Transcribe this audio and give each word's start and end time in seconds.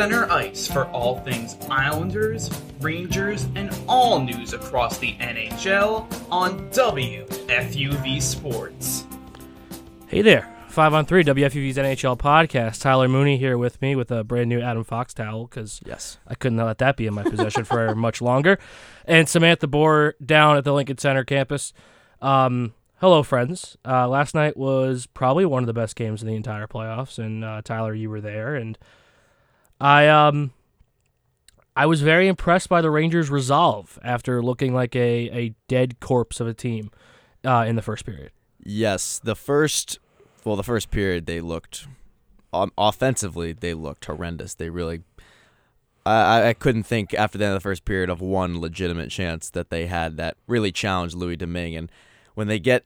Center 0.00 0.32
ice 0.32 0.66
for 0.66 0.86
all 0.92 1.20
things 1.20 1.58
Islanders, 1.68 2.48
Rangers, 2.80 3.46
and 3.54 3.70
all 3.86 4.18
news 4.18 4.54
across 4.54 4.96
the 4.96 5.12
NHL 5.16 6.06
on 6.32 6.70
WFUV 6.70 8.22
Sports. 8.22 9.04
Hey 10.06 10.22
there, 10.22 10.56
five 10.70 10.94
on 10.94 11.04
three 11.04 11.22
WFUV's 11.22 11.76
NHL 11.76 12.16
podcast. 12.16 12.80
Tyler 12.80 13.08
Mooney 13.08 13.36
here 13.36 13.58
with 13.58 13.82
me 13.82 13.94
with 13.94 14.10
a 14.10 14.24
brand 14.24 14.48
new 14.48 14.62
Adam 14.62 14.84
Fox 14.84 15.12
towel 15.12 15.44
because 15.44 15.82
Yes. 15.84 16.16
I 16.26 16.34
couldn't 16.34 16.56
let 16.56 16.78
that 16.78 16.96
be 16.96 17.06
in 17.06 17.12
my 17.12 17.22
possession 17.22 17.64
for 17.64 17.94
much 17.94 18.22
longer. 18.22 18.58
And 19.04 19.28
Samantha 19.28 19.68
Bohr 19.68 20.14
down 20.24 20.56
at 20.56 20.64
the 20.64 20.72
Lincoln 20.72 20.96
Center 20.96 21.24
campus. 21.24 21.74
Um, 22.22 22.72
hello, 23.02 23.22
friends. 23.22 23.76
Uh, 23.86 24.08
last 24.08 24.34
night 24.34 24.56
was 24.56 25.04
probably 25.04 25.44
one 25.44 25.62
of 25.62 25.66
the 25.66 25.74
best 25.74 25.94
games 25.94 26.22
in 26.22 26.28
the 26.28 26.36
entire 26.36 26.66
playoffs, 26.66 27.18
and 27.18 27.44
uh, 27.44 27.60
Tyler, 27.62 27.92
you 27.92 28.08
were 28.08 28.22
there, 28.22 28.54
and 28.54 28.78
I 29.80 30.08
um. 30.08 30.52
I 31.76 31.86
was 31.86 32.02
very 32.02 32.26
impressed 32.26 32.68
by 32.68 32.82
the 32.82 32.90
Rangers' 32.90 33.30
resolve 33.30 33.98
after 34.02 34.42
looking 34.42 34.74
like 34.74 34.94
a, 34.96 35.30
a 35.30 35.54
dead 35.68 36.00
corpse 36.00 36.40
of 36.40 36.46
a 36.48 36.52
team 36.52 36.90
uh, 37.46 37.64
in 37.66 37.76
the 37.76 37.80
first 37.80 38.04
period. 38.04 38.32
Yes. 38.62 39.20
The 39.22 39.36
first, 39.36 39.98
well, 40.44 40.56
the 40.56 40.64
first 40.64 40.90
period 40.90 41.24
they 41.26 41.40
looked, 41.40 41.86
um, 42.52 42.72
offensively 42.76 43.52
they 43.52 43.72
looked 43.72 44.04
horrendous. 44.04 44.52
They 44.54 44.68
really, 44.68 45.02
I 46.04 46.48
I- 46.48 46.52
couldn't 46.54 46.82
think 46.82 47.14
after 47.14 47.38
the 47.38 47.44
end 47.44 47.54
of 47.54 47.62
the 47.62 47.68
first 47.68 47.84
period 47.84 48.10
of 48.10 48.20
one 48.20 48.60
legitimate 48.60 49.10
chance 49.10 49.48
that 49.50 49.70
they 49.70 49.86
had 49.86 50.16
that 50.18 50.36
really 50.48 50.72
challenged 50.72 51.14
Louis 51.14 51.36
Domingue. 51.36 51.76
And 51.76 51.92
when 52.34 52.48
they 52.48 52.58
get 52.58 52.84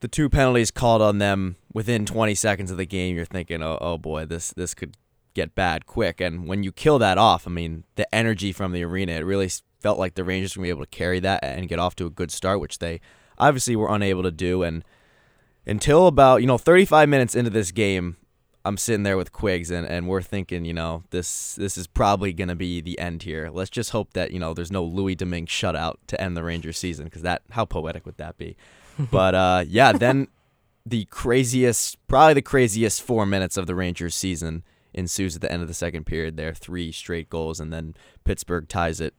the 0.00 0.06
two 0.06 0.28
penalties 0.28 0.70
called 0.70 1.00
on 1.02 1.18
them 1.18 1.56
within 1.72 2.04
20 2.04 2.34
seconds 2.34 2.70
of 2.70 2.76
the 2.76 2.86
game, 2.86 3.16
you're 3.16 3.24
thinking, 3.24 3.62
oh, 3.62 3.78
oh 3.80 3.98
boy, 3.98 4.26
this 4.26 4.52
this 4.52 4.74
could 4.74 4.94
get 5.34 5.54
bad 5.54 5.86
quick. 5.86 6.20
And 6.20 6.46
when 6.46 6.62
you 6.62 6.72
kill 6.72 6.98
that 6.98 7.18
off, 7.18 7.46
I 7.46 7.50
mean, 7.50 7.84
the 7.96 8.12
energy 8.14 8.52
from 8.52 8.72
the 8.72 8.84
arena, 8.84 9.12
it 9.12 9.24
really 9.24 9.50
felt 9.80 9.98
like 9.98 10.14
the 10.14 10.24
Rangers 10.24 10.56
were 10.56 10.60
going 10.60 10.70
to 10.70 10.74
be 10.74 10.78
able 10.78 10.86
to 10.86 10.96
carry 10.96 11.20
that 11.20 11.42
and 11.42 11.68
get 11.68 11.78
off 11.78 11.96
to 11.96 12.06
a 12.06 12.10
good 12.10 12.30
start, 12.30 12.60
which 12.60 12.78
they 12.78 13.00
obviously 13.38 13.76
were 13.76 13.92
unable 13.92 14.22
to 14.22 14.30
do. 14.30 14.62
And 14.62 14.84
until 15.66 16.06
about, 16.06 16.40
you 16.40 16.46
know, 16.46 16.58
35 16.58 17.08
minutes 17.08 17.34
into 17.34 17.50
this 17.50 17.72
game, 17.72 18.16
I'm 18.64 18.76
sitting 18.76 19.02
there 19.02 19.16
with 19.16 19.32
Quigs 19.32 19.70
and, 19.70 19.86
and 19.86 20.06
we're 20.06 20.22
thinking, 20.22 20.64
you 20.64 20.72
know, 20.72 21.02
this 21.10 21.56
this 21.56 21.76
is 21.76 21.88
probably 21.88 22.32
going 22.32 22.48
to 22.48 22.54
be 22.54 22.80
the 22.80 22.98
end 22.98 23.24
here. 23.24 23.50
Let's 23.52 23.70
just 23.70 23.90
hope 23.90 24.12
that, 24.12 24.30
you 24.30 24.38
know, 24.38 24.54
there's 24.54 24.70
no 24.70 24.84
Louis 24.84 25.16
Domingue 25.16 25.46
shutout 25.46 25.96
to 26.06 26.20
end 26.20 26.36
the 26.36 26.44
Rangers 26.44 26.78
season 26.78 27.06
because 27.06 27.22
that, 27.22 27.42
how 27.50 27.64
poetic 27.64 28.06
would 28.06 28.18
that 28.18 28.38
be? 28.38 28.56
but 29.10 29.34
uh, 29.34 29.64
yeah, 29.66 29.92
then 29.92 30.28
the 30.86 31.06
craziest, 31.06 31.96
probably 32.06 32.34
the 32.34 32.42
craziest 32.42 33.02
four 33.02 33.26
minutes 33.26 33.56
of 33.56 33.66
the 33.66 33.74
Rangers 33.74 34.14
season 34.14 34.62
ensues 34.94 35.34
at 35.34 35.42
the 35.42 35.50
end 35.50 35.62
of 35.62 35.68
the 35.68 35.74
second 35.74 36.04
period. 36.04 36.36
There, 36.36 36.54
three 36.54 36.92
straight 36.92 37.28
goals, 37.30 37.60
and 37.60 37.72
then 37.72 37.94
Pittsburgh 38.24 38.68
ties 38.68 39.00
it 39.00 39.14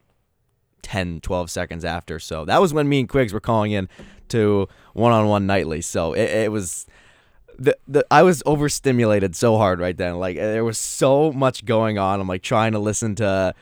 10, 0.84 1.22
12 1.22 1.50
seconds 1.50 1.84
after. 1.84 2.20
So 2.20 2.46
that 2.46 2.62
was 2.62 2.74
when 2.74 2.88
me 2.88 3.00
and 3.02 3.10
Quiggs 3.10 3.34
were 3.34 3.40
calling 3.40 3.72
in 3.72 3.90
to 4.30 4.68
one 4.94 5.12
on 5.12 5.28
one 5.28 5.48
nightly. 5.48 5.82
So 5.82 6.14
it, 6.14 6.30
it 6.30 6.52
was. 6.52 6.86
The, 7.60 7.78
the 7.88 8.04
I 8.10 8.24
was 8.24 8.42
overstimulated 8.48 9.36
so 9.36 9.58
hard 9.58 9.80
right 9.80 9.96
then. 9.96 10.18
Like 10.18 10.38
uh, 10.38 10.42
there 10.42 10.64
was 10.64 10.80
so 10.80 11.32
much 11.32 11.66
going 11.66 12.00
on. 12.00 12.20
I'm 12.20 12.28
like 12.28 12.42
trying 12.42 12.72
to 12.72 12.80
listen 12.80 13.14
to 13.16 13.54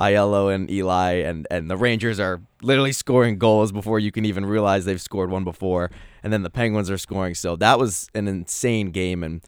Aiello 0.00 0.52
and 0.52 0.68
Eli 0.68 1.12
and 1.12 1.46
and 1.48 1.70
the 1.70 1.76
Rangers 1.76 2.18
are 2.18 2.40
literally 2.60 2.90
scoring 2.90 3.38
goals 3.38 3.70
before 3.70 4.00
you 4.00 4.10
can 4.10 4.24
even 4.24 4.44
realize 4.44 4.84
they've 4.84 5.00
scored 5.00 5.30
one 5.30 5.44
before 5.44 5.92
and 6.24 6.32
then 6.32 6.42
the 6.42 6.50
Penguins 6.50 6.90
are 6.90 6.98
scoring. 6.98 7.36
So 7.36 7.54
that 7.54 7.78
was 7.78 8.10
an 8.14 8.26
insane 8.26 8.90
game 8.90 9.22
and 9.22 9.42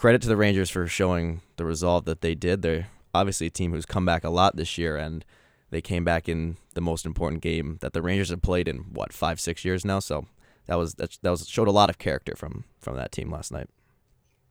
credit 0.00 0.22
to 0.22 0.28
the 0.28 0.36
Rangers 0.36 0.70
for 0.70 0.86
showing 0.86 1.42
the 1.58 1.64
resolve 1.66 2.06
that 2.06 2.22
they 2.22 2.34
did. 2.34 2.62
They're 2.62 2.88
obviously 3.12 3.48
a 3.48 3.50
team 3.50 3.72
who's 3.72 3.84
come 3.84 4.06
back 4.06 4.24
a 4.24 4.30
lot 4.30 4.56
this 4.56 4.78
year 4.78 4.96
and 4.96 5.26
they 5.68 5.82
came 5.82 6.06
back 6.06 6.26
in 6.26 6.56
the 6.72 6.80
most 6.80 7.04
important 7.04 7.42
game 7.42 7.76
that 7.82 7.92
the 7.92 8.00
Rangers 8.00 8.30
have 8.30 8.40
played 8.40 8.66
in 8.66 8.78
what, 8.94 9.12
5 9.12 9.38
6 9.38 9.62
years 9.62 9.84
now. 9.84 9.98
So 9.98 10.26
that 10.68 10.76
was 10.76 10.94
that, 10.94 11.18
that 11.20 11.28
was 11.28 11.46
showed 11.46 11.68
a 11.68 11.72
lot 11.72 11.90
of 11.90 11.98
character 11.98 12.34
from 12.34 12.64
from 12.78 12.96
that 12.96 13.12
team 13.12 13.30
last 13.30 13.52
night. 13.52 13.68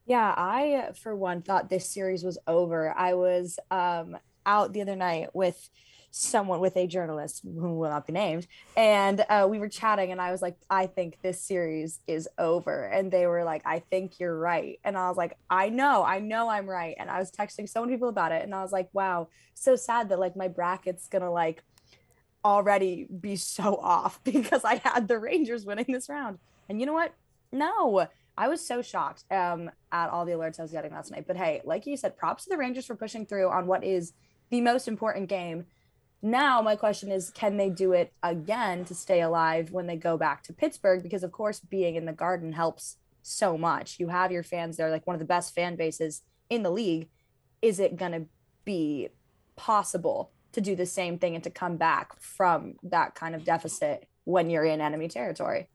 Yeah, 0.06 0.32
I 0.36 0.90
for 0.94 1.16
one 1.16 1.42
thought 1.42 1.68
this 1.68 1.88
series 1.88 2.22
was 2.22 2.38
over. 2.46 2.96
I 2.96 3.14
was 3.14 3.58
um 3.72 4.18
out 4.46 4.72
the 4.72 4.82
other 4.82 4.96
night 4.96 5.34
with 5.34 5.68
someone 6.10 6.60
with 6.60 6.76
a 6.76 6.86
journalist 6.86 7.42
who 7.44 7.74
will 7.78 7.90
not 7.90 8.06
be 8.06 8.12
named. 8.12 8.46
And 8.76 9.24
uh, 9.28 9.46
we 9.48 9.58
were 9.58 9.68
chatting 9.68 10.10
and 10.12 10.20
i 10.20 10.32
was 10.32 10.42
like 10.42 10.56
i 10.68 10.86
think 10.86 11.18
this 11.22 11.40
series 11.40 12.00
is 12.06 12.28
over. 12.38 12.84
And 12.84 13.10
they 13.10 13.26
were 13.26 13.44
like 13.44 13.62
i 13.64 13.78
think 13.78 14.18
you're 14.18 14.36
right. 14.36 14.80
And 14.84 14.96
i 14.96 15.08
was 15.08 15.16
like 15.16 15.36
i 15.48 15.68
know 15.68 16.02
i 16.04 16.18
know 16.18 16.48
i'm 16.48 16.68
right. 16.68 16.96
And 16.98 17.10
i 17.10 17.18
was 17.18 17.30
texting 17.30 17.68
so 17.68 17.80
many 17.80 17.94
people 17.94 18.08
about 18.08 18.32
it 18.32 18.42
and 18.42 18.54
i 18.54 18.62
was 18.62 18.72
like 18.72 18.88
wow 18.92 19.28
so 19.54 19.76
sad 19.76 20.08
that 20.08 20.18
like 20.18 20.36
my 20.36 20.48
bracket's 20.48 21.06
gonna 21.08 21.30
like 21.30 21.62
already 22.44 23.04
be 23.04 23.36
so 23.36 23.76
off 23.76 24.20
because 24.24 24.64
i 24.64 24.76
had 24.76 25.08
the 25.08 25.18
rangers 25.18 25.64
winning 25.64 25.86
this 25.88 26.08
round. 26.08 26.38
And 26.68 26.80
you 26.80 26.86
know 26.86 26.92
what? 26.92 27.14
No 27.52 28.08
I 28.40 28.48
was 28.48 28.66
so 28.66 28.80
shocked 28.80 29.24
um, 29.30 29.70
at 29.92 30.08
all 30.08 30.24
the 30.24 30.32
alerts 30.32 30.58
I 30.58 30.62
was 30.62 30.72
getting 30.72 30.92
last 30.92 31.10
night. 31.10 31.26
But 31.26 31.36
hey, 31.36 31.60
like 31.64 31.86
you 31.86 31.94
said, 31.98 32.16
props 32.16 32.44
to 32.44 32.50
the 32.50 32.56
Rangers 32.56 32.86
for 32.86 32.94
pushing 32.94 33.26
through 33.26 33.50
on 33.50 33.66
what 33.66 33.84
is 33.84 34.14
the 34.48 34.62
most 34.62 34.88
important 34.88 35.28
game. 35.28 35.66
Now, 36.22 36.60
my 36.60 36.76
question 36.76 37.10
is 37.10 37.30
can 37.30 37.56
they 37.56 37.70
do 37.70 37.92
it 37.92 38.12
again 38.22 38.84
to 38.86 38.94
stay 38.94 39.22
alive 39.22 39.70
when 39.72 39.86
they 39.86 39.96
go 39.96 40.16
back 40.16 40.42
to 40.44 40.52
Pittsburgh? 40.52 41.02
Because, 41.02 41.22
of 41.22 41.32
course, 41.32 41.60
being 41.60 41.96
in 41.96 42.04
the 42.04 42.12
garden 42.12 42.52
helps 42.52 42.96
so 43.22 43.56
much. 43.56 43.98
You 43.98 44.08
have 44.08 44.32
your 44.32 44.42
fans 44.42 44.76
there, 44.76 44.90
like 44.90 45.06
one 45.06 45.14
of 45.14 45.20
the 45.20 45.26
best 45.26 45.54
fan 45.54 45.76
bases 45.76 46.22
in 46.48 46.62
the 46.62 46.70
league. 46.70 47.08
Is 47.62 47.80
it 47.80 47.96
going 47.96 48.12
to 48.12 48.26
be 48.64 49.08
possible 49.56 50.30
to 50.52 50.60
do 50.60 50.74
the 50.74 50.86
same 50.86 51.18
thing 51.18 51.34
and 51.34 51.44
to 51.44 51.50
come 51.50 51.76
back 51.76 52.20
from 52.20 52.74
that 52.82 53.14
kind 53.14 53.34
of 53.34 53.44
deficit 53.44 54.08
when 54.24 54.50
you're 54.50 54.64
in 54.64 54.80
enemy 54.80 55.08
territory? 55.08 55.68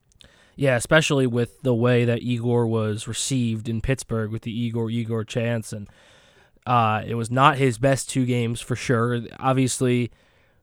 Yeah, 0.55 0.75
especially 0.75 1.27
with 1.27 1.61
the 1.63 1.73
way 1.73 2.05
that 2.05 2.21
Igor 2.21 2.65
was 2.67 3.07
received 3.07 3.67
in 3.67 3.81
Pittsburgh 3.81 4.31
with 4.31 4.43
the 4.43 4.57
Igor 4.57 4.89
Igor 4.89 5.25
chance, 5.25 5.73
and 5.73 5.89
uh, 6.65 7.03
it 7.05 7.15
was 7.15 7.29
not 7.29 7.57
his 7.57 7.77
best 7.77 8.09
two 8.09 8.25
games 8.25 8.61
for 8.61 8.75
sure. 8.75 9.21
Obviously, 9.37 10.11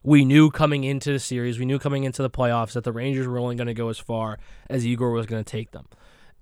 we 0.02 0.24
knew 0.24 0.50
coming 0.50 0.84
into 0.84 1.12
the 1.12 1.18
series, 1.18 1.58
we 1.58 1.64
knew 1.64 1.78
coming 1.78 2.04
into 2.04 2.22
the 2.22 2.30
playoffs 2.30 2.72
that 2.72 2.84
the 2.84 2.92
Rangers 2.92 3.26
were 3.26 3.38
only 3.38 3.56
going 3.56 3.66
to 3.66 3.74
go 3.74 3.88
as 3.88 3.98
far 3.98 4.38
as 4.68 4.86
Igor 4.86 5.10
was 5.10 5.26
going 5.26 5.42
to 5.42 5.50
take 5.50 5.70
them, 5.70 5.86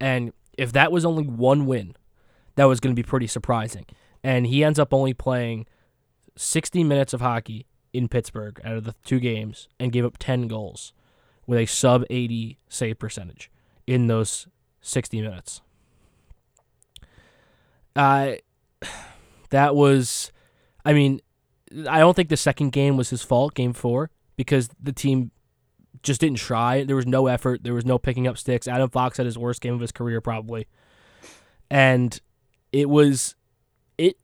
and 0.01 0.33
if 0.57 0.73
that 0.73 0.93
was 0.93 1.05
only 1.05 1.25
one 1.25 1.67
win, 1.67 1.97
that 2.57 2.65
was 2.65 2.81
going 2.81 2.95
to 2.95 3.01
be 3.01 3.07
pretty 3.07 3.27
surprising. 3.27 3.87
And 4.23 4.47
he 4.47 4.63
ends 4.63 4.79
up 4.79 4.93
only 4.93 5.15
playing 5.15 5.67
60 6.37 6.85
minutes 6.85 7.15
of 7.15 7.21
hockey 7.21 7.67
in 7.93 8.09
Pittsburgh 8.09 8.61
out 8.65 8.77
of 8.77 8.85
the 8.85 8.95
two 9.05 9.19
games 9.19 9.69
and 9.79 9.93
gave 9.93 10.05
up 10.05 10.19
10 10.19 10.49
goals 10.49 10.93
with 11.47 11.59
a 11.59 11.67
sub 11.67 12.05
80 12.11 12.59
save 12.69 12.99
percentage 12.99 13.51
in 13.87 14.07
those 14.07 14.47
60 14.81 15.21
minutes. 15.21 15.63
Uh, 17.97 18.33
that 19.51 19.75
was, 19.75 20.33
I 20.85 20.93
mean, 20.93 21.21
I 21.89 21.99
don't 21.99 22.15
think 22.15 22.29
the 22.29 22.37
second 22.37 22.71
game 22.71 22.97
was 22.97 23.11
his 23.11 23.23
fault, 23.23 23.55
game 23.55 23.73
four, 23.73 24.11
because 24.37 24.69
the 24.83 24.93
team 24.93 25.31
just 26.03 26.21
didn't 26.21 26.39
try. 26.39 26.85
There 26.85 26.97
was 26.97 27.07
no 27.07 27.27
effort. 27.27 27.63
There 27.63 27.75
was 27.75 27.85
no 27.85 27.99
picking 27.99 28.27
up 28.27 28.39
sticks. 28.39 28.67
Adam 28.67 28.91
Fox 28.91 29.17
had 29.17 29.27
his 29.27 29.39
worst 29.39 29.61
game 29.61 29.75
of 29.75 29.81
his 29.81 29.93
career, 29.93 30.21
probably. 30.21 30.67
And 31.71 32.19
it 32.73 32.89
was, 32.89 33.37
it, 33.99 34.17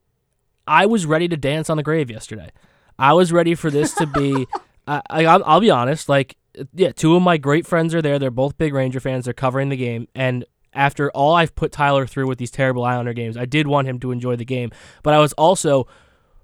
I 0.67 0.87
was 0.87 1.07
ready 1.07 1.29
to 1.29 1.37
dance 1.37 1.71
on 1.71 1.77
the 1.77 1.83
grave 1.83 2.11
yesterday. 2.11 2.51
I 2.99 3.13
was 3.13 3.33
ready 3.33 3.55
for 3.55 3.71
this 3.71 3.95
to 3.95 4.07
be, 4.07 4.47
I, 4.87 5.03
I, 5.11 5.25
I'll 5.27 5.45
I'll 5.45 5.61
be 5.61 5.71
honest, 5.71 6.09
like, 6.09 6.37
yeah, 6.73 6.93
two 6.93 7.15
of 7.15 7.23
my 7.23 7.37
great 7.37 7.67
friends 7.67 7.95
are 7.95 8.03
there. 8.03 8.19
They're 8.19 8.31
both 8.31 8.57
big 8.57 8.73
Ranger 8.73 9.01
fans. 9.01 9.27
They're 9.27 9.35
covering 9.35 9.69
the 9.69 9.77
game. 9.77 10.09
And 10.15 10.45
after 10.73 11.11
all 11.11 11.35
I've 11.35 11.55
put 11.55 11.73
Tyler 11.73 12.07
through 12.07 12.27
with 12.27 12.39
these 12.39 12.51
terrible 12.51 12.85
Islander 12.85 13.13
games, 13.13 13.37
I 13.37 13.45
did 13.45 13.67
want 13.67 13.89
him 13.89 14.01
to 14.01 14.11
enjoy 14.11 14.37
the 14.37 14.45
game. 14.45 14.71
But 15.03 15.15
I 15.15 15.19
was 15.19 15.33
also 15.35 15.87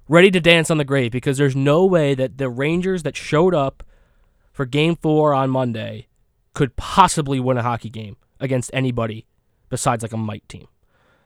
ready 0.09 0.31
to 0.31 0.41
dance 0.41 0.71
on 0.71 0.79
the 0.79 0.85
grave 0.85 1.13
because 1.13 1.39
there's 1.39 1.57
no 1.57 1.85
way 1.85 2.15
that 2.15 2.39
the 2.39 2.49
Rangers 2.49 3.03
that 3.03 3.17
showed 3.17 3.55
up 3.55 3.83
for 4.53 4.67
game 4.67 4.97
four 4.97 5.35
on 5.35 5.51
Monday 5.51 6.09
could 6.55 6.77
possibly 6.77 7.41
win 7.41 7.57
a 7.57 7.63
hockey 7.63 7.89
game 7.89 8.17
against 8.41 8.71
anybody 8.75 9.27
besides 9.69 10.03
like 10.03 10.13
a 10.13 10.17
might 10.17 10.47
team. 10.49 10.69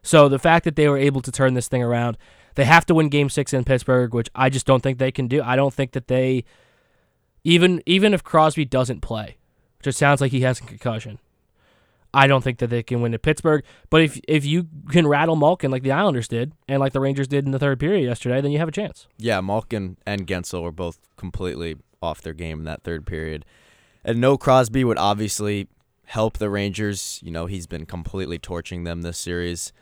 So 0.02 0.28
the 0.28 0.38
fact 0.38 0.64
that 0.64 0.76
they 0.76 0.88
were 0.88 0.98
able 0.98 1.20
to 1.22 1.32
turn 1.32 1.54
this 1.54 1.66
thing 1.66 1.82
around, 1.82 2.16
they 2.54 2.64
have 2.64 2.86
to 2.86 2.94
win 2.94 3.08
game 3.08 3.28
six 3.28 3.52
in 3.52 3.64
Pittsburgh, 3.64 4.14
which 4.14 4.30
I 4.34 4.50
just 4.50 4.66
don't 4.66 4.82
think 4.82 4.98
they 4.98 5.10
can 5.10 5.26
do. 5.26 5.42
I 5.42 5.56
don't 5.56 5.74
think 5.74 5.92
that 5.92 6.06
they 6.06 6.44
even 7.42 7.82
even 7.86 8.14
if 8.14 8.22
Crosby 8.22 8.64
doesn't 8.64 9.00
play, 9.00 9.36
which 9.78 9.88
it 9.88 9.96
sounds 9.96 10.20
like 10.20 10.32
he 10.32 10.40
has 10.42 10.60
a 10.60 10.64
concussion, 10.64 11.18
I 12.16 12.26
don't 12.26 12.42
think 12.42 12.60
that 12.60 12.68
they 12.68 12.82
can 12.82 13.02
win 13.02 13.12
at 13.12 13.20
Pittsburgh. 13.20 13.62
But 13.90 14.00
if 14.00 14.18
if 14.26 14.46
you 14.46 14.68
can 14.90 15.06
rattle 15.06 15.36
Malkin 15.36 15.70
like 15.70 15.82
the 15.82 15.92
Islanders 15.92 16.28
did 16.28 16.52
and 16.66 16.80
like 16.80 16.94
the 16.94 17.00
Rangers 17.00 17.28
did 17.28 17.44
in 17.44 17.50
the 17.50 17.58
third 17.58 17.78
period 17.78 18.04
yesterday, 18.04 18.40
then 18.40 18.52
you 18.52 18.58
have 18.58 18.68
a 18.68 18.72
chance. 18.72 19.06
Yeah, 19.18 19.42
Malkin 19.42 19.98
and 20.06 20.26
Guentzel 20.26 20.62
were 20.62 20.72
both 20.72 20.98
completely 21.16 21.76
off 22.00 22.22
their 22.22 22.32
game 22.32 22.60
in 22.60 22.64
that 22.64 22.82
third 22.84 23.06
period. 23.06 23.44
And 24.02 24.18
no 24.18 24.38
Crosby 24.38 24.82
would 24.82 24.96
obviously 24.96 25.68
help 26.06 26.38
the 26.38 26.48
Rangers. 26.48 27.20
You 27.22 27.30
know, 27.30 27.44
he's 27.44 27.66
been 27.66 27.84
completely 27.84 28.38
torching 28.38 28.84
them 28.84 29.02
this 29.02 29.18
series. 29.18 29.74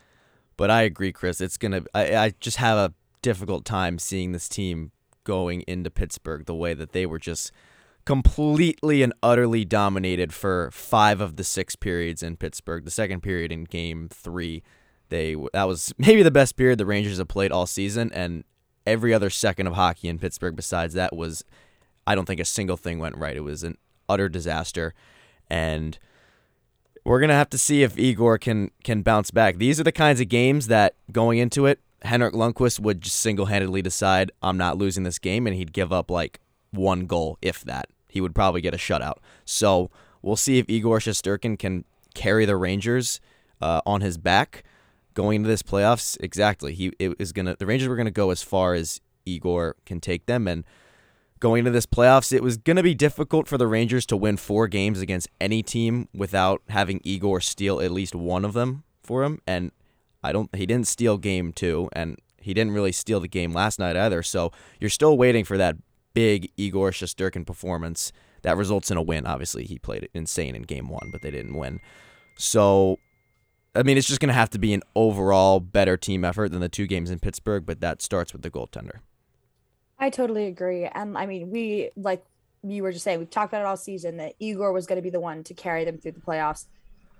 But 0.57 0.71
I 0.71 0.83
agree, 0.83 1.13
Chris. 1.13 1.41
It's 1.41 1.57
gonna. 1.57 1.83
I, 1.95 2.17
I 2.17 2.35
just 2.41 2.57
have 2.57 2.79
a 2.79 2.95
difficult 3.23 3.65
time 3.65 4.01
seeing 4.01 4.33
this 4.33 4.49
team 4.49 4.91
going 5.23 5.63
into 5.63 5.89
Pittsburgh 5.89 6.47
the 6.47 6.55
way 6.55 6.75
that 6.75 6.91
they 6.91 7.07
were 7.07 7.21
just 7.21 7.53
completely 8.05 9.03
and 9.03 9.13
utterly 9.23 9.65
dominated 9.65 10.33
for 10.33 10.71
five 10.73 11.21
of 11.21 11.37
the 11.37 11.45
six 11.45 11.77
periods 11.77 12.23
in 12.23 12.37
Pittsburgh. 12.37 12.85
The 12.85 12.91
second 12.91 13.23
period 13.23 13.51
in 13.51 13.65
Game 13.65 14.09
Three, 14.13 14.63
they 15.09 15.37
that 15.53 15.65
was 15.65 15.93
maybe 15.99 16.23
the 16.23 16.31
best 16.31 16.57
period 16.57 16.79
the 16.79 16.87
Rangers 16.87 17.19
have 17.19 17.29
played 17.29 17.53
all 17.53 17.67
season, 17.67 18.11
and 18.13 18.45
every 18.87 19.15
other 19.15 19.31
second 19.31 19.67
of 19.67 19.75
hockey 19.75 20.09
in 20.09 20.19
Pittsburgh 20.19 20.57
besides 20.57 20.95
that 20.95 21.17
was, 21.17 21.45
I 22.07 22.15
don't 22.15 22.27
think 22.27 22.41
a 22.41 22.45
single 22.45 22.77
thing 22.77 22.99
went 22.99 23.17
right. 23.17 23.37
It 23.37 23.41
was 23.41 23.63
an 23.63 23.79
utter 24.09 24.29
disaster, 24.29 24.95
and 25.49 25.99
we're 27.05 27.21
gonna 27.21 27.35
have 27.35 27.51
to 27.51 27.59
see 27.59 27.83
if 27.83 27.99
Igor 27.99 28.39
can 28.39 28.71
can 28.83 29.03
bounce 29.03 29.31
back. 29.31 29.57
These 29.57 29.81
are 29.81 29.85
the 29.85 29.93
kinds 29.93 30.21
of 30.21 30.29
games 30.29 30.67
that 30.67 30.95
going 31.11 31.39
into 31.39 31.67
it, 31.67 31.81
Henrik 32.03 32.35
Lundqvist 32.35 32.81
would 32.81 33.01
just 33.01 33.17
single 33.17 33.47
handedly 33.47 33.81
decide 33.81 34.31
I'm 34.43 34.59
not 34.59 34.77
losing 34.77 35.05
this 35.05 35.19
game, 35.19 35.47
and 35.47 35.57
he'd 35.57 35.73
give 35.73 35.93
up 35.93 36.11
like 36.11 36.41
one 36.77 37.07
goal, 37.07 37.39
if 37.43 37.63
that. 37.63 37.89
He 38.09 38.21
would 38.21 38.35
probably 38.35 38.61
get 38.61 38.75
a 38.75 38.79
shutout. 38.79 39.17
So 39.45 39.91
we'll 40.23 40.37
see 40.37 40.59
if 40.59 40.69
Igor 40.69 40.99
Shesterkin 40.99 41.59
can 41.59 41.85
carry 42.15 42.45
the 42.45 42.57
Rangers 42.57 43.21
uh, 43.61 43.81
on 43.85 44.01
his 44.01 44.19
back 44.19 44.65
going 45.15 45.37
into 45.37 45.49
this 45.49 45.63
playoffs. 45.63 46.17
Exactly, 46.21 46.75
he 46.75 46.93
is 46.99 47.33
gonna. 47.33 47.57
The 47.59 47.67
Rangers 47.67 47.89
were 47.89 47.97
gonna 47.97 48.11
go 48.11 48.31
as 48.31 48.43
far 48.43 48.75
as 48.75 49.01
Igor 49.25 49.77
can 49.87 50.01
take 50.01 50.27
them, 50.27 50.47
and 50.47 50.65
going 51.41 51.61
into 51.61 51.71
this 51.71 51.85
playoffs, 51.85 52.33
it 52.33 52.43
was 52.43 52.57
to 52.57 52.83
be 52.83 52.95
difficult 52.95 53.47
for 53.47 53.59
the 53.59 53.67
Rangers 53.67 54.07
to 54.07 54.17
win 54.17 54.39
four 54.39 54.67
games 54.67 55.01
against 55.01 55.29
any 55.41 55.63
team 55.63 56.09
without 56.15 56.63
having 56.71 57.03
Igor 57.05 57.41
steal 57.41 57.81
at 57.81 57.91
least 57.91 58.15
one 58.15 58.47
of 58.47 58.55
them 58.55 58.83
for 59.03 59.25
him. 59.25 59.43
And 59.47 59.71
I 60.23 60.33
don't, 60.33 60.49
he 60.55 60.65
didn't 60.65 60.89
steal 60.89 61.19
game 61.19 61.53
two, 61.53 61.91
and 61.93 62.19
he 62.41 62.55
didn't 62.55 62.73
really 62.73 62.93
steal 62.93 63.21
the 63.21 63.29
game 63.29 63.53
last 63.53 63.79
night 63.79 63.95
either. 63.95 64.23
So 64.23 64.53
you're 64.81 64.89
still 64.89 65.19
waiting 65.19 65.45
for 65.45 65.59
that 65.59 65.77
big 66.15 66.51
Igor 66.57 66.91
Shesterkin 66.91 67.47
performance 67.47 68.13
that 68.43 68.57
results 68.57 68.91
in 68.91 68.97
a 68.97 69.03
win. 69.03 69.27
Obviously, 69.27 69.65
he 69.65 69.79
played 69.79 70.09
insane 70.15 70.55
in 70.55 70.63
game 70.63 70.89
one, 70.89 71.11
but 71.11 71.23
they 71.23 71.31
didn't 71.31 71.57
win. 71.57 71.81
So, 72.37 72.99
I 73.75 73.83
mean, 73.83 73.97
it's 73.97 74.07
just 74.07 74.21
going 74.21 74.29
to 74.29 74.35
have 74.35 74.51
to 74.51 74.59
be 74.59 74.73
an 74.73 74.83
overall 74.95 75.61
better 75.61 75.97
team 75.97 76.25
effort 76.25 76.51
than 76.51 76.61
the 76.61 76.69
two 76.69 76.87
games 76.87 77.11
in 77.11 77.19
Pittsburgh, 77.19 77.65
but 77.67 77.81
that 77.81 78.03
starts 78.03 78.33
with 78.33 78.43
the 78.43 78.51
goaltender. 78.51 79.01
I 79.99 80.11
totally 80.11 80.47
agree. 80.47 80.85
And 80.85 81.17
I 81.17 81.27
mean, 81.27 81.51
we 81.51 81.91
like 81.97 82.25
you 82.63 82.83
were 82.83 82.93
just 82.93 83.05
saying, 83.05 83.19
we've 83.19 83.31
talked 83.31 83.53
about 83.53 83.63
it 83.63 83.67
all 83.67 83.77
season 83.77 84.17
that 84.17 84.35
Igor 84.39 84.73
was 84.73 84.87
going 84.87 84.97
to 84.97 85.03
be 85.03 85.11
the 85.11 85.21
one 85.21 85.45
to 85.45 85.55
carry 85.55 85.85
them 85.85 85.99
through 85.99 86.13
the 86.13 86.21
playoffs. 86.21 86.67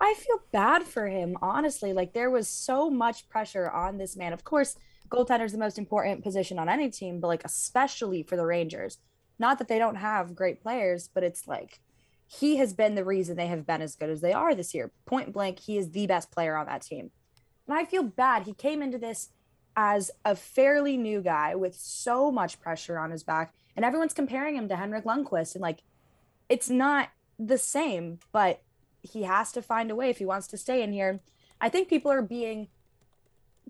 I 0.01 0.15
feel 0.15 0.41
bad 0.53 0.85
for 0.85 1.07
him, 1.07 1.37
honestly. 1.41 1.93
Like 1.93 2.13
there 2.13 2.31
was 2.31 2.49
so 2.49 2.91
much 2.91 3.29
pressure 3.29 3.71
on 3.71 3.99
this 3.99 4.17
man. 4.17 4.33
Of 4.33 4.45
course, 4.45 4.77
goaltender 5.15 5.45
is 5.45 5.53
the 5.53 5.59
most 5.59 5.79
important 5.79 6.23
position 6.23 6.59
on 6.59 6.69
any 6.69 6.91
team, 6.91 7.21
but 7.21 7.29
like 7.29 7.45
especially 7.45 8.23
for 8.23 8.37
the 8.37 8.47
Rangers. 8.47 8.99
Not 9.39 9.59
that 9.59 9.69
they 9.69 9.79
don't 9.79 9.97
have 9.97 10.35
great 10.35 10.63
players, 10.63 11.09
but 11.13 11.25
it's 11.25 11.49
like 11.49 11.81
he 12.27 12.57
has 12.57 12.73
been 12.73 12.95
the 12.95 13.05
reason 13.05 13.37
they 13.37 13.47
have 13.49 13.67
been 13.67 13.83
as 13.83 13.97
good 13.97 14.11
as 14.11 14.21
they 14.21 14.33
are 14.33 14.55
this 14.55 14.75
year. 14.75 14.93
Point 15.07 15.33
blank, 15.33 15.61
he 15.61 15.77
is 15.77 15.91
the 15.91 16.07
best 16.07 16.31
player 16.31 16.57
on 16.57 16.67
that 16.67 16.83
team. 16.83 17.11
And 17.67 17.77
I 17.77 17.85
feel 17.85 18.03
bad. 18.03 18.45
He 18.45 18.55
came 18.55 18.83
into 18.83 18.99
this 18.99 19.31
as 19.77 20.11
a 20.25 20.37
fairly 20.37 20.97
new 20.97 21.21
guy 21.21 21.55
with 21.55 21.75
so 21.75 22.31
much 22.31 22.61
pressure 22.61 22.99
on 22.99 23.11
his 23.11 23.25
back, 23.25 23.55
and 23.77 23.85
everyone's 23.85 24.15
comparing 24.15 24.57
him 24.57 24.69
to 24.69 24.77
Henrik 24.77 25.05
Lundqvist, 25.05 25.55
and 25.55 25.63
like, 25.63 25.83
it's 26.49 26.71
not 26.71 27.09
the 27.39 27.59
same, 27.59 28.21
but 28.31 28.63
he 29.03 29.25
has 29.25 29.51
to 29.53 29.63
find 29.63 29.91
a 29.91 29.95
way 29.95 30.11
if 30.11 30.19
he 30.19 30.25
wants 30.25 30.47
to 30.49 30.57
stay 30.57 30.83
in 30.83 30.93
here. 30.93 31.21
I 31.61 31.69
think 31.69 31.89
people 31.89 32.13
are 32.13 32.23
being 32.23 32.69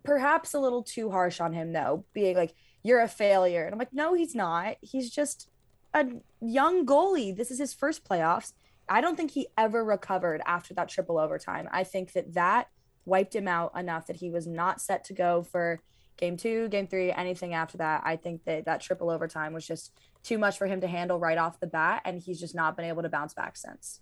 perhaps 0.04 0.54
a 0.54 0.60
little 0.60 0.82
too 0.82 1.10
harsh 1.10 1.40
on 1.40 1.52
him, 1.52 1.72
though, 1.72 2.04
being 2.12 2.36
like, 2.36 2.54
"You're 2.82 3.00
a 3.00 3.08
failure," 3.08 3.64
and 3.64 3.72
I'm 3.74 3.78
like, 3.78 3.92
"No, 3.92 4.14
he's 4.14 4.34
not. 4.34 4.76
He's 4.80 5.10
just 5.10 5.48
a 5.92 6.06
young 6.40 6.86
goalie. 6.86 7.36
This 7.36 7.50
is 7.50 7.58
his 7.58 7.74
first 7.74 8.08
playoffs." 8.08 8.52
I 8.88 9.00
don't 9.00 9.16
think 9.16 9.30
he 9.30 9.48
ever 9.56 9.82
recovered 9.82 10.42
after 10.46 10.74
that 10.74 10.88
triple 10.88 11.18
overtime. 11.18 11.68
I 11.72 11.84
think 11.84 12.12
that 12.12 12.34
that 12.34 12.68
wiped 13.06 13.34
him 13.34 13.48
out 13.48 13.72
enough 13.76 14.06
that 14.06 14.16
he 14.16 14.30
was 14.30 14.46
not 14.46 14.80
set 14.80 15.04
to 15.04 15.12
go 15.12 15.42
for 15.42 15.80
game 16.16 16.36
two, 16.36 16.68
game 16.68 16.86
three, 16.86 17.10
anything 17.12 17.54
after 17.54 17.78
that. 17.78 18.02
I 18.04 18.16
think 18.16 18.44
that 18.44 18.66
that 18.66 18.80
triple 18.80 19.10
overtime 19.10 19.52
was 19.52 19.66
just 19.66 19.92
too 20.22 20.38
much 20.38 20.58
for 20.58 20.66
him 20.66 20.80
to 20.80 20.86
handle 20.86 21.18
right 21.18 21.38
off 21.38 21.60
the 21.60 21.66
bat, 21.66 22.02
and 22.04 22.20
he's 22.20 22.40
just 22.40 22.54
not 22.54 22.76
been 22.76 22.86
able 22.86 23.02
to 23.02 23.08
bounce 23.08 23.34
back 23.34 23.56
since. 23.56 24.00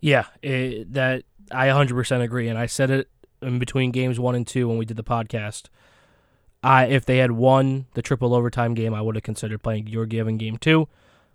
Yeah, 0.00 0.26
it, 0.42 0.92
that 0.94 1.24
I 1.50 1.68
100% 1.68 2.22
agree, 2.22 2.48
and 2.48 2.58
I 2.58 2.66
said 2.66 2.90
it 2.90 3.08
in 3.42 3.58
between 3.58 3.90
games 3.90 4.20
one 4.20 4.34
and 4.34 4.46
two 4.46 4.68
when 4.68 4.78
we 4.78 4.84
did 4.84 4.96
the 4.96 5.04
podcast. 5.04 5.68
I 6.62 6.86
if 6.86 7.04
they 7.04 7.18
had 7.18 7.32
won 7.32 7.86
the 7.94 8.02
triple 8.02 8.34
overtime 8.34 8.74
game, 8.74 8.94
I 8.94 9.00
would 9.00 9.14
have 9.16 9.24
considered 9.24 9.62
playing 9.62 9.86
Georgiev 9.86 10.28
in 10.28 10.36
game 10.36 10.56
two, 10.56 10.88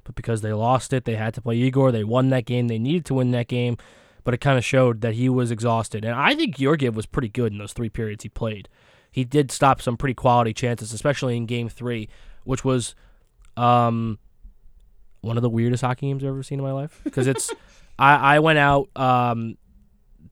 but 0.03 0.15
because 0.15 0.41
they 0.41 0.53
lost 0.53 0.93
it, 0.93 1.05
they 1.05 1.15
had 1.15 1.33
to 1.33 1.41
play 1.41 1.55
Igor. 1.55 1.91
They 1.91 2.03
won 2.03 2.29
that 2.29 2.45
game. 2.45 2.67
They 2.67 2.79
needed 2.79 3.05
to 3.05 3.15
win 3.15 3.31
that 3.31 3.47
game, 3.47 3.77
but 4.23 4.33
it 4.33 4.41
kind 4.41 4.57
of 4.57 4.65
showed 4.65 5.01
that 5.01 5.15
he 5.15 5.29
was 5.29 5.49
exhausted. 5.51 6.05
And 6.05 6.13
I 6.13 6.35
think 6.35 6.57
Georgiev 6.57 6.95
was 6.95 7.05
pretty 7.05 7.29
good 7.29 7.51
in 7.51 7.57
those 7.57 7.73
three 7.73 7.89
periods 7.89 8.23
he 8.23 8.29
played 8.29 8.69
he 9.15 9.23
did 9.23 9.49
stop 9.49 9.81
some 9.81 9.95
pretty 9.95 10.13
quality 10.13 10.53
chances, 10.53 10.91
especially 10.91 11.37
in 11.37 11.45
Game 11.45 11.69
Three, 11.69 12.09
which 12.43 12.65
was 12.65 12.95
um, 13.55 14.19
one 15.21 15.37
of 15.37 15.41
the 15.41 15.49
weirdest 15.49 15.83
hockey 15.83 16.07
games 16.07 16.21
I've 16.21 16.31
ever 16.31 16.43
seen 16.43 16.59
in 16.59 16.65
my 16.65 16.73
life. 16.73 16.99
Because 17.01 17.25
it's, 17.25 17.49
I, 17.97 18.35
I 18.35 18.39
went 18.39 18.59
out 18.59 18.89
um, 18.93 19.57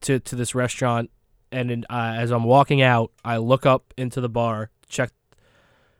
to 0.02 0.20
to 0.20 0.36
this 0.36 0.54
restaurant, 0.54 1.10
and 1.54 1.70
in, 1.70 1.84
uh, 1.88 2.14
as 2.16 2.30
I'm 2.30 2.44
walking 2.44 2.82
out, 2.82 3.12
I 3.24 3.36
look 3.36 3.64
up 3.64 3.94
into 3.96 4.20
the 4.20 4.28
bar, 4.28 4.70
check 4.88 5.10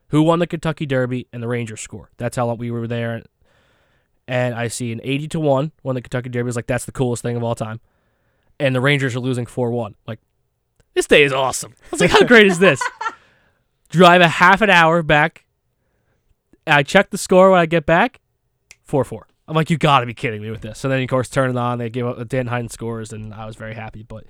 who 0.08 0.22
won 0.22 0.38
the 0.38 0.46
Kentucky 0.46 0.84
Derby, 0.84 1.26
and 1.32 1.42
the 1.42 1.48
Rangers 1.48 1.80
score. 1.80 2.10
That's 2.18 2.36
how 2.36 2.46
long 2.46 2.58
we 2.58 2.70
were 2.70 2.86
there, 2.86 3.22
and 4.28 4.54
I 4.54 4.68
see 4.68 4.92
an 4.92 5.00
80 5.02 5.28
to 5.28 5.40
one 5.40 5.72
when 5.82 5.94
the 5.94 6.02
Kentucky 6.02 6.28
Derby. 6.28 6.48
is 6.48 6.56
like 6.56 6.66
that's 6.66 6.84
the 6.84 6.92
coolest 6.92 7.22
thing 7.22 7.36
of 7.36 7.44
all 7.44 7.54
time, 7.54 7.80
and 8.58 8.74
the 8.74 8.80
Rangers 8.80 9.14
are 9.14 9.20
losing 9.20 9.46
four 9.46 9.70
one. 9.70 9.94
Like 10.06 10.18
this 10.94 11.06
day 11.06 11.22
is 11.22 11.32
awesome. 11.32 11.74
I 11.84 11.88
was 11.92 12.00
like, 12.00 12.10
how 12.10 12.24
great 12.24 12.46
is 12.46 12.58
this? 12.58 12.82
Drive 13.88 14.20
a 14.20 14.28
half 14.28 14.60
an 14.60 14.70
hour 14.70 15.02
back. 15.02 15.44
I 16.66 16.82
check 16.82 17.10
the 17.10 17.18
score 17.18 17.50
when 17.50 17.60
I 17.60 17.66
get 17.66 17.86
back. 17.86 18.20
4 18.82 19.04
4. 19.04 19.26
I'm 19.46 19.54
like, 19.54 19.70
you 19.70 19.76
got 19.76 20.00
to 20.00 20.06
be 20.06 20.14
kidding 20.14 20.40
me 20.40 20.50
with 20.50 20.62
this. 20.62 20.78
So 20.78 20.88
then, 20.88 21.02
of 21.02 21.08
course, 21.08 21.28
turn 21.28 21.50
it 21.50 21.56
on. 21.56 21.78
They 21.78 21.90
give 21.90 22.06
up 22.06 22.16
the 22.16 22.24
Dan 22.24 22.46
Hines 22.46 22.72
scores, 22.72 23.12
and 23.12 23.34
I 23.34 23.44
was 23.46 23.56
very 23.56 23.74
happy. 23.74 24.02
But 24.02 24.24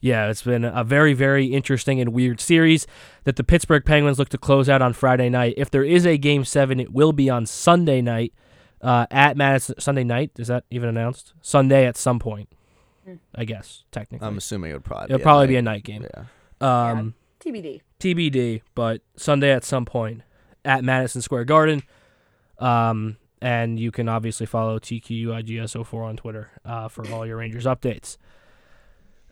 yeah, 0.00 0.28
it's 0.28 0.42
been 0.42 0.64
a 0.64 0.84
very, 0.84 1.14
very 1.14 1.46
interesting 1.46 2.00
and 2.00 2.12
weird 2.12 2.40
series 2.40 2.86
that 3.24 3.36
the 3.36 3.44
Pittsburgh 3.44 3.84
Penguins 3.84 4.18
look 4.18 4.28
to 4.30 4.38
close 4.38 4.68
out 4.68 4.82
on 4.82 4.92
Friday 4.92 5.28
night. 5.28 5.54
If 5.56 5.70
there 5.70 5.84
is 5.84 6.06
a 6.06 6.18
game 6.18 6.44
seven, 6.44 6.78
it 6.80 6.92
will 6.92 7.12
be 7.12 7.30
on 7.30 7.46
Sunday 7.46 8.00
night 8.00 8.32
uh, 8.80 9.06
at 9.10 9.36
Madison. 9.36 9.80
Sunday 9.80 10.04
night? 10.04 10.32
Is 10.38 10.48
that 10.48 10.64
even 10.70 10.88
announced? 10.88 11.32
Sunday 11.42 11.86
at 11.86 11.96
some 11.96 12.18
point. 12.18 12.48
I 13.34 13.44
guess 13.44 13.84
technically. 13.92 14.26
I'm 14.26 14.36
assuming 14.36 14.72
it 14.72 14.74
would 14.74 14.84
probably. 14.84 15.04
It'll 15.06 15.18
be 15.18 15.22
probably 15.22 15.44
a 15.44 15.48
be 15.48 15.56
a 15.56 15.62
night. 15.62 15.72
night 15.72 15.84
game. 15.84 16.06
Yeah. 16.60 16.90
Um, 16.90 17.14
TBD. 17.40 17.80
TBD, 18.00 18.62
but 18.74 19.02
Sunday 19.16 19.52
at 19.52 19.64
some 19.64 19.84
point 19.84 20.22
at 20.64 20.82
Madison 20.82 21.22
Square 21.22 21.44
Garden. 21.44 21.82
Um, 22.58 23.18
and 23.40 23.78
you 23.78 23.92
can 23.92 24.08
obviously 24.08 24.46
follow 24.46 24.78
TQUIGS04 24.78 26.04
on 26.04 26.16
Twitter 26.16 26.50
uh, 26.64 26.88
for 26.88 27.08
all 27.12 27.26
your 27.26 27.36
Rangers 27.36 27.64
updates. 27.64 28.16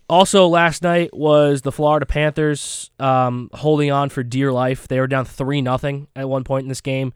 Also, 0.08 0.46
last 0.46 0.82
night 0.82 1.14
was 1.14 1.62
the 1.62 1.73
Florida 1.73 2.04
Panthers 2.04 2.90
um, 2.99 3.49
holding 3.54 3.90
on 3.90 4.11
for 4.11 4.23
dear 4.23 4.52
life. 4.52 4.87
They 4.87 5.00
were 5.00 5.06
down 5.06 5.25
3 5.25 5.62
nothing 5.62 6.08
at 6.14 6.28
one 6.28 6.44
point 6.44 6.64
in 6.64 6.68
this 6.68 6.82
game, 6.82 7.14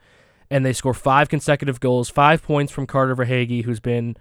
and 0.50 0.64
they 0.64 0.72
score 0.72 0.94
five 0.94 1.28
consecutive 1.28 1.80
goals, 1.80 2.08
five 2.08 2.42
points 2.42 2.72
from 2.72 2.86
Carter 2.86 3.14
Verhaeghe, 3.14 3.64
who's 3.64 3.80
been 3.80 4.16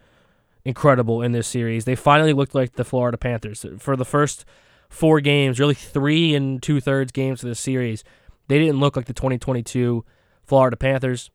incredible 0.65 1.21
in 1.21 1.31
this 1.31 1.47
series. 1.47 1.86
They 1.86 1.95
finally 1.95 2.33
looked 2.33 2.53
like 2.53 2.74
the 2.74 2.83
Florida 2.83 3.17
Panthers. 3.17 3.65
For 3.79 3.95
the 3.95 4.03
first 4.03 4.43
four 4.89 5.21
games, 5.21 5.62
really 5.62 5.74
three 5.74 6.36
and 6.36 6.62
two 6.62 6.81
thirds 6.81 7.13
games 7.13 7.41
of 7.43 7.47
this 7.47 7.59
series, 7.62 8.03
they 8.50 8.59
didn't 8.59 8.81
look 8.81 8.97
like 8.97 9.05
the 9.05 9.13
2022 9.13 10.03
Florida 10.43 10.75
Panthers. 10.75 11.31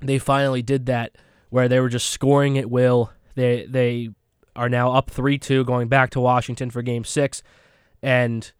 They 0.00 0.18
finally 0.18 0.60
did 0.60 0.84
that 0.86 1.16
where 1.48 1.66
they 1.68 1.80
were 1.80 1.88
just 1.88 2.10
scoring 2.10 2.58
at 2.58 2.70
will. 2.70 3.10
They 3.36 3.66
they 3.66 4.10
are 4.54 4.68
now 4.68 4.92
up 4.92 5.10
3-2 5.10 5.64
going 5.66 5.88
back 5.88 6.10
to 6.10 6.20
Washington 6.20 6.70
for 6.70 6.82
game 6.82 7.04
6 7.04 7.42
and 8.02 8.52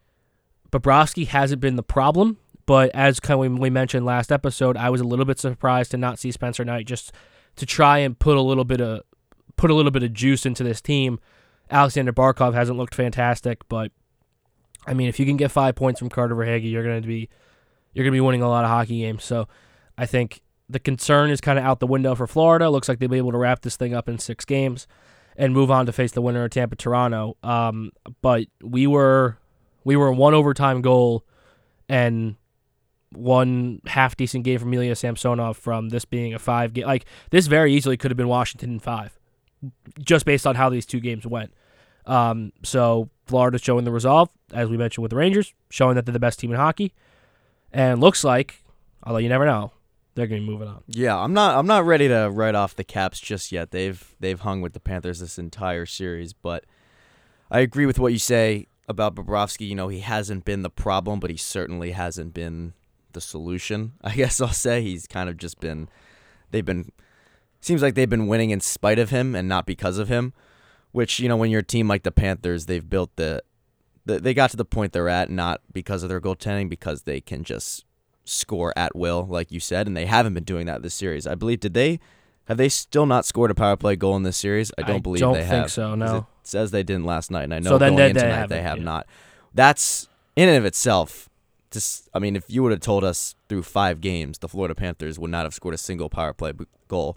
Bobrovsky 0.72 1.26
hasn't 1.26 1.60
been 1.60 1.76
the 1.76 1.82
problem, 1.82 2.38
but 2.64 2.90
as 2.94 3.20
we 3.28 3.70
mentioned 3.70 4.06
last 4.06 4.32
episode, 4.32 4.76
I 4.76 4.88
was 4.88 5.02
a 5.02 5.04
little 5.04 5.26
bit 5.26 5.38
surprised 5.38 5.90
to 5.90 5.98
not 5.98 6.18
see 6.18 6.32
Spencer 6.32 6.64
Knight 6.64 6.86
just 6.86 7.12
to 7.56 7.66
try 7.66 7.98
and 7.98 8.18
put 8.18 8.38
a 8.38 8.40
little 8.40 8.64
bit 8.64 8.80
of 8.80 9.02
put 9.56 9.70
a 9.70 9.74
little 9.74 9.90
bit 9.90 10.02
of 10.02 10.14
juice 10.14 10.46
into 10.46 10.64
this 10.64 10.80
team. 10.80 11.20
Alexander 11.70 12.12
Barkov 12.12 12.54
hasn't 12.54 12.78
looked 12.78 12.94
fantastic, 12.94 13.68
but 13.68 13.92
I 14.86 14.94
mean, 14.94 15.08
if 15.08 15.20
you 15.20 15.26
can 15.26 15.36
get 15.36 15.50
five 15.50 15.74
points 15.74 15.98
from 15.98 16.08
Carter 16.08 16.34
Verhaeghe, 16.34 16.70
you're 16.70 16.84
going 16.84 17.02
to 17.02 17.08
be 17.08 17.28
you're 17.92 18.04
going 18.04 18.12
to 18.12 18.16
be 18.16 18.20
winning 18.20 18.42
a 18.42 18.48
lot 18.48 18.64
of 18.64 18.70
hockey 18.70 19.00
games. 19.00 19.24
So 19.24 19.48
I 19.98 20.06
think 20.06 20.40
the 20.70 20.78
concern 20.78 21.30
is 21.30 21.42
kind 21.42 21.58
of 21.58 21.66
out 21.66 21.80
the 21.80 21.86
window 21.86 22.14
for 22.14 22.26
Florida. 22.26 22.70
Looks 22.70 22.88
like 22.88 22.98
they'll 22.98 23.10
be 23.10 23.18
able 23.18 23.32
to 23.32 23.38
wrap 23.38 23.60
this 23.60 23.76
thing 23.76 23.92
up 23.92 24.08
in 24.08 24.18
six 24.18 24.46
games 24.46 24.86
and 25.36 25.52
move 25.52 25.70
on 25.70 25.86
to 25.86 25.92
face 25.92 26.12
the 26.12 26.22
winner 26.22 26.44
of 26.44 26.50
Tampa 26.50 26.76
Toronto. 26.76 27.36
Um, 27.42 27.92
but 28.20 28.46
we 28.62 28.86
were 28.86 29.38
We 29.84 29.96
were 29.96 30.12
one 30.12 30.34
overtime 30.34 30.80
goal 30.82 31.24
and 31.88 32.36
one 33.10 33.80
half 33.86 34.16
decent 34.16 34.44
game 34.44 34.58
from 34.58 34.72
Ilya 34.72 34.96
Samsonov 34.96 35.56
from 35.56 35.90
this 35.90 36.04
being 36.04 36.34
a 36.34 36.38
five 36.38 36.72
game. 36.72 36.86
Like 36.86 37.04
this 37.30 37.46
very 37.46 37.74
easily 37.74 37.96
could 37.96 38.10
have 38.10 38.16
been 38.16 38.28
Washington 38.28 38.74
in 38.74 38.80
five, 38.80 39.18
just 40.00 40.24
based 40.24 40.46
on 40.46 40.54
how 40.54 40.70
these 40.70 40.86
two 40.86 41.00
games 41.00 41.26
went. 41.26 41.52
Um, 42.06 42.52
so 42.62 43.10
Florida 43.26 43.58
showing 43.58 43.84
the 43.84 43.92
resolve, 43.92 44.28
as 44.52 44.68
we 44.68 44.76
mentioned 44.76 45.02
with 45.02 45.10
the 45.10 45.16
Rangers, 45.16 45.52
showing 45.70 45.94
that 45.96 46.06
they're 46.06 46.12
the 46.12 46.18
best 46.18 46.38
team 46.40 46.50
in 46.50 46.56
hockey, 46.56 46.94
and 47.72 48.00
looks 48.00 48.24
like, 48.24 48.62
although 49.02 49.18
you 49.18 49.28
never 49.28 49.44
know, 49.44 49.72
they're 50.14 50.26
to 50.26 50.34
be 50.34 50.40
moving 50.40 50.68
on. 50.68 50.82
Yeah, 50.86 51.16
I'm 51.16 51.32
not. 51.32 51.56
I'm 51.56 51.66
not 51.66 51.86
ready 51.86 52.08
to 52.08 52.28
write 52.30 52.54
off 52.54 52.76
the 52.76 52.84
Caps 52.84 53.18
just 53.18 53.50
yet. 53.50 53.70
They've 53.70 54.14
they've 54.20 54.40
hung 54.40 54.60
with 54.60 54.74
the 54.74 54.80
Panthers 54.80 55.20
this 55.20 55.38
entire 55.38 55.86
series, 55.86 56.32
but 56.32 56.64
I 57.50 57.60
agree 57.60 57.86
with 57.86 57.98
what 57.98 58.12
you 58.12 58.18
say 58.18 58.66
about 58.88 59.14
Bobrovsky. 59.14 59.68
You 59.68 59.74
know, 59.74 59.88
he 59.88 60.00
hasn't 60.00 60.44
been 60.44 60.62
the 60.62 60.70
problem, 60.70 61.18
but 61.18 61.30
he 61.30 61.36
certainly 61.36 61.92
hasn't 61.92 62.34
been 62.34 62.74
the 63.12 63.20
solution. 63.20 63.92
I 64.02 64.14
guess 64.14 64.40
I'll 64.40 64.48
say 64.48 64.82
he's 64.82 65.06
kind 65.06 65.28
of 65.28 65.36
just 65.38 65.60
been. 65.60 65.88
They've 66.50 66.64
been. 66.64 66.90
Seems 67.60 67.80
like 67.80 67.94
they've 67.94 68.10
been 68.10 68.26
winning 68.26 68.50
in 68.50 68.60
spite 68.60 68.98
of 68.98 69.10
him 69.10 69.34
and 69.34 69.48
not 69.48 69.66
because 69.66 69.98
of 69.98 70.08
him. 70.08 70.34
Which 70.90 71.20
you 71.20 71.28
know, 71.28 71.36
when 71.36 71.50
you're 71.50 71.60
a 71.60 71.64
team 71.64 71.88
like 71.88 72.02
the 72.02 72.12
Panthers, 72.12 72.66
they've 72.66 72.88
built 72.88 73.16
the. 73.16 73.42
the 74.04 74.18
they 74.18 74.34
got 74.34 74.50
to 74.50 74.58
the 74.58 74.64
point 74.66 74.92
they're 74.92 75.08
at 75.08 75.30
not 75.30 75.62
because 75.72 76.02
of 76.02 76.10
their 76.10 76.20
goaltending, 76.20 76.68
because 76.68 77.04
they 77.04 77.22
can 77.22 77.44
just 77.44 77.86
score 78.24 78.72
at 78.76 78.94
will, 78.94 79.26
like 79.28 79.50
you 79.50 79.60
said, 79.60 79.86
and 79.86 79.96
they 79.96 80.06
haven't 80.06 80.34
been 80.34 80.44
doing 80.44 80.66
that 80.66 80.82
this 80.82 80.94
series. 80.94 81.26
I 81.26 81.34
believe 81.34 81.60
did 81.60 81.74
they 81.74 82.00
have 82.46 82.56
they 82.56 82.68
still 82.68 83.06
not 83.06 83.24
scored 83.24 83.50
a 83.50 83.54
power 83.54 83.76
play 83.76 83.96
goal 83.96 84.16
in 84.16 84.22
this 84.24 84.36
series? 84.36 84.70
I 84.78 84.82
don't 84.82 84.96
I 84.96 85.00
believe 85.00 85.20
don't 85.20 85.34
they 85.34 85.40
think 85.40 85.50
have. 85.52 85.72
so, 85.72 85.90
'cause 85.90 85.98
no. 85.98 86.16
It 86.18 86.24
says 86.44 86.70
they 86.72 86.82
didn't 86.82 87.04
last 87.04 87.30
night, 87.30 87.44
and 87.44 87.54
I 87.54 87.58
know 87.60 87.70
So 87.70 87.78
going 87.78 87.96
they- 87.96 88.10
into 88.10 88.20
tonight 88.20 88.48
they 88.48 88.56
haven't, 88.56 88.62
have 88.62 88.78
yeah. 88.78 88.84
not. 88.84 89.06
That's 89.54 90.08
in 90.36 90.48
and 90.48 90.58
of 90.58 90.64
itself. 90.64 91.28
Just, 91.70 92.08
I 92.12 92.18
mean, 92.18 92.36
if 92.36 92.44
you 92.50 92.62
would 92.62 92.72
have 92.72 92.80
told 92.80 93.02
us 93.02 93.34
through 93.48 93.62
five 93.62 94.00
games 94.02 94.38
the 94.38 94.48
Florida 94.48 94.74
Panthers 94.74 95.18
would 95.18 95.30
not 95.30 95.44
have 95.46 95.54
scored 95.54 95.74
a 95.74 95.78
single 95.78 96.10
power 96.10 96.32
play 96.34 96.52
goal, 96.88 97.16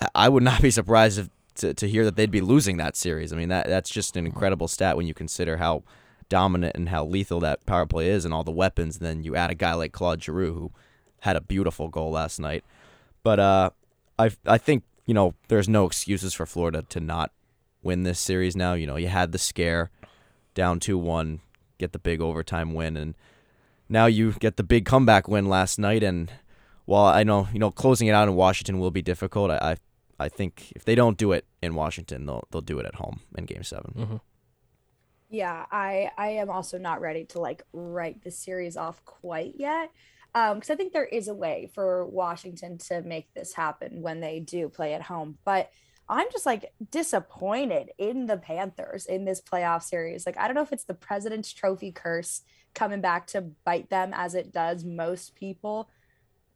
I- 0.00 0.08
I 0.14 0.28
would 0.28 0.42
not 0.42 0.60
be 0.62 0.70
surprised 0.70 1.18
if, 1.18 1.28
to 1.56 1.74
to 1.74 1.88
hear 1.88 2.04
that 2.04 2.16
they'd 2.16 2.30
be 2.30 2.40
losing 2.40 2.76
that 2.78 2.96
series. 2.96 3.32
I 3.32 3.36
mean, 3.36 3.48
that 3.50 3.66
that's 3.66 3.90
just 3.90 4.16
an 4.16 4.26
incredible 4.26 4.66
stat 4.68 4.96
when 4.96 5.06
you 5.06 5.14
consider 5.14 5.56
how 5.58 5.82
dominant 6.28 6.76
and 6.76 6.88
how 6.88 7.04
lethal 7.04 7.40
that 7.40 7.64
power 7.66 7.86
play 7.86 8.08
is 8.08 8.24
and 8.24 8.32
all 8.34 8.44
the 8.44 8.50
weapons. 8.50 8.96
And 8.96 9.06
then 9.06 9.22
you 9.22 9.36
add 9.36 9.50
a 9.50 9.54
guy 9.54 9.74
like 9.74 9.92
Claude 9.92 10.22
Giroux 10.22 10.52
who 10.52 10.72
had 11.20 11.36
a 11.36 11.40
beautiful 11.40 11.88
goal 11.88 12.10
last 12.10 12.38
night. 12.38 12.64
But 13.22 13.40
uh, 13.40 13.70
I 14.18 14.30
I 14.46 14.58
think 14.58 14.84
you 15.06 15.14
know 15.14 15.34
there's 15.48 15.68
no 15.68 15.86
excuses 15.86 16.34
for 16.34 16.46
Florida 16.46 16.84
to 16.88 17.00
not 17.00 17.32
win 17.82 18.02
this 18.02 18.20
series 18.20 18.56
now. 18.56 18.74
You 18.74 18.86
know 18.86 18.96
you 18.96 19.08
had 19.08 19.32
the 19.32 19.38
scare, 19.38 19.90
down 20.54 20.80
two 20.80 20.98
one, 20.98 21.40
get 21.78 21.92
the 21.92 21.98
big 21.98 22.20
overtime 22.20 22.74
win, 22.74 22.96
and 22.96 23.14
now 23.88 24.06
you 24.06 24.32
get 24.32 24.56
the 24.56 24.62
big 24.62 24.84
comeback 24.84 25.28
win 25.28 25.46
last 25.46 25.78
night. 25.78 26.02
And 26.02 26.30
while 26.84 27.06
I 27.06 27.24
know 27.24 27.48
you 27.52 27.58
know 27.58 27.70
closing 27.70 28.08
it 28.08 28.12
out 28.12 28.28
in 28.28 28.34
Washington 28.34 28.78
will 28.78 28.90
be 28.90 29.02
difficult, 29.02 29.50
I 29.50 29.56
I, 30.18 30.24
I 30.24 30.28
think 30.28 30.72
if 30.76 30.84
they 30.84 30.94
don't 30.94 31.18
do 31.18 31.32
it 31.32 31.44
in 31.62 31.74
Washington, 31.74 32.26
they'll 32.26 32.46
they'll 32.50 32.60
do 32.60 32.78
it 32.78 32.86
at 32.86 32.96
home 32.96 33.20
in 33.36 33.44
Game 33.44 33.64
7 33.64 33.92
hmm 33.92 34.16
Yeah, 35.30 35.66
I 35.70 36.10
I 36.16 36.28
am 36.30 36.50
also 36.50 36.78
not 36.78 37.00
ready 37.00 37.24
to 37.26 37.40
like 37.40 37.62
write 37.72 38.22
the 38.22 38.30
series 38.30 38.76
off 38.76 39.04
quite 39.04 39.54
yet. 39.56 39.90
Um, 40.34 40.56
because 40.56 40.70
I 40.70 40.76
think 40.76 40.92
there 40.92 41.04
is 41.04 41.28
a 41.28 41.34
way 41.34 41.70
for 41.74 42.06
Washington 42.06 42.78
to 42.88 43.02
make 43.02 43.32
this 43.34 43.54
happen 43.54 44.02
when 44.02 44.20
they 44.20 44.40
do 44.40 44.68
play 44.68 44.94
at 44.94 45.02
home. 45.02 45.38
But 45.44 45.70
I'm 46.08 46.26
just 46.32 46.46
like 46.46 46.72
disappointed 46.90 47.90
in 47.98 48.26
the 48.26 48.36
Panthers 48.38 49.06
in 49.06 49.24
this 49.24 49.40
playoff 49.42 49.82
series. 49.82 50.24
Like, 50.26 50.38
I 50.38 50.46
don't 50.46 50.54
know 50.54 50.62
if 50.62 50.72
it's 50.72 50.84
the 50.84 50.94
President's 50.94 51.52
Trophy 51.52 51.92
curse 51.92 52.42
coming 52.74 53.00
back 53.00 53.26
to 53.28 53.42
bite 53.64 53.90
them 53.90 54.12
as 54.14 54.34
it 54.34 54.52
does 54.52 54.84
most 54.84 55.34
people, 55.34 55.88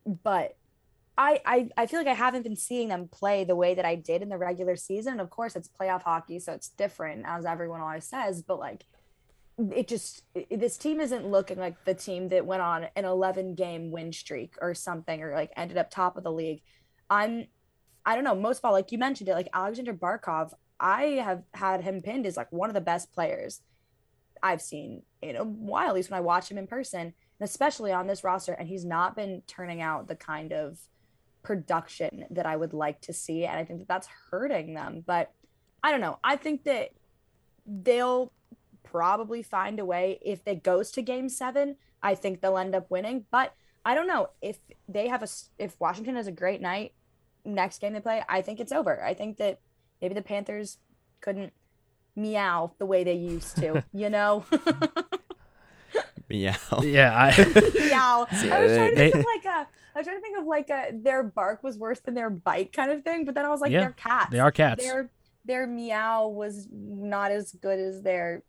but 0.07 0.57
I, 1.19 1.40
I 1.45 1.69
I 1.76 1.87
feel 1.87 2.00
like 2.00 2.07
I 2.09 2.14
haven't 2.14 2.42
been 2.42 2.57
seeing 2.57 2.88
them 2.88 3.09
play 3.09 3.45
the 3.45 3.57
way 3.57 3.75
that 3.75 3.85
I 3.85 3.97
did 3.97 4.23
in 4.23 4.28
the 4.31 4.38
regular 4.38 4.76
season. 4.76 5.21
Of 5.21 5.31
course, 5.31 5.57
it's 5.57 5.69
playoff 5.69 6.02
hockey, 6.02 6.38
so 6.38 6.52
it's 6.52 6.71
different, 6.71 7.25
as 7.26 7.45
everyone 7.45 7.81
always 7.83 8.04
says. 8.07 8.42
But 8.42 8.59
like, 8.59 8.85
it 9.75 9.88
just 9.88 10.23
it- 10.35 10.59
this 10.61 10.78
team 10.78 11.00
isn't 11.00 11.26
looking 11.26 11.59
like 11.59 11.85
the 11.85 11.95
team 11.95 12.28
that 12.31 12.47
went 12.47 12.62
on 12.62 12.87
an 12.97 13.04
11 13.04 13.54
game 13.54 13.90
win 13.90 14.12
streak 14.12 14.54
or 14.62 14.75
something, 14.75 15.23
or 15.23 15.35
like 15.35 15.52
ended 15.57 15.76
up 15.76 15.90
top 15.90 16.16
of 16.16 16.25
the 16.25 16.33
league. 16.33 16.62
I'm 17.11 17.47
I 18.07 18.14
don't 18.14 18.25
know. 18.25 18.35
Most 18.35 18.59
of 18.59 18.64
all, 18.64 18.73
like 18.73 18.90
you 18.90 18.99
mentioned 18.99 19.28
it, 19.28 19.35
like 19.35 19.49
Alexander 19.52 19.95
Barkov, 19.95 20.52
I 20.81 21.04
have 21.25 21.42
had 21.54 21.83
him 21.83 22.00
pinned 22.00 22.26
as 22.26 22.37
like 22.37 22.50
one 22.50 22.71
of 22.71 22.75
the 22.75 22.81
best 22.81 23.12
players 23.12 23.61
I've 24.42 24.62
seen 24.62 25.02
in 25.21 25.37
a 25.37 25.45
while, 25.45 25.88
at 25.88 25.95
least 25.95 26.11
when 26.11 26.19
I 26.19 26.23
watch 26.23 26.50
him 26.50 26.59
in 26.59 26.66
person, 26.66 27.00
and 27.00 27.14
especially 27.40 27.92
on 27.92 28.07
this 28.07 28.25
roster. 28.25 28.54
And 28.54 28.66
he's 28.69 28.85
not 28.85 29.14
been 29.14 29.42
turning 29.47 29.81
out 29.83 30.09
the 30.09 30.16
kind 30.16 30.52
of 30.52 30.78
production 31.42 32.25
that 32.30 32.46
I 32.46 32.56
would 32.56 32.72
like 32.72 33.00
to 33.02 33.12
see. 33.12 33.44
And 33.44 33.58
I 33.58 33.64
think 33.64 33.80
that 33.80 33.88
that's 33.88 34.08
hurting 34.30 34.75
them. 34.75 35.02
But 35.06 35.32
I 35.82 35.90
don't 35.90 36.00
know. 36.00 36.18
I 36.22 36.37
think 36.37 36.64
that 36.64 36.90
they'll 37.66 38.32
probably 38.82 39.42
find 39.42 39.78
a 39.78 39.84
way 39.84 40.18
if 40.22 40.40
it 40.46 40.62
goes 40.62 40.90
to 40.92 41.02
game 41.02 41.28
seven. 41.28 41.76
I 42.02 42.14
think 42.14 42.40
they'll 42.40 42.58
end 42.58 42.75
up 42.75 42.90
winning. 42.90 43.26
But 43.30 43.54
I 43.84 43.94
don't 43.94 44.06
know 44.06 44.28
if 44.40 44.58
they 44.88 45.08
have 45.08 45.22
a, 45.22 45.28
if 45.58 45.78
Washington 45.80 46.16
has 46.16 46.26
a 46.26 46.32
great 46.32 46.61
night 46.61 46.92
next 47.44 47.80
game 47.80 47.92
they 47.92 48.00
play, 48.00 48.22
I 48.28 48.40
think 48.42 48.61
it's 48.61 48.72
over. 48.72 49.02
I 49.04 49.14
think 49.14 49.38
that 49.38 49.61
maybe 50.00 50.14
the 50.14 50.22
Panthers 50.22 50.78
couldn't 51.20 51.52
meow 52.14 52.72
the 52.78 52.87
way 52.87 53.02
they 53.02 53.14
used 53.14 53.56
to, 53.56 53.82
you 53.92 54.08
know? 54.11 54.44
meow. 56.28 56.54
Yeah, 56.82 57.12
I, 57.14 57.44
meow. 57.75 58.26
I 58.52 58.62
was 58.62 58.72
trying 58.72 58.90
to 58.90 58.96
They- 58.96 59.11
think 59.11 59.14
of 59.16 59.25
like 59.25 59.44
a. 59.44 59.66
I 59.94 59.99
was 59.99 60.06
trying 60.06 60.18
to 60.18 60.22
think 60.22 60.38
of 60.38 60.46
like 60.46 60.70
a 60.70 60.90
their 60.92 61.22
bark 61.22 61.62
was 61.62 61.78
worse 61.78 62.00
than 62.00 62.14
their 62.14 62.30
bite 62.30 62.72
kind 62.72 62.90
of 62.90 63.02
thing, 63.04 63.25
but 63.25 63.34
then 63.34 63.44
I 63.44 63.49
was 63.49 63.61
like, 63.61 63.70
Yeah, 63.72 63.80
they're 63.80 63.90
cats. 63.92 64.30
they 64.30 64.38
are 64.40 64.50
cats. 64.52 64.82
Their 64.84 65.11
their 65.44 65.66
meow 65.66 66.28
was 66.28 66.68
not 66.70 67.30
as 67.32 67.52
good 67.52 67.78
as 67.78 68.02
their, 68.02 68.42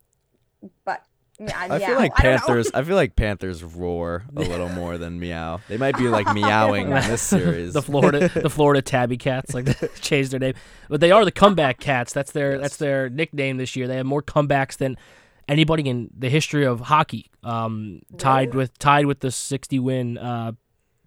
but 0.85 1.03
yeah, 1.39 1.57
I 1.57 1.79
feel 1.79 1.95
like 1.95 2.11
I. 2.15 2.21
Panthers. 2.21 2.69
I 2.75 2.83
feel 2.83 2.95
like 2.95 3.15
Panthers 3.15 3.63
roar 3.63 4.23
a 4.35 4.41
little 4.41 4.69
more 4.69 4.99
than 4.99 5.19
meow. 5.19 5.59
They 5.67 5.77
might 5.77 5.97
be 5.97 6.07
like 6.07 6.31
meowing 6.35 6.85
in 6.87 6.93
this 6.93 7.23
series. 7.23 7.73
the 7.73 7.81
Florida, 7.81 8.29
the 8.29 8.49
Florida 8.51 8.83
Tabby 8.83 9.17
Cats, 9.17 9.53
like 9.55 9.65
they 9.65 9.87
changed 9.99 10.29
their 10.31 10.39
name, 10.39 10.53
but 10.89 11.01
they 11.01 11.09
are 11.09 11.25
the 11.25 11.31
comeback 11.31 11.79
cats. 11.79 12.13
That's 12.13 12.31
their 12.31 12.59
that's 12.59 12.77
their 12.77 13.09
nickname 13.09 13.57
this 13.57 13.75
year. 13.75 13.87
They 13.87 13.97
have 13.97 14.05
more 14.05 14.21
comebacks 14.21 14.77
than 14.77 14.95
anybody 15.49 15.89
in 15.89 16.11
the 16.15 16.29
history 16.29 16.65
of 16.65 16.79
hockey. 16.81 17.31
Um, 17.43 18.01
tied 18.19 18.49
Really? 18.49 18.57
with 18.57 18.77
tied 18.77 19.07
with 19.07 19.19
the 19.21 19.31
sixty 19.31 19.79
win 19.79 20.19
uh, 20.19 20.51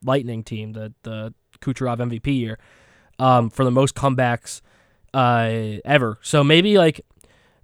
Lightning 0.07 0.43
team, 0.43 0.73
the 0.73 0.95
the 1.03 1.35
Kucherov 1.61 1.99
MVP 1.99 2.39
year, 2.39 2.59
um, 3.19 3.51
for 3.51 3.65
the 3.65 3.71
most 3.71 3.95
comebacks 3.95 4.63
uh, 5.13 5.81
ever. 5.85 6.19
So 6.23 6.43
maybe 6.45 6.79
like 6.79 7.01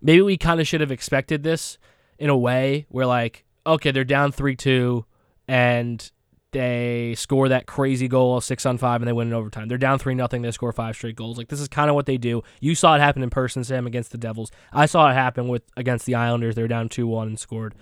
maybe 0.01 0.23
we 0.23 0.37
kind 0.37 0.61
of 0.61 0.67
should 0.67 0.81
have 0.81 0.93
expected 0.93 1.43
this 1.43 1.79
in 2.19 2.31
a 2.31 2.37
way 2.37 2.87
where 2.89 3.07
like 3.07 3.45
okay 3.67 3.91
they're 3.91 4.05
down 4.05 4.33
three 4.33 4.57
two 4.57 5.05
and 5.49 6.11
they 6.53 7.15
score 7.17 7.49
that 7.49 7.67
crazy 7.67 8.09
goal 8.09 8.41
six 8.41 8.67
on 8.67 8.77
five 8.77 9.01
and 9.01 9.09
they 9.09 9.13
win 9.13 9.29
in 9.29 9.35
overtime. 9.35 9.69
They're 9.69 9.79
down 9.79 9.99
three 9.99 10.15
nothing. 10.15 10.43
They 10.43 10.51
score 10.51 10.73
five 10.73 10.95
straight 10.95 11.17
goals. 11.17 11.39
Like 11.39 11.49
this 11.49 11.61
is 11.61 11.69
kind 11.69 11.89
of 11.89 11.95
what 11.95 12.07
they 12.07 12.19
do. 12.19 12.43
You 12.61 12.75
saw 12.75 12.95
it 12.95 13.01
happen 13.01 13.23
in 13.23 13.31
person, 13.31 13.65
Sam, 13.65 13.87
against 13.87 14.13
the 14.13 14.19
Devils. 14.19 14.51
I 14.73 14.87
saw 14.87 15.11
it 15.11 15.15
happen 15.15 15.49
with 15.49 15.63
against 15.77 16.07
the 16.07 16.15
Islanders. 16.15 16.55
They 16.55 16.63
were 16.63 16.69
down 16.69 16.89
two 16.89 17.07
one 17.07 17.29
and 17.29 17.41
scored 17.41 17.75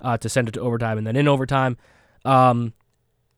uh, 0.00 0.16
to 0.18 0.28
send 0.28 0.48
it 0.48 0.52
to 0.52 0.60
overtime, 0.60 0.98
and 0.98 1.06
then 1.06 1.16
in 1.16 1.28
overtime, 1.28 1.76
um, 2.24 2.72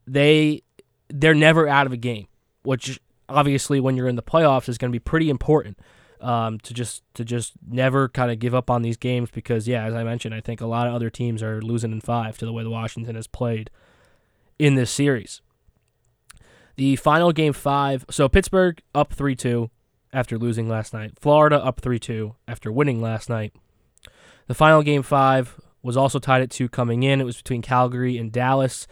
they 0.07 0.63
they're 1.09 1.35
never 1.35 1.69
out 1.69 1.87
of 1.87 1.93
a 1.93 1.97
game, 1.97 2.27
which 2.63 3.01
obviously 3.29 3.81
when 3.81 3.97
you're 3.97 4.09
in 4.09 4.17
the 4.17 4.23
playoffs 4.23 4.69
is 4.69 4.79
going 4.79 4.91
to 4.91 4.95
be 4.95 5.01
pretty 5.01 5.31
important. 5.31 5.79
Um, 6.19 6.59
to 6.61 6.73
just 6.73 7.03
to 7.13 7.27
just 7.27 7.53
never 7.69 8.09
kind 8.09 8.31
of 8.31 8.39
give 8.39 8.55
up 8.55 8.71
on 8.71 8.81
these 8.81 8.97
games 8.97 9.31
because 9.31 9.69
yeah, 9.69 9.85
as 9.85 9.95
I 9.95 10.03
mentioned, 10.03 10.35
I 10.35 10.41
think 10.41 10.63
a 10.63 10.67
lot 10.67 10.87
of 10.87 10.95
other 10.95 11.11
teams 11.11 11.43
are 11.43 11.61
losing 11.61 11.93
in 11.93 12.01
five 12.01 12.39
to 12.39 12.47
the 12.47 12.55
way 12.55 12.63
the 12.63 12.71
Washington 12.71 13.17
has 13.17 13.27
played 13.27 13.69
in 14.59 14.77
this 14.77 14.91
series. 14.91 15.43
The 16.77 16.97
final 16.97 17.33
game 17.33 17.53
five. 17.53 18.07
So 18.11 18.31
Pittsburgh 18.31 18.81
up 18.95 19.13
three 19.13 19.37
two 19.37 19.71
after 20.11 20.39
losing 20.39 20.71
last 20.71 20.95
night. 20.95 21.13
Florida 21.21 21.63
up 21.63 21.83
three 21.83 21.99
two 21.99 22.35
after 22.49 22.73
winning 22.73 23.03
last 23.03 23.29
night. 23.29 23.55
The 24.47 24.55
final 24.55 24.83
game 24.83 25.03
five 25.03 25.61
was 25.83 25.97
also 25.97 26.19
tied 26.19 26.43
at 26.43 26.51
two 26.51 26.69
coming 26.69 27.03
in. 27.03 27.21
It 27.21 27.25
was 27.25 27.37
between 27.37 27.63
Calgary 27.63 28.17
and 28.17 28.33
Dallas. 28.33 28.87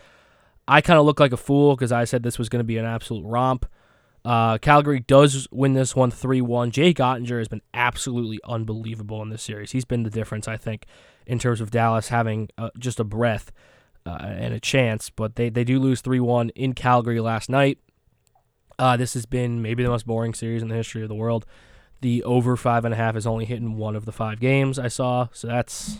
I 0.67 0.81
kind 0.81 0.99
of 0.99 1.05
look 1.05 1.21
like 1.21 1.33
a 1.33 1.37
fool 1.37 1.77
because 1.77 1.93
I 1.93 2.05
said 2.05 2.23
this 2.23 2.39
was 2.39 2.49
going 2.49 2.61
to 2.61 2.65
be 2.65 2.79
an 2.79 2.85
absolute 2.85 3.25
romp. 3.25 3.67
Uh, 4.25 4.57
Calgary 4.57 5.01
does 5.01 5.47
win 5.51 5.75
this 5.75 5.95
one 5.95 6.11
3 6.11 6.41
1. 6.41 6.71
Jake 6.71 6.97
Oettinger 6.97 7.39
has 7.39 7.49
been 7.49 7.61
absolutely 7.75 8.41
unbelievable 8.45 9.21
in 9.21 9.29
this 9.29 9.43
series. 9.43 9.73
He's 9.73 9.85
been 9.85 10.03
the 10.03 10.11
difference, 10.11 10.49
I 10.49 10.57
think, 10.57 10.87
in 11.27 11.39
terms 11.39 11.61
of 11.61 11.71
Dallas 11.71 12.09
having 12.09 12.49
uh, 12.57 12.71
just 12.79 12.99
a 12.99 13.05
breath 13.05 13.53
uh, 14.07 14.19
and 14.23 14.55
a 14.55 14.61
chance. 14.61 15.11
But 15.11 15.37
they, 15.37 15.51
they 15.51 15.65
do 15.65 15.79
lose 15.79 16.01
3 16.01 16.21
1 16.21 16.51
in 16.51 16.73
Calgary 16.73 17.21
last 17.21 17.51
night. 17.51 17.79
Uh, 18.79 18.97
this 18.97 19.15
has 19.15 19.27
been 19.27 19.61
maybe 19.61 19.83
the 19.83 19.91
most 19.91 20.07
boring 20.07 20.35
series 20.35 20.63
in 20.63 20.69
the 20.69 20.75
history 20.75 21.03
of 21.03 21.09
the 21.09 21.15
world. 21.15 21.45
The 22.01 22.23
over 22.25 22.57
five 22.57 22.85
and 22.85 22.93
a 22.93 22.97
half 22.97 23.17
is 23.17 23.27
only 23.27 23.45
hitting 23.45 23.77
one 23.77 23.95
of 23.97 24.05
the 24.05 24.13
five 24.13 24.41
games 24.41 24.79
I 24.79 24.89
saw, 24.89 25.29
so 25.33 25.47
that's 25.47 25.99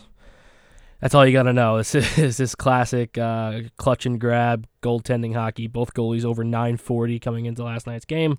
That's 1.05 1.15
all 1.15 1.27
you 1.27 1.35
got 1.35 1.43
to 1.43 1.53
know. 1.53 1.77
This 1.83 1.95
is 1.95 2.39
this 2.39 2.55
classic 2.55 3.19
uh, 3.19 3.61
clutch 3.77 4.07
and 4.07 4.19
grab 4.19 4.67
goaltending 4.83 5.35
hockey. 5.35 5.67
Both 5.67 5.93
goalies 5.93 6.25
over 6.25 6.43
940 6.43 7.19
coming 7.19 7.45
into 7.45 7.63
last 7.63 7.87
night's 7.87 8.07
game. 8.07 8.39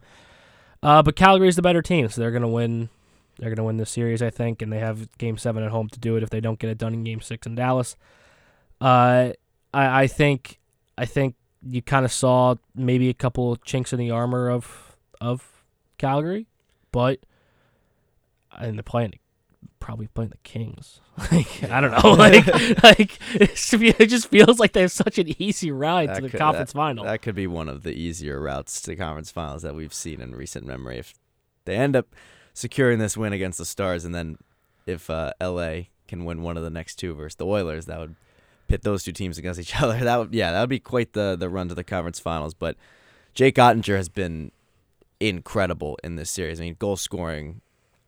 Uh, 0.81 1.03
but 1.03 1.15
Calgary's 1.15 1.57
the 1.57 1.61
better 1.61 1.83
team, 1.83 2.09
so 2.09 2.19
they're 2.19 2.31
going 2.31 2.41
to 2.41 2.47
win. 2.47 2.89
They're 3.37 3.51
going 3.51 3.57
to 3.57 3.63
win 3.63 3.77
this 3.77 3.91
series, 3.91 4.23
I 4.23 4.31
think, 4.31 4.63
and 4.63 4.73
they 4.73 4.79
have 4.79 5.15
Game 5.19 5.37
Seven 5.37 5.61
at 5.61 5.69
home 5.69 5.89
to 5.89 5.99
do 5.99 6.15
it 6.15 6.23
if 6.23 6.31
they 6.31 6.39
don't 6.39 6.57
get 6.57 6.71
it 6.71 6.79
done 6.79 6.95
in 6.95 7.03
Game 7.03 7.21
Six 7.21 7.45
in 7.45 7.53
Dallas. 7.53 7.95
Uh, 8.81 9.33
I, 9.71 10.01
I 10.01 10.07
think 10.07 10.57
I 10.97 11.05
think 11.05 11.35
you 11.61 11.83
kind 11.83 12.03
of 12.03 12.11
saw 12.11 12.55
maybe 12.73 13.09
a 13.09 13.13
couple 13.13 13.55
chinks 13.57 13.93
in 13.93 13.99
the 13.99 14.09
armor 14.09 14.49
of 14.49 14.97
of 15.21 15.63
Calgary, 15.99 16.47
but 16.91 17.19
and 18.57 18.75
they're 18.75 18.81
playing 18.81 19.13
probably 19.85 20.07
playing 20.07 20.31
the 20.31 20.37
Kings. 20.37 20.99
Like 21.31 21.63
I 21.71 21.79
don't 21.79 21.91
know, 21.91 22.11
like 22.17 22.45
like 22.83 23.19
it 23.39 24.07
just 24.09 24.27
feels 24.27 24.59
like 24.59 24.73
they 24.73 24.81
have 24.81 24.91
such 24.91 25.17
an 25.19 25.33
easy 25.41 25.71
ride 25.71 26.09
That 26.09 26.15
to 26.15 26.21
the 26.23 26.29
could- 26.29 26.39
conference 26.39 26.73
final. 26.73 27.05
That 27.05 27.21
could 27.21 27.35
be 27.35 27.45
one 27.47 27.69
of 27.69 27.83
the 27.83 27.93
easier 27.93 28.41
routes 28.41 28.81
to 28.81 28.95
conference 28.95 29.31
finals 29.31 29.61
that 29.61 29.75
we've 29.75 29.93
seen 29.93 30.19
in 30.19 30.35
recent 30.35 30.65
memory. 30.65 30.97
If 30.97 31.13
they 31.65 31.75
end 31.75 31.95
up 31.95 32.07
securing 32.53 32.97
this 32.99 33.15
win 33.15 33.31
against 33.31 33.59
the 33.59 33.65
Stars, 33.65 34.03
and 34.03 34.13
then 34.13 34.37
if 34.87 35.09
uh, 35.09 35.31
LA 35.39 35.83
can 36.07 36.25
win 36.25 36.41
one 36.41 36.57
of 36.57 36.63
the 36.63 36.69
next 36.69 36.95
two 36.95 37.13
versus 37.13 37.35
the 37.35 37.45
Oilers, 37.45 37.85
that 37.85 37.99
would 37.99 38.15
pit 38.67 38.81
those 38.81 39.03
two 39.03 39.11
teams 39.13 39.37
against 39.37 39.59
each 39.59 39.79
other. 39.81 39.97
That 40.03 40.17
would, 40.17 40.33
yeah, 40.33 40.51
that 40.51 40.59
would 40.59 40.69
be 40.69 40.79
quite 40.79 41.13
the 41.13 41.37
the 41.39 41.47
run 41.47 41.69
to 41.69 41.75
the 41.75 41.83
conference 41.83 42.19
finals. 42.19 42.53
But 42.55 42.75
Jake 43.35 43.55
Oettinger 43.55 43.95
has 43.95 44.09
been 44.09 44.51
incredible 45.21 45.97
in 46.03 46.15
this 46.15 46.29
series. 46.29 46.59
I 46.59 46.63
mean, 46.65 46.75
goal 46.77 46.97
scoring, 46.97 47.61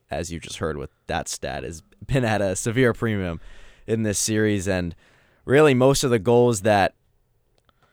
as 0.10 0.32
you 0.32 0.40
just 0.40 0.58
heard 0.58 0.78
with 0.78 0.90
that 1.08 1.28
stat, 1.28 1.64
has 1.64 1.82
been 2.06 2.26
at 2.26 2.42
a 2.42 2.56
severe 2.56 2.94
premium 2.94 3.40
in 3.86 4.04
this 4.04 4.20
series, 4.20 4.68
and 4.68 4.96
really 5.46 5.74
most 5.74 6.04
of 6.04 6.10
the 6.10 6.20
goals 6.20 6.62
that 6.62 6.94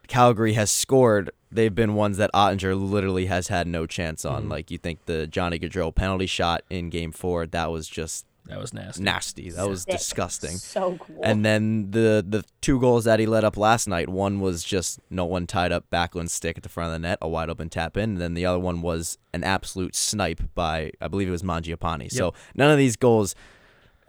Calgary 0.06 0.52
has 0.52 0.70
scored, 0.70 1.30
they've 1.50 1.74
been 1.74 1.94
ones 1.94 2.16
that 2.18 2.30
Oettinger 2.34 2.78
literally 2.78 3.26
has 3.26 3.48
had 3.48 3.66
no 3.66 3.86
chance 3.86 4.24
on. 4.24 4.44
Mhm. 4.46 4.50
Like 4.50 4.70
you 4.70 4.78
think 4.78 5.06
the 5.06 5.26
Johnny 5.26 5.58
Gaudreau 5.58 5.94
penalty 5.94 6.26
shot 6.26 6.62
in 6.68 6.90
Game 6.90 7.12
Four, 7.12 7.46
that 7.46 7.70
was 7.70 7.88
just 7.88 8.26
that 8.46 8.58
was 8.58 8.74
nasty. 8.74 9.02
nasty. 9.02 9.50
That 9.50 9.68
was 9.68 9.82
Sick. 9.82 9.92
disgusting. 9.96 10.56
So 10.58 10.98
cool. 10.98 11.20
And 11.22 11.44
then 11.44 11.90
the 11.92 12.24
the 12.26 12.44
two 12.60 12.78
goals 12.78 13.04
that 13.04 13.18
he 13.18 13.26
let 13.26 13.42
up 13.44 13.56
last 13.56 13.88
night, 13.88 14.08
one 14.08 14.40
was 14.40 14.62
just 14.62 15.00
no 15.08 15.24
one 15.24 15.46
tied 15.46 15.72
up 15.72 15.88
Backlund's 15.90 16.32
stick 16.32 16.56
at 16.58 16.62
the 16.62 16.68
front 16.68 16.88
of 16.88 16.92
the 16.92 16.98
net, 16.98 17.18
a 17.22 17.28
wide 17.28 17.48
open 17.48 17.70
tap 17.70 17.96
in, 17.96 18.10
and 18.10 18.20
then 18.20 18.34
the 18.34 18.44
other 18.44 18.58
one 18.58 18.82
was 18.82 19.16
an 19.32 19.44
absolute 19.44 19.96
snipe 19.96 20.42
by 20.54 20.92
I 21.00 21.08
believe 21.08 21.28
it 21.28 21.32
was 21.32 21.42
Mangiapane. 21.42 22.12
So 22.12 22.34
none 22.54 22.70
of 22.70 22.76
these 22.78 22.96
goals, 22.96 23.34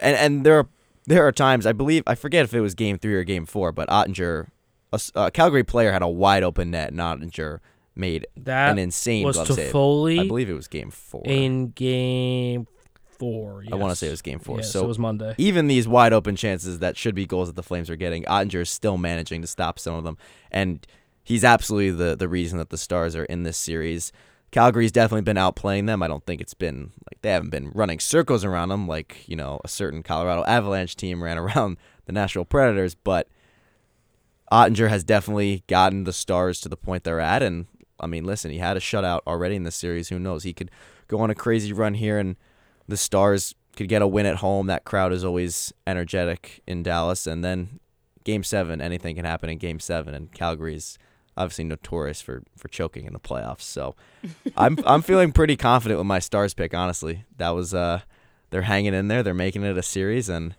and 0.00 0.16
and 0.16 0.44
there 0.44 0.58
are 0.58 0.68
there 1.06 1.26
are 1.26 1.32
times 1.32 1.66
I 1.66 1.72
believe 1.72 2.02
I 2.06 2.14
forget 2.14 2.44
if 2.44 2.52
it 2.52 2.60
was 2.60 2.74
game 2.74 2.98
three 2.98 3.14
or 3.14 3.24
game 3.24 3.46
four, 3.46 3.72
but 3.72 3.88
Oettinger, 3.88 4.48
a 5.14 5.30
Calgary 5.30 5.64
player 5.64 5.92
had 5.92 6.02
a 6.02 6.08
wide 6.08 6.42
open 6.42 6.70
net, 6.72 6.90
and 6.90 7.00
Oettinger 7.00 7.60
made 7.94 8.26
That 8.36 8.72
an 8.72 8.78
insane 8.78 9.24
was 9.24 9.36
glove 9.36 9.52
save. 9.52 9.72
Toffoli 9.72 10.20
I 10.20 10.26
believe 10.26 10.50
it 10.50 10.54
was 10.54 10.68
game 10.68 10.90
four. 10.90 11.22
in 11.24 11.68
game 11.70 12.66
four. 13.18 13.64
I 13.70 13.76
want 13.76 13.90
to 13.92 13.96
say 13.96 14.08
it 14.08 14.10
was 14.10 14.22
game 14.22 14.38
four. 14.38 14.58
Yes, 14.58 14.72
so 14.72 14.84
it 14.84 14.88
was 14.88 14.98
Monday. 14.98 15.34
even 15.38 15.66
these 15.66 15.88
wide 15.88 16.12
open 16.12 16.36
chances 16.36 16.78
that 16.80 16.96
should 16.96 17.14
be 17.14 17.26
goals 17.26 17.48
that 17.48 17.56
the 17.56 17.62
Flames 17.62 17.90
are 17.90 17.96
getting, 17.96 18.24
Oettinger 18.24 18.62
is 18.62 18.70
still 18.70 18.96
managing 18.96 19.40
to 19.42 19.46
stop 19.46 19.78
some 19.78 19.94
of 19.94 20.04
them, 20.04 20.16
and 20.50 20.86
he's 21.22 21.44
absolutely 21.44 21.90
the 21.90 22.16
the 22.16 22.28
reason 22.28 22.58
that 22.58 22.70
the 22.70 22.78
Stars 22.78 23.16
are 23.16 23.24
in 23.24 23.42
this 23.42 23.56
series. 23.56 24.12
Calgary's 24.52 24.92
definitely 24.92 25.22
been 25.22 25.36
outplaying 25.36 25.86
them. 25.86 26.02
I 26.02 26.08
don't 26.08 26.24
think 26.24 26.40
it's 26.40 26.54
been 26.54 26.92
like 27.10 27.20
they 27.22 27.30
haven't 27.30 27.50
been 27.50 27.70
running 27.70 27.98
circles 27.98 28.44
around 28.44 28.68
them 28.68 28.86
like 28.86 29.28
you 29.28 29.36
know 29.36 29.60
a 29.64 29.68
certain 29.68 30.02
Colorado 30.02 30.44
Avalanche 30.44 30.96
team 30.96 31.22
ran 31.22 31.38
around 31.44 31.76
the 32.06 32.12
Nashville 32.12 32.44
Predators, 32.44 32.94
but 32.94 33.28
Oettinger 34.52 34.88
has 34.88 35.02
definitely 35.02 35.64
gotten 35.66 36.04
the 36.04 36.12
Stars 36.12 36.60
to 36.60 36.68
the 36.68 36.76
point 36.76 37.04
they're 37.04 37.20
at, 37.20 37.42
and 37.42 37.66
I 37.98 38.06
mean, 38.06 38.24
listen, 38.24 38.50
he 38.50 38.58
had 38.58 38.76
a 38.76 38.80
shutout 38.80 39.20
already 39.26 39.56
in 39.56 39.64
this 39.64 39.76
series. 39.76 40.08
Who 40.08 40.18
knows? 40.18 40.44
He 40.44 40.52
could 40.52 40.70
go 41.08 41.18
on 41.20 41.30
a 41.30 41.34
crazy 41.34 41.72
run 41.72 41.94
here, 41.94 42.18
and 42.18 42.36
the 42.88 42.96
Stars 42.96 43.54
could 43.76 43.88
get 43.88 44.02
a 44.02 44.06
win 44.06 44.26
at 44.26 44.36
home. 44.36 44.66
That 44.66 44.84
crowd 44.84 45.12
is 45.12 45.24
always 45.24 45.72
energetic 45.86 46.62
in 46.66 46.82
Dallas, 46.82 47.26
and 47.26 47.44
then 47.44 47.80
Game 48.24 48.42
Seven, 48.42 48.80
anything 48.80 49.16
can 49.16 49.24
happen 49.24 49.50
in 49.50 49.58
Game 49.58 49.80
Seven, 49.80 50.14
and 50.14 50.32
Calgary's 50.32 50.98
obviously 51.36 51.64
notorious 51.64 52.20
for 52.20 52.42
for 52.56 52.68
choking 52.68 53.04
in 53.04 53.12
the 53.12 53.20
playoffs. 53.20 53.62
So 53.62 53.94
I'm 54.56 54.78
I'm 54.84 55.02
feeling 55.02 55.32
pretty 55.32 55.56
confident 55.56 55.98
with 55.98 56.06
my 56.06 56.18
Stars 56.18 56.54
pick. 56.54 56.74
Honestly, 56.74 57.24
that 57.36 57.50
was 57.50 57.74
uh 57.74 58.00
they're 58.50 58.62
hanging 58.62 58.94
in 58.94 59.08
there, 59.08 59.22
they're 59.22 59.34
making 59.34 59.64
it 59.64 59.76
a 59.76 59.82
series, 59.82 60.28
and 60.28 60.54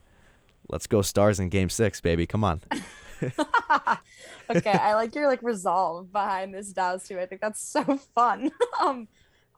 let's 0.69 0.87
go 0.87 1.01
Stars 1.01 1.39
in 1.39 1.49
Game 1.49 1.69
Six, 1.69 2.01
baby. 2.01 2.25
Come 2.25 2.43
on. 2.43 2.61
okay, 4.49 4.71
I 4.71 4.93
like 4.93 5.15
your 5.15 5.27
like 5.27 5.41
resolve 5.41 6.11
behind 6.11 6.53
this 6.53 6.71
Dallas 6.71 7.07
too. 7.07 7.19
I 7.19 7.25
think 7.25 7.41
that's 7.41 7.61
so 7.61 7.97
fun. 8.15 8.51
um, 8.81 9.07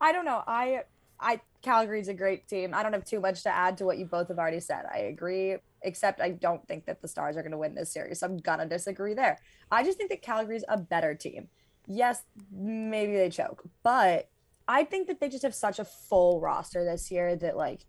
I 0.00 0.12
don't 0.12 0.24
know. 0.24 0.42
I 0.46 0.84
I 1.20 1.40
Calgary's 1.62 2.08
a 2.08 2.14
great 2.14 2.48
team. 2.48 2.72
I 2.72 2.82
don't 2.82 2.94
have 2.94 3.04
too 3.04 3.20
much 3.20 3.42
to 3.42 3.50
add 3.50 3.76
to 3.78 3.84
what 3.84 3.98
you 3.98 4.06
both 4.06 4.28
have 4.28 4.38
already 4.38 4.60
said. 4.60 4.86
I 4.92 4.98
agree, 4.98 5.56
except 5.82 6.20
I 6.20 6.30
don't 6.30 6.66
think 6.66 6.86
that 6.86 7.02
the 7.02 7.08
Stars 7.08 7.36
are 7.36 7.42
going 7.42 7.52
to 7.52 7.58
win 7.58 7.74
this 7.74 7.92
series. 7.92 8.20
So 8.20 8.26
I'm 8.26 8.38
gonna 8.38 8.66
disagree 8.66 9.14
there. 9.14 9.38
I 9.70 9.84
just 9.84 9.98
think 9.98 10.10
that 10.10 10.22
Calgary's 10.22 10.64
a 10.68 10.78
better 10.78 11.14
team. 11.14 11.48
Yes, 11.86 12.22
maybe 12.52 13.12
they 13.12 13.30
choke, 13.30 13.64
but 13.82 14.28
I 14.68 14.84
think 14.84 15.08
that 15.08 15.20
they 15.20 15.28
just 15.28 15.42
have 15.42 15.54
such 15.54 15.78
a 15.78 15.84
full 15.84 16.40
roster 16.40 16.84
this 16.84 17.10
year 17.10 17.36
that 17.36 17.56
like 17.56 17.80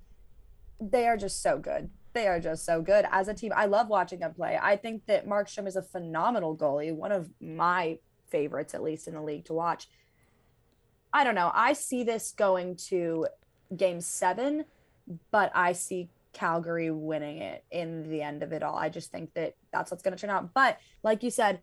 they 0.79 1.07
are 1.07 1.17
just 1.17 1.41
so 1.41 1.57
good. 1.59 1.89
They 2.13 2.27
are 2.27 2.39
just 2.39 2.65
so 2.65 2.81
good 2.81 3.05
as 3.11 3.27
a 3.27 3.33
team. 3.33 3.53
I 3.55 3.67
love 3.67 3.87
watching 3.87 4.19
them 4.19 4.33
play. 4.33 4.59
I 4.61 4.75
think 4.75 5.05
that 5.05 5.27
Markstrom 5.27 5.67
is 5.67 5.75
a 5.75 5.81
phenomenal 5.81 6.57
goalie, 6.57 6.93
one 6.93 7.11
of 7.11 7.29
my 7.39 7.99
favorites, 8.27 8.73
at 8.73 8.83
least 8.83 9.07
in 9.07 9.13
the 9.13 9.21
league 9.21 9.45
to 9.45 9.53
watch. 9.53 9.87
I 11.13 11.23
don't 11.23 11.35
know. 11.35 11.51
I 11.53 11.73
see 11.73 12.03
this 12.03 12.31
going 12.31 12.75
to 12.87 13.27
game 13.75 14.01
seven, 14.01 14.65
but 15.31 15.51
I 15.53 15.73
see 15.73 16.09
Calgary 16.33 16.91
winning 16.91 17.39
it 17.39 17.63
in 17.71 18.09
the 18.09 18.21
end 18.21 18.43
of 18.43 18.53
it 18.53 18.63
all. 18.63 18.75
I 18.75 18.89
just 18.89 19.11
think 19.11 19.33
that 19.33 19.55
that's 19.71 19.91
what's 19.91 20.03
going 20.03 20.15
to 20.15 20.21
turn 20.21 20.29
out. 20.29 20.53
But 20.53 20.79
like 21.03 21.23
you 21.23 21.29
said, 21.29 21.59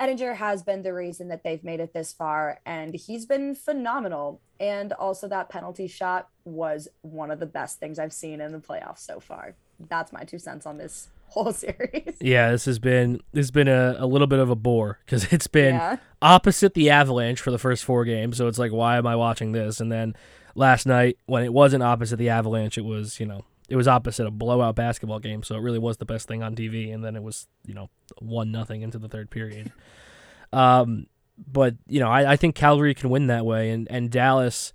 Oettinger 0.00 0.36
has 0.36 0.62
been 0.62 0.82
the 0.82 0.92
reason 0.92 1.28
that 1.28 1.42
they've 1.42 1.64
made 1.64 1.80
it 1.80 1.94
this 1.94 2.12
far, 2.12 2.60
and 2.66 2.94
he's 2.94 3.24
been 3.24 3.54
phenomenal. 3.54 4.40
And 4.60 4.92
also, 4.92 5.26
that 5.28 5.48
penalty 5.48 5.86
shot 5.88 6.28
was 6.44 6.88
one 7.02 7.30
of 7.30 7.40
the 7.40 7.46
best 7.46 7.80
things 7.80 7.98
I've 7.98 8.12
seen 8.12 8.40
in 8.40 8.52
the 8.52 8.58
playoffs 8.58 8.98
so 8.98 9.20
far. 9.20 9.54
That's 9.88 10.12
my 10.12 10.24
two 10.24 10.38
cents 10.38 10.66
on 10.66 10.76
this 10.76 11.08
whole 11.30 11.52
series. 11.52 12.16
Yeah, 12.20 12.50
this 12.52 12.64
has 12.64 12.78
been 12.78 13.20
this 13.32 13.44
has 13.44 13.50
been 13.50 13.68
a, 13.68 13.96
a 13.98 14.06
little 14.06 14.26
bit 14.26 14.38
of 14.38 14.50
a 14.50 14.56
bore 14.56 14.98
because 15.04 15.24
it's 15.32 15.46
been 15.46 15.74
Yeah. 15.74 15.96
opposite 16.22 16.74
the 16.74 16.90
Avalanche 16.90 17.40
for 17.40 17.50
the 17.50 17.58
first 17.58 17.84
four 17.84 18.04
games. 18.04 18.36
So 18.38 18.46
it's 18.48 18.58
like, 18.58 18.72
why 18.72 18.96
am 18.96 19.06
I 19.06 19.16
watching 19.16 19.52
this? 19.52 19.80
And 19.80 19.90
then 19.92 20.14
last 20.54 20.86
night, 20.86 21.18
when 21.26 21.42
it 21.44 21.52
wasn't 21.52 21.82
opposite 21.82 22.16
the 22.16 22.30
Avalanche, 22.30 22.78
it 22.78 22.84
was 22.84 23.20
you 23.20 23.26
know 23.26 23.44
it 23.68 23.76
was 23.76 23.88
opposite 23.88 24.26
a 24.26 24.30
blowout 24.30 24.76
basketball 24.76 25.18
game. 25.18 25.42
So 25.42 25.56
it 25.56 25.60
really 25.60 25.78
was 25.80 25.96
the 25.98 26.04
best 26.06 26.28
thing 26.28 26.42
on 26.42 26.54
TV. 26.54 26.94
And 26.94 27.04
then 27.04 27.16
it 27.16 27.22
was 27.22 27.46
you 27.66 27.74
know 27.74 27.90
one 28.20 28.50
nothing 28.52 28.82
into 28.82 28.98
the 28.98 29.08
third 29.08 29.30
period. 29.30 29.72
um, 30.52 31.06
but 31.38 31.74
you 31.86 32.00
know 32.00 32.08
I, 32.08 32.32
I 32.32 32.36
think 32.36 32.54
Calgary 32.54 32.94
can 32.94 33.10
win 33.10 33.26
that 33.26 33.44
way, 33.44 33.70
and 33.70 33.86
and 33.90 34.10
Dallas. 34.10 34.72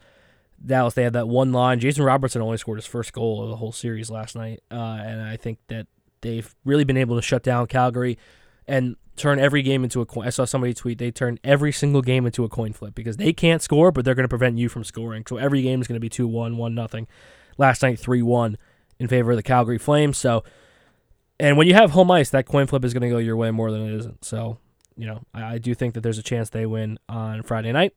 Dallas, 0.64 0.94
they 0.94 1.02
had 1.02 1.14
that 1.14 1.28
one 1.28 1.52
line. 1.52 1.80
Jason 1.80 2.04
Robertson 2.04 2.40
only 2.40 2.58
scored 2.58 2.78
his 2.78 2.86
first 2.86 3.14
goal 3.14 3.42
of 3.42 3.50
the 3.50 3.56
whole 3.56 3.72
series 3.72 4.12
last 4.12 4.36
night, 4.36 4.60
uh, 4.70 4.76
and 5.02 5.20
I 5.20 5.36
think 5.36 5.58
that 5.70 5.88
they've 6.22 6.54
really 6.64 6.84
been 6.84 6.98
able 6.98 7.16
to 7.16 7.22
shut 7.22 7.44
down 7.44 7.68
Calgary 7.68 8.18
and 8.68 8.96
turn 9.16 9.40
every 9.40 9.62
game 9.62 9.84
into 9.84 10.02
a 10.02 10.06
coin. 10.06 10.26
I 10.26 10.30
saw 10.30 10.46
somebody 10.46 10.74
tweet 10.74 10.98
they 10.98 11.12
turn 11.12 11.40
every 11.44 11.72
single 11.72 12.02
game 12.02 12.26
into 12.26 12.44
a 12.44 12.50
coin 12.50 12.74
flip 12.74 12.96
because 12.96 13.18
they 13.18 13.34
can't 13.34 13.62
score, 13.62 13.92
but 13.92 14.06
they're 14.06 14.16
going 14.16 14.24
to 14.24 14.30
prevent 14.30 14.58
you 14.58 14.70
from 14.70 14.84
scoring. 14.84 15.24
So 15.28 15.38
every 15.38 15.62
game 15.62 15.82
is 15.82 15.88
going 15.88 15.98
to 15.98 16.02
be 16.02 16.10
2 16.10 16.28
1, 16.28 16.58
1 16.58 16.76
nothing. 16.76 17.08
Last 17.58 17.84
night, 17.84 18.00
3 18.00 18.22
1 18.22 18.58
in 19.00 19.08
favor 19.08 19.32
of 19.32 19.38
the 19.38 19.44
Calgary 19.44 19.78
Flames. 19.78 20.18
So, 20.18 20.44
and 21.40 21.58
when 21.58 21.68
you 21.68 21.74
have 21.74 21.92
home 21.92 22.10
ice, 22.12 22.30
that 22.30 22.46
coin 22.46 22.68
flip 22.68 22.86
is 22.86 22.94
going 22.94 23.04
to 23.04 23.10
go 23.10 23.18
your 23.18 23.36
way 23.36 23.52
more 23.52 23.72
than 23.72 23.82
it 23.82 23.96
isn't. 23.96 24.24
So, 24.24 24.58
you 24.96 25.08
know, 25.08 25.22
I, 25.34 25.56
I 25.56 25.58
do 25.58 25.74
think 25.76 25.94
that 25.96 26.02
there's 26.02 26.18
a 26.18 26.24
chance 26.24 26.50
they 26.50 26.66
win 26.66 26.98
on 27.10 27.44
Friday 27.44 27.72
night 27.72 27.94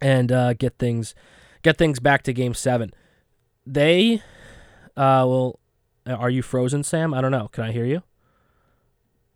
and 0.00 0.30
uh, 0.32 0.54
get 0.54 0.78
things 0.78 1.14
get 1.62 1.76
things 1.76 2.00
back 2.00 2.22
to 2.24 2.32
game 2.32 2.54
seven. 2.54 2.92
They, 3.66 4.22
uh, 4.96 5.24
well, 5.26 5.60
are 6.14 6.30
you 6.30 6.42
frozen, 6.42 6.82
Sam? 6.84 7.12
I 7.14 7.20
don't 7.20 7.30
know. 7.32 7.48
Can 7.52 7.64
I 7.64 7.72
hear 7.72 7.84
you? 7.84 8.02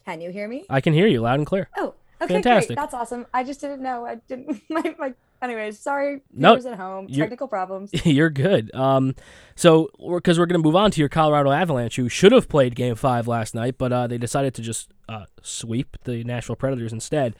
Can 0.04 0.20
you 0.20 0.30
hear 0.30 0.48
me? 0.48 0.64
I 0.68 0.80
can 0.80 0.92
hear 0.94 1.06
you 1.06 1.20
loud 1.20 1.38
and 1.38 1.46
clear. 1.46 1.68
Oh, 1.76 1.94
okay, 2.20 2.34
Fantastic. 2.34 2.76
great. 2.76 2.82
That's 2.82 2.94
awesome. 2.94 3.26
I 3.32 3.44
just 3.44 3.60
didn't 3.60 3.82
know. 3.82 4.04
I 4.04 4.16
didn't. 4.16 4.60
My, 4.68 4.94
my 4.98 5.14
anyways, 5.40 5.78
sorry, 5.78 6.22
No, 6.32 6.50
viewers 6.50 6.66
at 6.66 6.78
home. 6.78 7.06
you're- 7.08 7.22
Technical 7.24 7.46
problems. 7.48 7.90
You're 8.04 8.30
good. 8.30 8.74
Um, 8.74 9.14
so 9.54 9.90
because 10.14 10.38
we're, 10.38 10.46
going 10.46 10.60
to 10.60 10.64
move 10.66 10.76
on 10.76 10.90
to 10.92 11.00
your 11.00 11.08
Colorado 11.08 11.50
Avalanche, 11.52 11.96
who 11.96 12.08
should 12.08 12.32
have 12.32 12.48
played 12.48 12.74
Game 12.74 12.94
Five 12.96 13.28
last 13.28 13.54
night, 13.54 13.76
but 13.78 13.92
uh, 13.92 14.06
they 14.06 14.18
decided 14.18 14.54
to 14.54 14.62
just 14.62 14.90
uh, 15.08 15.24
sweep 15.42 15.96
the 16.04 16.24
Nashville 16.24 16.56
Predators 16.56 16.92
instead. 16.92 17.34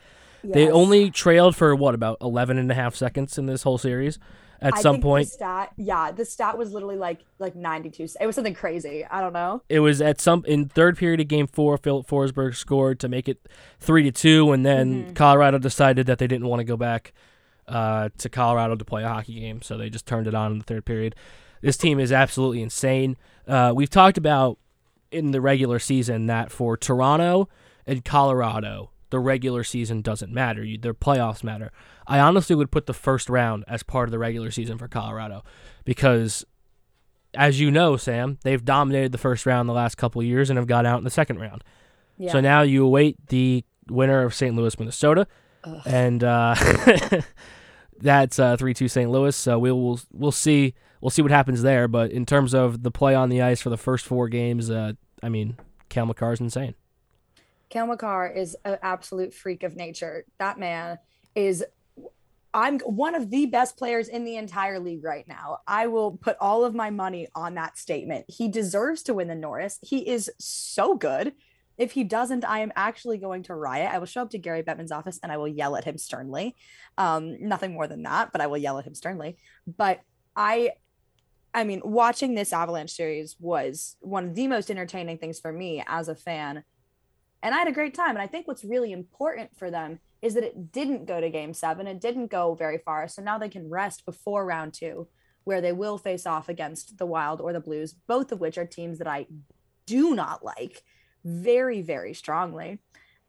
They 0.45 0.69
only 0.69 1.09
trailed 1.09 1.55
for 1.55 1.73
what 1.73 1.95
about 1.95 2.17
11 2.19 2.57
and 2.57 2.69
a 2.69 2.73
half 2.73 2.95
seconds 2.95 3.37
in 3.37 3.45
this 3.45 3.63
whole 3.63 3.77
series, 3.77 4.19
at 4.63 4.73
I 4.75 4.81
some 4.81 5.01
point. 5.01 5.27
stat, 5.27 5.71
yeah, 5.77 6.11
the 6.11 6.25
stat 6.25 6.57
was 6.57 6.71
literally 6.71 6.95
like 6.97 7.19
like 7.37 7.55
92. 7.55 8.07
It 8.19 8.25
was 8.25 8.35
something 8.35 8.53
crazy. 8.55 9.05
I 9.05 9.21
don't 9.21 9.33
know. 9.33 9.61
It 9.69 9.81
was 9.81 10.01
at 10.01 10.19
some 10.21 10.43
in 10.47 10.69
third 10.69 10.97
period 10.97 11.19
of 11.19 11.27
game 11.27 11.47
four. 11.47 11.77
Filip 11.77 12.07
Forsberg 12.07 12.55
scored 12.55 12.99
to 13.01 13.09
make 13.09 13.27
it 13.29 13.47
three 13.79 14.03
to 14.03 14.11
two, 14.11 14.51
and 14.51 14.65
then 14.65 15.07
Mhm. 15.11 15.15
Colorado 15.15 15.59
decided 15.59 16.07
that 16.07 16.17
they 16.17 16.27
didn't 16.27 16.47
want 16.47 16.61
to 16.61 16.63
go 16.65 16.77
back 16.77 17.13
uh, 17.67 18.09
to 18.17 18.27
Colorado 18.29 18.75
to 18.75 18.83
play 18.83 19.03
a 19.03 19.07
hockey 19.07 19.39
game, 19.39 19.61
so 19.61 19.77
they 19.77 19.89
just 19.89 20.05
turned 20.05 20.27
it 20.27 20.35
on 20.35 20.51
in 20.51 20.57
the 20.59 20.63
third 20.65 20.83
period. 20.85 21.15
This 21.61 21.77
team 21.77 21.97
is 21.99 22.11
absolutely 22.11 22.61
insane. 22.61 23.15
Uh, 23.47 23.71
we've 23.73 23.89
talked 23.89 24.17
about 24.17 24.57
in 25.11 25.31
the 25.31 25.39
regular 25.39 25.79
season 25.79 26.25
that 26.25 26.51
for 26.51 26.75
Toronto 26.75 27.47
and 27.87 28.03
Colorado, 28.03 28.89
the 29.13 29.19
regular 29.19 29.63
season 29.63 30.01
doesn't 30.01 30.33
matter. 30.33 30.63
You, 30.63 30.75
their 30.79 30.95
playoffs 30.95 31.43
matter. 31.43 31.71
I 32.07 32.17
honestly 32.17 32.55
would 32.55 32.71
put 32.71 32.87
the 32.87 32.95
first 32.95 33.29
round 33.29 33.63
as 33.67 33.83
part 33.83 34.07
of 34.07 34.11
the 34.11 34.17
regular 34.17 34.49
season 34.49 34.79
for 34.79 34.87
Colorado 34.87 35.43
because, 35.85 36.43
as 37.35 37.59
you 37.59 37.69
know, 37.69 37.95
Sam, 37.95 38.39
they've 38.43 38.65
dominated 38.65 39.11
the 39.11 39.19
first 39.19 39.45
round 39.45 39.69
the 39.69 39.73
last 39.73 39.97
couple 39.99 40.19
of 40.19 40.25
years 40.25 40.49
and 40.49 40.57
have 40.57 40.65
got 40.65 40.87
out 40.87 40.97
in 40.97 41.03
the 41.03 41.11
second 41.11 41.39
round. 41.39 41.63
Yeah. 42.17 42.31
So 42.31 42.41
now 42.41 42.63
you 42.63 42.83
await 42.83 43.17
the 43.27 43.63
winner 43.87 44.23
of 44.23 44.33
St. 44.33 44.55
Louis, 44.55 44.79
Minnesota, 44.79 45.27
Ugh. 45.63 45.81
and 45.85 46.23
uh, 46.23 46.55
that's 47.99 48.39
uh, 48.39 48.57
three 48.57 48.73
two 48.73 48.87
St. 48.87 49.11
Louis. 49.11 49.35
So 49.35 49.59
we 49.59 49.71
will 49.71 49.99
we'll 50.11 50.31
see 50.31 50.73
we'll 51.01 51.11
see 51.11 51.21
what 51.21 51.29
happens 51.29 51.61
there. 51.61 51.87
But 51.87 52.09
in 52.09 52.25
terms 52.25 52.55
of 52.55 52.81
the 52.81 52.89
play 52.89 53.13
on 53.13 53.29
the 53.29 53.43
ice 53.43 53.61
for 53.61 53.69
the 53.69 53.77
first 53.77 54.07
four 54.07 54.27
games, 54.27 54.71
uh, 54.71 54.93
I 55.21 55.29
mean, 55.29 55.57
Cale 55.89 56.07
Makar 56.07 56.33
is 56.33 56.39
insane. 56.39 56.73
Cale 57.73 57.87
Makar 57.87 58.27
is 58.27 58.55
an 58.65 58.77
absolute 58.83 59.33
freak 59.33 59.63
of 59.63 59.75
nature. 59.75 60.25
That 60.37 60.59
man 60.59 60.99
is 61.33 61.65
I'm 62.53 62.77
one 62.81 63.15
of 63.15 63.31
the 63.31 63.47
best 63.47 63.77
players 63.77 64.09
in 64.09 64.25
the 64.25 64.35
entire 64.35 64.79
league 64.79 65.03
right 65.03 65.27
now. 65.27 65.57
I 65.67 65.87
will 65.87 66.11
put 66.11 66.37
all 66.39 66.63
of 66.65 66.75
my 66.75 66.91
money 66.91 67.29
on 67.33 67.55
that 67.55 67.79
statement. 67.79 68.25
He 68.27 68.47
deserves 68.47 69.01
to 69.03 69.15
win 69.15 69.27
the 69.27 69.33
Norris. 69.33 69.79
He 69.81 70.07
is 70.07 70.29
so 70.37 70.95
good. 70.95 71.33
If 71.79 71.93
he 71.93 72.03
doesn't, 72.03 72.45
I 72.45 72.59
am 72.59 72.71
actually 72.75 73.17
going 73.17 73.41
to 73.43 73.55
riot. 73.55 73.91
I 73.91 73.97
will 73.97 74.05
show 74.05 74.21
up 74.21 74.29
to 74.29 74.37
Gary 74.37 74.61
Bettman's 74.61 74.91
office 74.91 75.19
and 75.23 75.31
I 75.31 75.37
will 75.37 75.47
yell 75.47 75.75
at 75.75 75.83
him 75.83 75.97
sternly. 75.97 76.55
Um, 76.99 77.37
nothing 77.41 77.73
more 77.73 77.87
than 77.87 78.03
that, 78.03 78.31
but 78.31 78.39
I 78.39 78.45
will 78.45 78.59
yell 78.59 78.77
at 78.77 78.85
him 78.85 78.93
sternly. 78.93 79.37
But 79.65 80.01
I 80.35 80.73
I 81.55 81.63
mean, 81.63 81.81
watching 81.83 82.35
this 82.35 82.53
Avalanche 82.53 82.91
series 82.91 83.35
was 83.39 83.95
one 83.99 84.25
of 84.25 84.35
the 84.35 84.47
most 84.47 84.69
entertaining 84.69 85.17
things 85.17 85.39
for 85.39 85.51
me 85.51 85.83
as 85.87 86.07
a 86.07 86.15
fan 86.15 86.63
and 87.43 87.53
I 87.53 87.59
had 87.59 87.67
a 87.67 87.73
great 87.73 87.93
time. 87.93 88.11
And 88.11 88.21
I 88.21 88.27
think 88.27 88.47
what's 88.47 88.63
really 88.63 88.93
important 88.93 89.55
for 89.57 89.69
them 89.69 89.99
is 90.21 90.33
that 90.33 90.45
it 90.45 90.71
didn't 90.71 91.05
go 91.05 91.19
to 91.19 91.29
game 91.29 91.53
seven. 91.53 91.85
It 91.85 91.99
didn't 91.99 92.31
go 92.31 92.55
very 92.55 92.77
far. 92.77 93.09
So 93.09 93.21
now 93.21 93.37
they 93.37 93.49
can 93.49 93.69
rest 93.69 94.05
before 94.05 94.45
round 94.45 94.73
two, 94.73 95.09
where 95.43 95.59
they 95.59 95.73
will 95.73 95.97
face 95.97 96.25
off 96.25 96.47
against 96.47 96.97
the 96.97 97.05
Wild 97.05 97.41
or 97.41 97.51
the 97.51 97.59
Blues, 97.59 97.93
both 98.07 98.31
of 98.31 98.39
which 98.39 98.57
are 98.57 98.65
teams 98.65 98.97
that 98.99 99.07
I 99.07 99.27
do 99.85 100.15
not 100.15 100.43
like 100.43 100.83
very, 101.25 101.81
very 101.81 102.13
strongly 102.13 102.79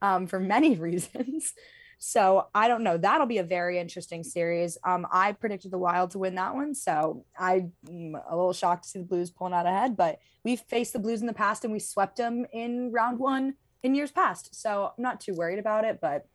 um, 0.01 0.29
for 0.29 0.39
many 0.39 0.77
reasons. 0.77 1.53
So 1.99 2.47
I 2.55 2.69
don't 2.69 2.85
know. 2.85 2.97
That'll 2.97 3.27
be 3.27 3.39
a 3.39 3.45
very 3.45 3.81
interesting 3.81 4.23
series. 4.23 4.79
Um, 4.85 5.07
I 5.11 5.33
predicted 5.33 5.73
the 5.73 5.79
Wild 5.79 6.13
to 6.13 6.19
win 6.19 6.37
that 6.37 6.55
one, 6.55 6.75
so 6.77 7.25
I'm 7.37 7.73
a 7.89 8.37
little 8.37 8.53
shocked 8.53 8.85
to 8.85 8.91
see 8.91 8.99
the 9.01 9.07
Blues 9.07 9.31
pulling 9.31 9.55
out 9.55 9.67
ahead. 9.67 9.97
But 9.97 10.19
we've 10.45 10.61
faced 10.61 10.93
the 10.93 10.99
Blues 11.01 11.21
in 11.21 11.27
the 11.27 11.33
past, 11.33 11.65
and 11.65 11.73
we 11.73 11.81
swept 11.81 12.19
them 12.19 12.47
in 12.53 12.93
round 12.93 13.19
one 13.19 13.55
in 13.85 13.95
years 13.95 14.11
past. 14.11 14.61
So 14.61 14.87
I'm 14.97 15.03
not 15.03 15.21
too 15.21 15.35
worried 15.35 15.61
about 15.61 15.85
it. 15.85 16.01
But 16.01 16.27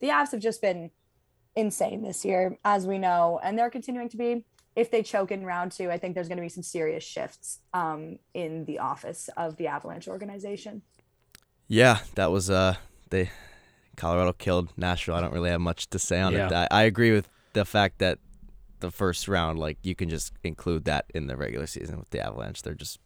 the 0.00 0.08
Avs 0.08 0.32
have 0.32 0.40
just 0.40 0.60
been 0.60 0.90
insane 1.54 2.02
this 2.02 2.24
year, 2.24 2.58
as 2.64 2.84
we 2.86 2.98
know, 2.98 3.38
and 3.44 3.56
they're 3.56 3.70
continuing 3.70 4.08
to 4.08 4.16
be. 4.16 4.44
If 4.74 4.90
they 4.90 5.04
choke 5.04 5.30
in 5.30 5.44
round 5.44 5.70
two, 5.70 5.88
I 5.88 5.98
think 5.98 6.14
there's 6.16 6.26
going 6.26 6.38
to 6.38 6.42
be 6.42 6.48
some 6.48 6.64
serious 6.64 7.04
shifts 7.04 7.60
um, 7.72 8.18
in 8.32 8.64
the 8.64 8.80
office 8.80 9.30
of 9.36 9.56
the 9.56 9.68
Avalanche 9.68 10.08
organization. 10.08 10.82
Yeah, 11.68 12.00
that 12.16 12.32
was 12.32 12.50
uh 12.50 12.74
they 13.10 13.30
Colorado 13.96 14.32
killed 14.32 14.70
Nashville. 14.76 15.14
I 15.14 15.20
don't 15.20 15.32
really 15.32 15.50
have 15.50 15.60
much 15.60 15.88
to 15.90 15.98
say 16.00 16.20
on 16.20 16.32
Yeah. 16.32 16.46
it. 16.48 16.52
I, 16.52 16.68
I 16.70 16.82
agree 16.82 17.12
with 17.12 17.28
the 17.52 17.64
fact 17.64 17.98
that 18.00 18.18
the 18.80 18.90
first 18.90 19.28
round, 19.28 19.58
like 19.60 19.78
you 19.82 19.94
can 19.94 20.08
just 20.10 20.32
include 20.42 20.84
that 20.86 21.04
in 21.14 21.28
the 21.28 21.36
regular 21.36 21.66
season 21.66 21.98
with 21.98 22.10
the 22.10 22.20
Avalanche. 22.20 22.62
They're 22.62 22.74
just 22.74 22.98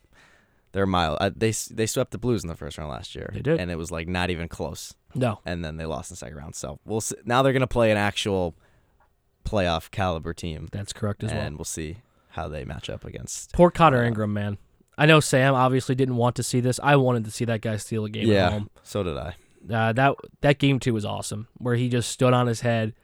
they're 0.72 0.84
a 0.84 0.86
mile. 0.86 1.16
Uh, 1.20 1.30
they 1.34 1.52
they 1.70 1.86
swept 1.86 2.10
the 2.10 2.18
Blues 2.18 2.42
in 2.42 2.48
the 2.48 2.54
first 2.56 2.78
round 2.78 2.90
last 2.90 3.14
year. 3.14 3.30
They 3.32 3.40
did. 3.40 3.60
and 3.60 3.70
it 3.70 3.76
was 3.76 3.90
like 3.90 4.08
not 4.08 4.30
even 4.30 4.48
close. 4.48 4.94
No, 5.14 5.40
And 5.46 5.64
then 5.64 5.78
they 5.78 5.86
lost 5.86 6.10
in 6.10 6.14
the 6.14 6.18
second 6.18 6.36
round. 6.36 6.54
So 6.54 6.78
we'll 6.84 7.00
see. 7.00 7.16
now 7.24 7.42
they're 7.42 7.52
gonna 7.54 7.66
play 7.66 7.90
an 7.90 7.96
actual 7.96 8.54
playoff 9.44 9.90
caliber 9.90 10.34
team, 10.34 10.68
that's 10.72 10.92
correct 10.92 11.24
as 11.24 11.32
well. 11.32 11.40
and 11.40 11.56
we'll 11.56 11.64
see 11.64 11.96
how 12.30 12.48
they 12.48 12.64
match 12.64 12.90
up 12.90 13.04
against. 13.04 13.52
Poor 13.52 13.70
Connor 13.70 14.02
Uh, 14.02 14.06
Ingram, 14.06 14.32
man. 14.32 14.58
I 14.98 15.06
know 15.06 15.20
Sam 15.20 15.54
obviously 15.54 15.94
didn't 15.94 16.16
want 16.16 16.36
to 16.36 16.42
see 16.42 16.60
this. 16.60 16.78
I 16.82 16.96
wanted 16.96 17.24
to 17.24 17.30
see 17.30 17.44
that 17.46 17.60
guy 17.62 17.76
steal 17.76 18.04
a 18.04 18.10
game 18.10 18.26
yeah, 18.28 18.46
at 18.46 18.52
home. 18.52 18.70
so 18.82 19.02
did 19.02 19.16
I. 19.16 19.34
Uh, 19.72 19.92
that 19.92 20.14
that 20.42 20.58
game 20.58 20.78
two 20.78 20.92
was 20.94 21.04
awesome, 21.04 21.48
where 21.56 21.74
he 21.76 21.88
just 21.88 22.10
stood 22.10 22.32
on 22.32 22.46
his 22.46 22.60
head 22.60 22.94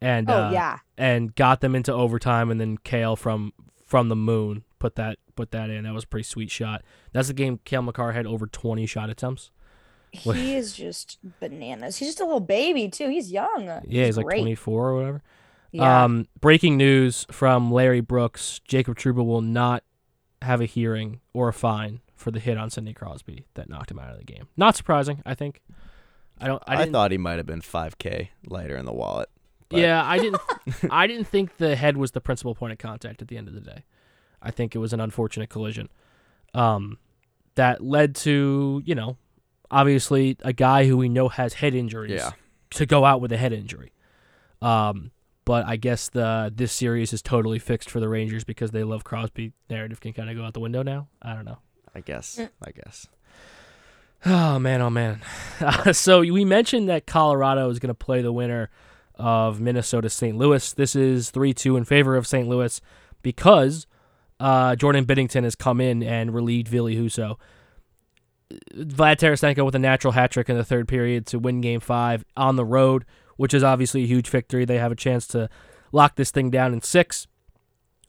and 0.00 0.28
Oh 0.30 0.44
uh, 0.44 0.50
yeah, 0.50 0.78
and 0.98 1.34
got 1.34 1.60
them 1.60 1.74
into 1.74 1.92
overtime, 1.92 2.50
and 2.50 2.60
then 2.60 2.78
Cale 2.78 3.16
from 3.16 3.52
from 3.86 4.08
the 4.08 4.16
moon 4.16 4.64
put 4.78 4.96
that 4.96 5.18
put 5.34 5.50
that 5.52 5.70
in. 5.70 5.84
That 5.84 5.94
was 5.94 6.04
a 6.04 6.06
pretty 6.06 6.24
sweet 6.24 6.50
shot. 6.50 6.82
That's 7.12 7.28
the 7.28 7.34
game. 7.34 7.60
Cale 7.64 7.82
Makar 7.82 8.12
had 8.12 8.26
over 8.26 8.46
twenty 8.46 8.86
shot 8.86 9.10
attempts. 9.10 9.50
He 10.12 10.54
is 10.54 10.74
just 10.74 11.18
bananas. 11.40 11.96
He's 11.96 12.08
just 12.08 12.20
a 12.20 12.24
little 12.24 12.40
baby 12.40 12.88
too. 12.88 13.08
He's 13.08 13.32
young. 13.32 13.64
Yeah, 13.88 14.04
he's 14.06 14.16
like 14.16 14.26
great. 14.26 14.38
twenty 14.40 14.54
four 14.54 14.90
or 14.90 14.94
whatever. 14.96 15.22
Yeah. 15.70 16.04
Um, 16.04 16.28
breaking 16.40 16.76
news 16.76 17.26
from 17.30 17.70
Larry 17.72 18.00
Brooks: 18.00 18.60
Jacob 18.66 18.96
Trouba 18.96 19.24
will 19.24 19.40
not 19.40 19.84
have 20.42 20.60
a 20.60 20.66
hearing 20.66 21.20
or 21.32 21.48
a 21.48 21.52
fine 21.52 22.00
for 22.14 22.30
the 22.30 22.40
hit 22.40 22.58
on 22.58 22.68
Sidney 22.68 22.92
Crosby 22.92 23.46
that 23.54 23.68
knocked 23.68 23.90
him 23.90 23.98
out 23.98 24.10
of 24.10 24.18
the 24.18 24.24
game. 24.24 24.48
Not 24.56 24.76
surprising, 24.76 25.22
I 25.24 25.34
think. 25.34 25.62
I 26.40 26.46
don't. 26.46 26.62
I, 26.66 26.82
I, 26.82 26.90
thought 26.90 27.10
he 27.10 27.18
might 27.18 27.38
have 27.38 27.46
been 27.46 27.60
5K 27.60 28.28
lighter 28.46 28.76
in 28.76 28.84
the 28.84 28.92
wallet. 28.92 29.28
but- 29.68 29.80
Yeah, 29.80 30.02
I 30.04 30.18
didn't. 30.18 30.40
I 30.90 31.06
didn't 31.06 31.26
think 31.28 31.56
the 31.56 31.76
head 31.76 31.96
was 31.96 32.10
the 32.12 32.20
principal 32.20 32.54
point 32.54 32.72
of 32.72 32.78
contact 32.78 33.22
at 33.22 33.28
the 33.28 33.36
end 33.36 33.48
of 33.48 33.54
the 33.54 33.60
day. 33.60 33.84
I 34.42 34.50
think 34.50 34.74
it 34.74 34.78
was 34.78 34.92
an 34.92 35.00
unfortunate 35.00 35.48
collision, 35.48 35.88
um, 36.54 36.98
that 37.54 37.82
led 37.82 38.14
to 38.16 38.82
you 38.84 38.94
know, 38.94 39.16
obviously 39.70 40.36
a 40.40 40.52
guy 40.52 40.86
who 40.86 40.96
we 40.96 41.08
know 41.08 41.28
has 41.28 41.54
head 41.54 41.74
injuries. 41.74 42.12
Yeah. 42.12 42.32
To 42.76 42.86
go 42.86 43.04
out 43.04 43.20
with 43.20 43.30
a 43.32 43.36
head 43.36 43.52
injury, 43.52 43.92
um, 44.62 45.10
but 45.44 45.66
I 45.66 45.76
guess 45.76 46.08
the 46.08 46.50
this 46.54 46.72
series 46.72 47.12
is 47.12 47.20
totally 47.20 47.58
fixed 47.58 47.90
for 47.90 48.00
the 48.00 48.08
Rangers 48.08 48.44
because 48.44 48.70
they 48.70 48.82
love 48.82 49.04
Crosby. 49.04 49.52
Narrative 49.68 50.00
can 50.00 50.14
kind 50.14 50.30
of 50.30 50.36
go 50.36 50.44
out 50.44 50.54
the 50.54 50.60
window 50.60 50.82
now. 50.82 51.08
I 51.20 51.34
don't 51.34 51.44
know. 51.44 51.58
I 51.94 52.00
guess. 52.00 52.36
Mm. 52.36 52.48
I 52.62 52.70
guess. 52.70 53.08
Oh 54.24 54.58
man, 54.58 54.80
oh 54.80 54.90
man. 54.90 55.20
so 55.92 56.20
we 56.20 56.44
mentioned 56.44 56.88
that 56.88 57.06
Colorado 57.06 57.68
is 57.70 57.78
going 57.78 57.88
to 57.88 57.94
play 57.94 58.22
the 58.22 58.32
winner 58.32 58.70
of 59.16 59.60
Minnesota 59.60 60.08
St. 60.08 60.36
Louis. 60.36 60.72
This 60.72 60.94
is 60.94 61.30
3-2 61.32 61.76
in 61.76 61.84
favor 61.84 62.16
of 62.16 62.26
St. 62.26 62.48
Louis 62.48 62.80
because 63.22 63.86
uh, 64.42 64.74
Jordan 64.74 65.06
Binnington 65.06 65.44
has 65.44 65.54
come 65.54 65.80
in 65.80 66.02
and 66.02 66.34
relieved 66.34 66.66
Ville 66.66 66.86
Husso. 66.86 67.36
Vlad 68.74 69.16
Tarasenko 69.16 69.64
with 69.64 69.76
a 69.76 69.78
natural 69.78 70.12
hat 70.12 70.32
trick 70.32 70.50
in 70.50 70.56
the 70.56 70.64
third 70.64 70.88
period 70.88 71.26
to 71.26 71.38
win 71.38 71.60
game 71.60 71.78
5 71.78 72.24
on 72.36 72.56
the 72.56 72.64
road, 72.64 73.04
which 73.36 73.54
is 73.54 73.62
obviously 73.62 74.02
a 74.02 74.06
huge 74.06 74.28
victory. 74.28 74.64
They 74.64 74.78
have 74.78 74.90
a 74.90 74.96
chance 74.96 75.28
to 75.28 75.48
lock 75.92 76.16
this 76.16 76.32
thing 76.32 76.50
down 76.50 76.72
in 76.72 76.82
6. 76.82 77.26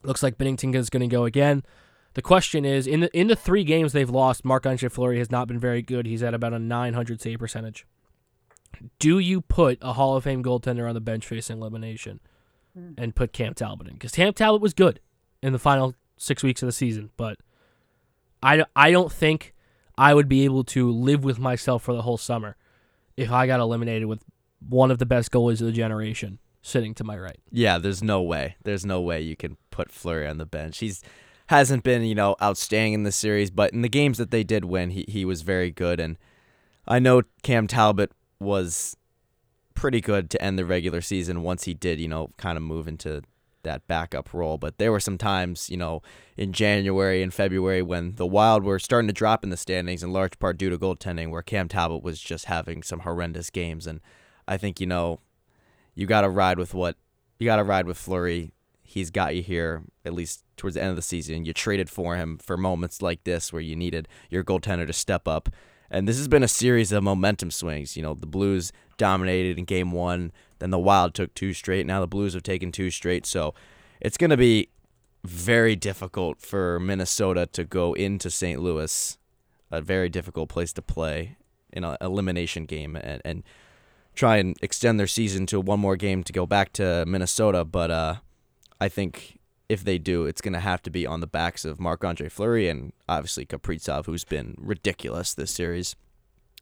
Looks 0.01 0.23
like 0.23 0.39
Binnington 0.39 0.75
is 0.75 0.89
going 0.89 1.07
to 1.07 1.15
go 1.15 1.23
again. 1.25 1.63
The 2.15 2.23
question 2.23 2.65
is 2.65 2.87
in 2.87 3.01
the 3.01 3.17
in 3.17 3.27
the 3.27 3.35
three 3.35 3.63
games 3.63 3.93
they've 3.93 4.09
lost, 4.09 4.43
Marc 4.43 4.65
Andre 4.65 4.89
Fleury 4.89 5.19
has 5.19 5.31
not 5.31 5.47
been 5.47 5.59
very 5.59 5.81
good. 5.81 6.05
He's 6.05 6.21
at 6.21 6.33
about 6.33 6.53
a 6.53 6.59
900 6.59 7.21
save 7.21 7.39
percentage. 7.39 7.85
Do 8.99 9.19
you 9.19 9.41
put 9.41 9.77
a 9.81 9.93
Hall 9.93 10.17
of 10.17 10.23
Fame 10.23 10.43
goaltender 10.43 10.87
on 10.87 10.95
the 10.95 11.01
bench 11.01 11.25
facing 11.25 11.57
elimination 11.57 12.19
and 12.97 13.15
put 13.15 13.33
Cam 13.33 13.53
Talbot 13.53 13.87
in? 13.87 13.93
Because 13.93 14.11
Cam 14.11 14.33
Talbot 14.33 14.61
was 14.61 14.73
good 14.73 14.99
in 15.41 15.53
the 15.53 15.59
final 15.59 15.95
six 16.23 16.41
weeks 16.41 16.61
of 16.61 16.67
the 16.67 16.73
season, 16.73 17.09
but 17.17 17.37
I, 18.41 18.65
I 18.75 18.91
don't 18.91 19.11
think 19.11 19.53
I 19.97 20.13
would 20.13 20.29
be 20.29 20.45
able 20.45 20.63
to 20.65 20.91
live 20.91 21.23
with 21.23 21.37
myself 21.37 21.83
for 21.83 21.93
the 21.93 22.01
whole 22.01 22.17
summer 22.17 22.55
if 23.17 23.31
I 23.31 23.45
got 23.45 23.59
eliminated 23.59 24.07
with 24.07 24.23
one 24.67 24.89
of 24.89 24.97
the 24.97 25.05
best 25.05 25.31
goalies 25.31 25.59
of 25.59 25.67
the 25.67 25.71
generation 25.73 26.39
sitting 26.61 26.93
to 26.95 27.03
my 27.03 27.17
right. 27.17 27.39
Yeah, 27.51 27.77
there's 27.77 28.01
no 28.01 28.21
way. 28.21 28.55
There's 28.63 28.85
no 28.85 29.01
way 29.01 29.21
you 29.21 29.35
can 29.35 29.57
put 29.69 29.91
Fleury 29.91 30.27
on 30.27 30.37
the 30.37 30.45
bench. 30.45 30.79
He's 30.79 31.01
hasn't 31.47 31.83
been, 31.83 32.03
you 32.03 32.15
know, 32.15 32.37
outstanding 32.41 32.93
in 32.93 33.03
the 33.03 33.11
series, 33.11 33.51
but 33.51 33.73
in 33.73 33.81
the 33.81 33.89
games 33.89 34.17
that 34.17 34.31
they 34.31 34.43
did 34.43 34.65
win, 34.65 34.91
he 34.91 35.05
he 35.07 35.25
was 35.25 35.41
very 35.41 35.71
good 35.71 35.99
and 35.99 36.17
I 36.87 36.99
know 36.99 37.23
Cam 37.43 37.67
Talbot 37.67 38.11
was 38.39 38.97
pretty 39.73 40.01
good 40.01 40.29
to 40.29 40.41
end 40.41 40.57
the 40.57 40.65
regular 40.65 41.01
season 41.01 41.43
once 41.43 41.63
he 41.63 41.73
did, 41.73 41.99
you 41.99 42.07
know, 42.07 42.29
kind 42.37 42.57
of 42.57 42.63
move 42.63 42.87
into 42.87 43.23
that 43.63 43.87
backup 43.87 44.33
role, 44.33 44.57
but 44.57 44.77
there 44.77 44.91
were 44.91 44.99
some 44.99 45.17
times, 45.17 45.69
you 45.69 45.77
know, 45.77 46.01
in 46.37 46.53
January 46.53 47.21
and 47.21 47.33
February 47.33 47.81
when 47.81 48.15
the 48.15 48.25
Wild 48.25 48.63
were 48.63 48.79
starting 48.79 49.07
to 49.07 49.13
drop 49.13 49.43
in 49.43 49.49
the 49.49 49.57
standings 49.57 50.03
in 50.03 50.13
large 50.13 50.37
part 50.39 50.57
due 50.57 50.69
to 50.69 50.77
goaltending 50.77 51.29
where 51.29 51.41
Cam 51.41 51.67
Talbot 51.67 52.03
was 52.03 52.19
just 52.19 52.45
having 52.45 52.83
some 52.83 52.99
horrendous 52.99 53.49
games 53.49 53.87
and 53.87 53.99
I 54.47 54.57
think, 54.57 54.79
you 54.79 54.87
know, 54.87 55.19
you 55.95 56.05
got 56.05 56.21
to 56.21 56.29
ride 56.29 56.57
with 56.57 56.73
what 56.73 56.97
you 57.39 57.45
got 57.45 57.57
to 57.57 57.63
ride 57.63 57.87
with 57.87 57.97
Fleury. 57.97 58.53
he's 58.81 59.09
got 59.09 59.35
you 59.35 59.41
here 59.41 59.83
at 60.05 60.13
least 60.13 60.43
towards 60.57 60.75
the 60.75 60.81
end 60.81 60.91
of 60.91 60.95
the 60.95 61.01
season. 61.01 61.45
You 61.45 61.53
traded 61.53 61.89
for 61.89 62.15
him 62.15 62.37
for 62.37 62.57
moments 62.57 63.01
like 63.01 63.23
this 63.23 63.51
where 63.51 63.61
you 63.61 63.75
needed 63.75 64.07
your 64.29 64.43
goaltender 64.43 64.85
to 64.85 64.93
step 64.93 65.27
up. 65.27 65.49
And 65.89 66.07
this 66.07 66.17
has 66.17 66.27
been 66.27 66.43
a 66.43 66.47
series 66.47 66.91
of 66.91 67.03
momentum 67.03 67.51
swings. 67.51 67.95
You 67.95 68.03
know, 68.03 68.13
the 68.13 68.25
Blues 68.25 68.71
dominated 68.97 69.57
in 69.57 69.65
game 69.65 69.91
one, 69.91 70.31
then 70.63 70.71
the 70.71 70.79
Wild 70.79 71.13
took 71.13 71.33
two 71.33 71.53
straight. 71.53 71.85
Now 71.85 71.99
the 71.99 72.07
Blues 72.07 72.33
have 72.33 72.43
taken 72.43 72.71
two 72.71 72.89
straight. 72.89 73.25
So 73.25 73.53
it's 73.99 74.17
going 74.17 74.29
to 74.29 74.37
be 74.37 74.69
very 75.25 75.75
difficult 75.75 76.39
for 76.39 76.79
Minnesota 76.79 77.45
to 77.47 77.65
go 77.65 77.93
into 77.93 78.31
St. 78.31 78.61
Louis, 78.61 79.17
a 79.69 79.81
very 79.81 80.07
difficult 80.07 80.47
place 80.47 80.71
to 80.73 80.81
play 80.81 81.37
in 81.71 81.83
an 81.83 81.97
elimination 81.99 82.65
game 82.65 82.95
and, 82.95 83.21
and 83.25 83.43
try 84.15 84.37
and 84.37 84.55
extend 84.61 84.99
their 84.99 85.07
season 85.07 85.45
to 85.47 85.59
one 85.59 85.79
more 85.79 85.97
game 85.97 86.23
to 86.23 86.31
go 86.31 86.45
back 86.45 86.71
to 86.73 87.03
Minnesota. 87.05 87.65
But 87.65 87.91
uh, 87.91 88.15
I 88.79 88.87
think 88.87 89.39
if 89.67 89.83
they 89.83 89.97
do, 89.97 90.25
it's 90.25 90.41
going 90.41 90.53
to 90.53 90.59
have 90.59 90.81
to 90.83 90.89
be 90.89 91.05
on 91.05 91.19
the 91.19 91.27
backs 91.27 91.65
of 91.65 91.79
Marc 91.79 92.03
Andre 92.03 92.29
Fleury 92.29 92.69
and 92.69 92.93
obviously 93.09 93.45
Kaprizov, 93.45 94.05
who's 94.05 94.23
been 94.23 94.55
ridiculous 94.57 95.33
this 95.33 95.51
series. 95.51 95.95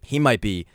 He 0.02 0.18
might 0.18 0.42
be, 0.42 0.66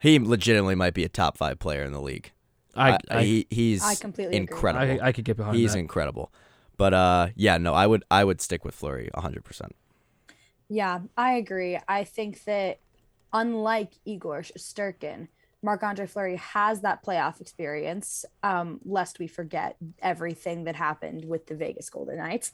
he 0.00 0.18
legitimately 0.18 0.74
might 0.74 0.94
be 0.94 1.04
a 1.04 1.08
top 1.08 1.36
five 1.36 1.58
player 1.58 1.82
in 1.82 1.92
the 1.92 2.00
league. 2.00 2.32
I, 2.74 2.98
I, 3.10 3.22
he, 3.22 3.46
he's 3.50 3.84
I 3.84 3.94
completely 3.94 4.36
agree. 4.36 4.54
incredible. 4.54 5.04
I, 5.04 5.08
I 5.08 5.12
could 5.12 5.24
get 5.24 5.36
behind 5.36 5.56
he's 5.56 5.72
that. 5.72 5.78
incredible. 5.78 6.32
But 6.76 6.94
uh, 6.94 7.28
yeah, 7.36 7.58
no, 7.58 7.74
I 7.74 7.86
would 7.86 8.04
I 8.10 8.24
would 8.24 8.40
stick 8.40 8.64
with 8.64 8.74
Fleury 8.74 9.10
100. 9.14 9.44
percent 9.44 9.76
Yeah, 10.68 11.00
I 11.16 11.34
agree. 11.34 11.78
I 11.86 12.04
think 12.04 12.44
that 12.44 12.80
unlike 13.32 13.92
Igor 14.04 14.42
Shesterkin, 14.42 15.28
Marc 15.62 15.82
Andre 15.82 16.06
Fleury 16.06 16.36
has 16.36 16.80
that 16.80 17.04
playoff 17.04 17.40
experience, 17.40 18.24
um, 18.42 18.80
lest 18.84 19.18
we 19.18 19.26
forget 19.28 19.76
everything 20.00 20.64
that 20.64 20.74
happened 20.74 21.24
with 21.24 21.46
the 21.46 21.54
Vegas 21.54 21.88
Golden 21.88 22.18
Knights. 22.18 22.52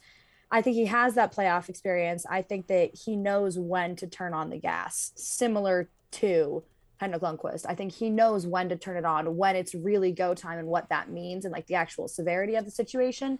I 0.50 0.62
think 0.62 0.76
he 0.76 0.86
has 0.86 1.14
that 1.14 1.34
playoff 1.34 1.68
experience. 1.68 2.24
I 2.28 2.42
think 2.42 2.68
that 2.68 2.94
he 2.94 3.16
knows 3.16 3.58
when 3.58 3.96
to 3.96 4.06
turn 4.06 4.34
on 4.34 4.50
the 4.50 4.58
gas, 4.58 5.12
similar 5.14 5.88
to 6.12 6.64
Henrik 6.98 7.22
Lundqvist. 7.22 7.64
I 7.68 7.74
think 7.74 7.92
he 7.92 8.10
knows 8.10 8.46
when 8.46 8.68
to 8.68 8.76
turn 8.76 8.96
it 8.96 9.04
on, 9.04 9.36
when 9.36 9.56
it's 9.56 9.74
really 9.74 10.12
go 10.12 10.34
time 10.34 10.58
and 10.58 10.68
what 10.68 10.88
that 10.90 11.10
means 11.10 11.44
and 11.44 11.52
like 11.52 11.66
the 11.66 11.74
actual 11.74 12.08
severity 12.08 12.56
of 12.56 12.64
the 12.64 12.70
situation. 12.70 13.38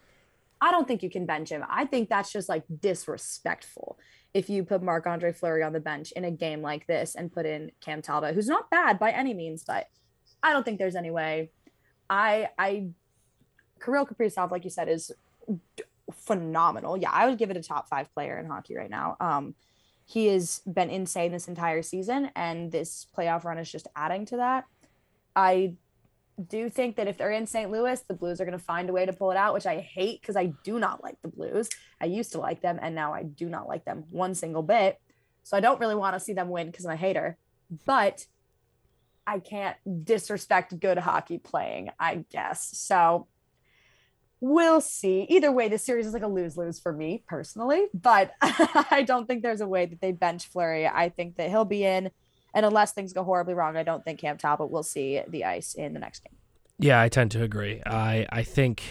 I 0.61 0.71
don't 0.71 0.89
think 0.89 1.03
you 1.03 1.11
can 1.11 1.27
bench 1.27 1.51
him. 1.51 1.65
I 1.69 1.85
think 1.85 2.09
that's 2.09 2.33
just 2.33 2.49
like 2.49 2.65
disrespectful 2.81 3.99
if 4.35 4.51
you 4.51 4.65
put 4.65 4.83
Marc 4.83 5.07
Andre 5.07 5.33
Fleury 5.33 5.63
on 5.63 5.73
the 5.73 5.81
bench 5.81 6.13
in 6.13 6.25
a 6.25 6.31
game 6.31 6.63
like 6.63 6.87
this 6.87 7.15
and 7.15 7.33
put 7.33 7.47
in 7.47 7.73
Cam 7.81 8.03
Talbot, 8.03 8.35
who's 8.35 8.49
not 8.49 8.71
bad 8.71 8.99
by 8.99 9.11
any 9.11 9.35
means, 9.35 9.65
but 9.65 9.87
I 10.43 10.53
don't 10.53 10.65
think 10.65 10.79
there's 10.79 10.97
any 10.97 11.11
way. 11.11 11.51
I 12.11 12.49
I 12.59 12.89
Kirill 13.85 14.07
Kaprizov, 14.07 14.51
like 14.51 14.65
you 14.65 14.71
said, 14.71 14.89
is 14.89 15.13
phenomenal. 16.13 16.97
Yeah, 16.97 17.11
I 17.13 17.27
would 17.27 17.39
give 17.39 17.51
it 17.51 17.57
a 17.57 17.63
top 17.63 17.89
five 17.89 18.13
player 18.13 18.39
in 18.39 18.47
hockey 18.47 18.77
right 18.77 18.91
now. 18.91 19.17
Um, 19.21 19.55
he 20.09 20.29
has 20.29 20.63
been 20.67 20.89
insane 20.89 21.33
this 21.33 21.49
entire 21.49 21.83
season, 21.83 22.31
and 22.35 22.73
this 22.73 23.07
playoff 23.15 23.45
run 23.45 23.59
is 23.59 23.71
just 23.71 23.89
adding 23.95 24.25
to 24.25 24.39
that. 24.39 24.65
I 25.37 25.75
do 26.49 26.71
think 26.71 26.97
that 26.97 27.09
if 27.09 27.19
they're 27.19 27.31
in 27.31 27.47
St. 27.47 27.71
Louis, 27.71 28.01
the 28.01 28.15
Blues 28.15 28.41
are 28.41 28.47
going 28.47 28.57
to 28.57 28.65
find 28.65 28.89
a 28.89 28.93
way 28.95 29.05
to 29.05 29.13
pull 29.13 29.31
it 29.31 29.37
out, 29.37 29.53
which 29.53 29.67
I 29.67 29.81
hate 29.81 30.23
because 30.23 30.35
I 30.35 30.47
do 30.65 30.79
not 30.79 31.03
like 31.03 31.21
the 31.21 31.29
Blues. 31.29 31.69
I 32.01 32.07
used 32.07 32.33
to 32.33 32.39
like 32.39 32.63
them, 32.63 32.79
and 32.81 32.95
now 32.95 33.13
I 33.13 33.23
do 33.23 33.51
not 33.51 33.69
like 33.69 33.85
them 33.85 34.05
one 34.11 34.35
single 34.35 34.63
bit. 34.63 34.99
So 35.43 35.59
I 35.59 35.61
don't 35.61 35.79
really 35.79 35.95
want 35.95 36.15
to 36.15 36.21
see 36.21 36.33
them 36.33 36.49
win 36.49 36.71
because 36.71 36.87
I'm 36.87 36.93
a 36.93 36.97
hater, 36.97 37.37
but 37.85 38.25
I 39.27 39.41
can't 39.41 39.77
disrespect 40.05 40.81
good 40.81 40.97
hockey 40.97 41.37
playing, 41.37 41.91
I 42.01 42.25
guess. 42.31 42.71
So 42.79 43.27
we'll 44.41 44.81
see. 44.81 45.27
Either 45.29 45.51
way, 45.53 45.69
this 45.69 45.85
series 45.85 46.07
is 46.07 46.13
like 46.13 46.23
a 46.23 46.29
lose 46.29 46.57
lose 46.57 46.79
for 46.79 46.93
me 46.93 47.23
personally, 47.27 47.87
but 47.95 48.33
I 48.41 49.05
don't 49.07 49.27
think 49.27 49.43
there's 49.43 49.61
a 49.61 49.69
way 49.69 49.87
that 49.87 50.01
they 50.01 50.13
bench 50.13 50.47
Fleury. 50.47 50.87
I 50.87 51.09
think 51.09 51.37
that 51.37 51.51
he'll 51.51 51.65
be 51.65 51.85
in. 51.85 52.11
And 52.55 52.65
unless 52.65 52.93
things 52.93 53.13
go 53.13 53.25
horribly 53.25 53.55
wrong, 53.55 53.77
I 53.77 53.83
don't 53.83 54.05
think 54.05 54.21
Cam 54.21 54.39
Talbot 54.39 54.71
will 54.71 54.83
see 54.83 55.21
the 55.29 55.45
ice 55.45 55.75
in 55.75 55.93
the 55.93 56.01
next 56.01 56.25
game. 56.25 56.37
Yeah, 56.79 57.01
I 57.01 57.09
tend 57.09 57.31
to 57.33 57.43
agree. 57.43 57.83
I 57.85 58.27
I 58.31 58.43
think 58.43 58.83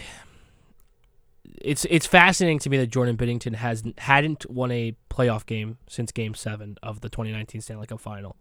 it's 1.60 1.86
it's 1.90 2.06
fascinating 2.06 2.58
to 2.60 2.70
me 2.70 2.76
that 2.78 2.88
Jordan 2.88 3.16
Binnington 3.16 3.56
has 3.56 3.82
hadn't 3.98 4.48
won 4.50 4.70
a 4.70 4.94
playoff 5.10 5.46
game 5.46 5.78
since 5.88 6.12
Game 6.12 6.34
Seven 6.34 6.76
of 6.82 7.00
the 7.00 7.08
2019 7.08 7.60
Stanley 7.60 7.86
Cup 7.86 8.00
Final 8.00 8.36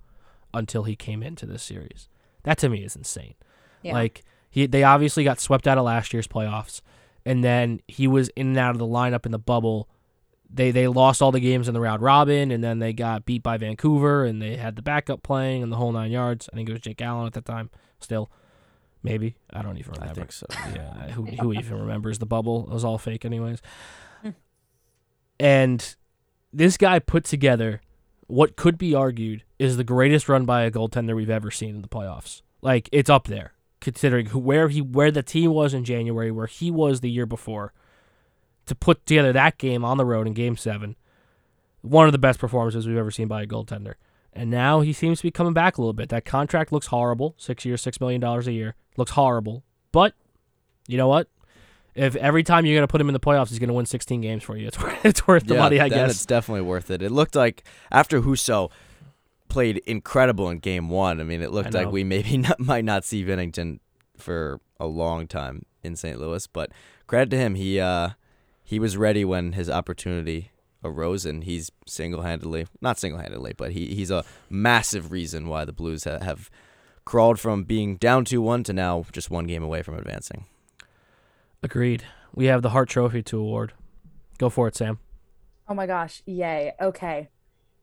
until 0.54 0.84
he 0.84 0.96
came 0.96 1.24
into 1.24 1.46
this 1.46 1.64
series. 1.64 2.10
That 2.44 2.58
to 2.60 2.70
me 2.70 2.84
is 2.84 2.96
insane. 2.96 3.36
Yeah. 3.82 3.94
Like 3.94 4.24
he, 4.58 4.66
they 4.66 4.82
obviously 4.82 5.24
got 5.24 5.40
swept 5.40 5.68
out 5.68 5.78
of 5.78 5.84
last 5.84 6.14
year's 6.14 6.28
playoffs, 6.28 6.82
and 7.24 7.44
then 7.44 7.80
he 7.88 8.08
was 8.08 8.30
in 8.30 8.48
and 8.48 8.58
out 8.58 8.72
of 8.72 8.80
the 8.80 8.88
lineup 8.88 9.28
in 9.28 9.32
the 9.32 9.38
bubble. 9.38 9.88
They 10.50 10.72
they 10.72 10.88
lost 10.88 11.22
all 11.22 11.32
the 11.32 11.40
games 11.40 11.68
in 11.68 11.76
the 11.76 11.80
round 11.80 12.02
robin, 12.02 12.50
and 12.50 12.64
then 12.64 12.80
they 12.80 12.92
got 12.92 13.24
beat 13.24 13.44
by 13.44 13.58
Vancouver, 13.58 14.26
and 14.26 14.42
they 14.42 14.56
had 14.56 14.76
the 14.76 14.82
backup 14.82 15.22
playing 15.22 15.62
and 15.62 15.72
the 15.72 15.76
whole 15.76 15.92
nine 15.92 16.10
yards. 16.10 16.50
I 16.52 16.56
think 16.56 16.70
it 16.70 16.72
was 16.72 16.82
Jake 16.82 17.04
Allen 17.04 17.28
at 17.28 17.34
that 17.34 17.46
time. 17.46 17.70
Still, 18.00 18.32
maybe 19.04 19.36
I 19.54 19.62
don't 19.62 19.78
even 19.78 19.94
remember. 19.94 20.12
I 20.12 20.16
think 20.16 20.32
so. 20.32 20.48
Yeah, 20.74 21.08
who 21.12 21.26
who 21.26 21.54
even 21.54 21.80
remembers 21.80 22.18
the 22.18 22.26
bubble? 22.26 22.64
It 22.64 22.74
was 22.74 22.84
all 22.84 22.98
fake, 22.98 23.26
anyways. 23.26 23.62
Hmm. 24.24 24.30
and 25.40 25.96
this 26.52 26.78
guy 26.78 26.98
put 26.98 27.26
together 27.26 27.80
what 28.26 28.56
could 28.56 28.80
be 28.80 28.96
argued 28.96 29.44
is 29.60 29.78
the 29.78 29.84
greatest 29.84 30.28
run 30.28 30.46
by 30.46 30.64
a 30.64 30.72
goaltender 30.72 31.16
we've 31.16 31.30
ever 31.30 31.52
seen 31.52 31.76
in 31.76 31.84
the 31.84 31.88
playoffs. 31.88 32.42
Like 32.64 32.90
it's 32.92 33.10
up 33.12 33.28
there, 33.28 33.54
considering 33.80 34.28
who, 34.28 34.40
where 34.40 34.70
he 34.70 34.82
where 34.82 35.12
the 35.12 35.24
team 35.24 35.54
was 35.54 35.74
in 35.74 35.84
January, 35.84 36.32
where 36.32 36.48
he 36.48 36.72
was 36.72 37.02
the 37.02 37.10
year 37.10 37.26
before. 37.26 37.74
To 38.66 38.76
put 38.76 39.06
together 39.06 39.32
that 39.32 39.58
game 39.58 39.86
on 39.86 39.98
the 39.98 40.06
road 40.06 40.28
in 40.28 40.34
Game 40.34 40.58
Seven, 40.58 40.98
one 41.82 42.06
of 42.06 42.12
the 42.12 42.18
best 42.18 42.38
performances 42.38 42.86
we've 42.86 42.98
ever 42.98 43.12
seen 43.12 43.28
by 43.28 43.44
a 43.44 43.48
goaltender. 43.48 43.94
And 44.34 44.52
now 44.52 44.82
he 44.82 44.92
seems 44.92 45.20
to 45.20 45.24
be 45.24 45.32
coming 45.32 45.54
back 45.54 45.78
a 45.78 45.82
little 45.82 45.94
bit. 45.94 46.10
That 46.10 46.26
contract 46.26 46.72
looks 46.72 46.88
horrible. 46.88 47.34
Six 47.38 47.64
years, 47.66 47.82
six 47.82 48.02
million 48.02 48.20
dollars 48.20 48.46
a 48.48 48.52
year. 48.52 48.76
Looks 48.98 49.12
horrible. 49.12 49.64
But 49.92 50.14
you 50.88 50.98
know 50.98 51.08
what? 51.08 51.30
If 51.96 52.16
every 52.18 52.44
time 52.44 52.66
you're 52.66 52.78
gonna 52.78 52.88
put 52.88 53.02
him 53.02 53.10
in 53.10 53.14
the 53.14 53.20
playoffs, 53.20 53.50
he's 53.50 53.60
gonna 53.60 53.74
win 53.74 53.86
16 53.86 54.22
games 54.22 54.44
for 54.44 54.58
you. 54.58 54.68
It's 54.78 54.80
worth, 54.80 55.06
it's 55.06 55.28
worth 55.28 55.48
the 55.48 55.56
yeah, 55.56 55.60
money, 55.62 55.80
I 55.80 55.90
guess. 55.90 56.12
it's 56.12 56.26
definitely 56.26 56.62
worth 56.62 56.92
it. 56.92 57.02
It 57.02 57.12
looked 57.12 57.36
like 57.36 57.64
after 57.92 58.22
Husso 58.22 58.70
played 59.50 59.78
incredible 59.86 60.50
in 60.50 60.60
Game 60.60 60.90
One. 60.90 61.20
I 61.20 61.24
mean, 61.24 61.42
it 61.42 61.52
looked 61.52 61.74
like 61.74 61.92
we 61.92 62.04
maybe 62.04 62.38
not, 62.38 62.60
might 62.60 62.86
not 62.86 63.04
see 63.04 63.24
Binnington 63.24 63.80
for 64.18 64.60
a 64.80 64.88
long 64.88 65.28
time 65.28 65.66
in 65.84 65.96
St. 65.96 66.20
Louis. 66.20 66.46
But 66.48 66.72
credit 67.08 67.30
to 67.32 67.38
him, 67.38 67.56
he 67.56 67.80
uh, 67.80 68.10
he 68.64 68.80
was 68.80 68.98
ready 68.98 69.24
when 69.26 69.54
his 69.54 69.70
opportunity 69.70 70.52
arose, 70.84 71.26
and 71.26 71.44
he's 71.44 71.72
single-handedly, 71.86 72.68
not 72.82 73.00
single-handedly, 73.00 73.54
but 73.58 73.72
he 73.72 73.88
he's 73.88 74.12
a 74.12 74.24
massive 74.50 75.12
reason 75.12 75.48
why 75.48 75.66
the 75.66 75.74
Blues 75.74 76.04
ha- 76.04 76.20
have 76.20 76.50
crawled 77.06 77.40
from 77.40 77.64
being 77.64 77.96
down 77.96 78.26
two 78.26 78.42
one 78.42 78.64
to 78.64 78.74
now 78.74 79.06
just 79.12 79.32
one 79.32 79.48
game 79.48 79.64
away 79.64 79.82
from 79.82 79.96
advancing. 79.96 80.46
Agreed. 81.64 82.04
We 82.36 82.46
have 82.46 82.62
the 82.62 82.70
Hart 82.70 82.90
Trophy 82.90 83.24
to 83.24 83.40
award. 83.40 83.74
Go 84.38 84.50
for 84.50 84.68
it, 84.68 84.76
Sam. 84.76 85.00
Oh 85.68 85.74
my 85.74 85.88
gosh, 85.88 86.22
yay. 86.26 86.74
Okay. 86.80 87.30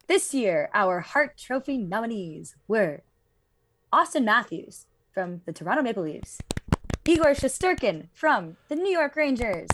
This 0.07 0.35
year, 0.35 0.69
our 0.75 1.01
Hart 1.01 1.37
Trophy 1.39 1.79
nominees 1.79 2.57
were 2.69 3.03
Auston 3.93 4.25
Matthews 4.25 4.87
from 5.13 5.41
the 5.47 5.53
Toronto 5.53 5.83
Maple 5.83 6.03
Leafs, 6.03 6.39
Igor 7.07 7.33
Shesterkin 7.35 8.09
from 8.13 8.57
the 8.69 8.77
New 8.77 8.91
York 8.91 9.17
Rangers, 9.17 9.69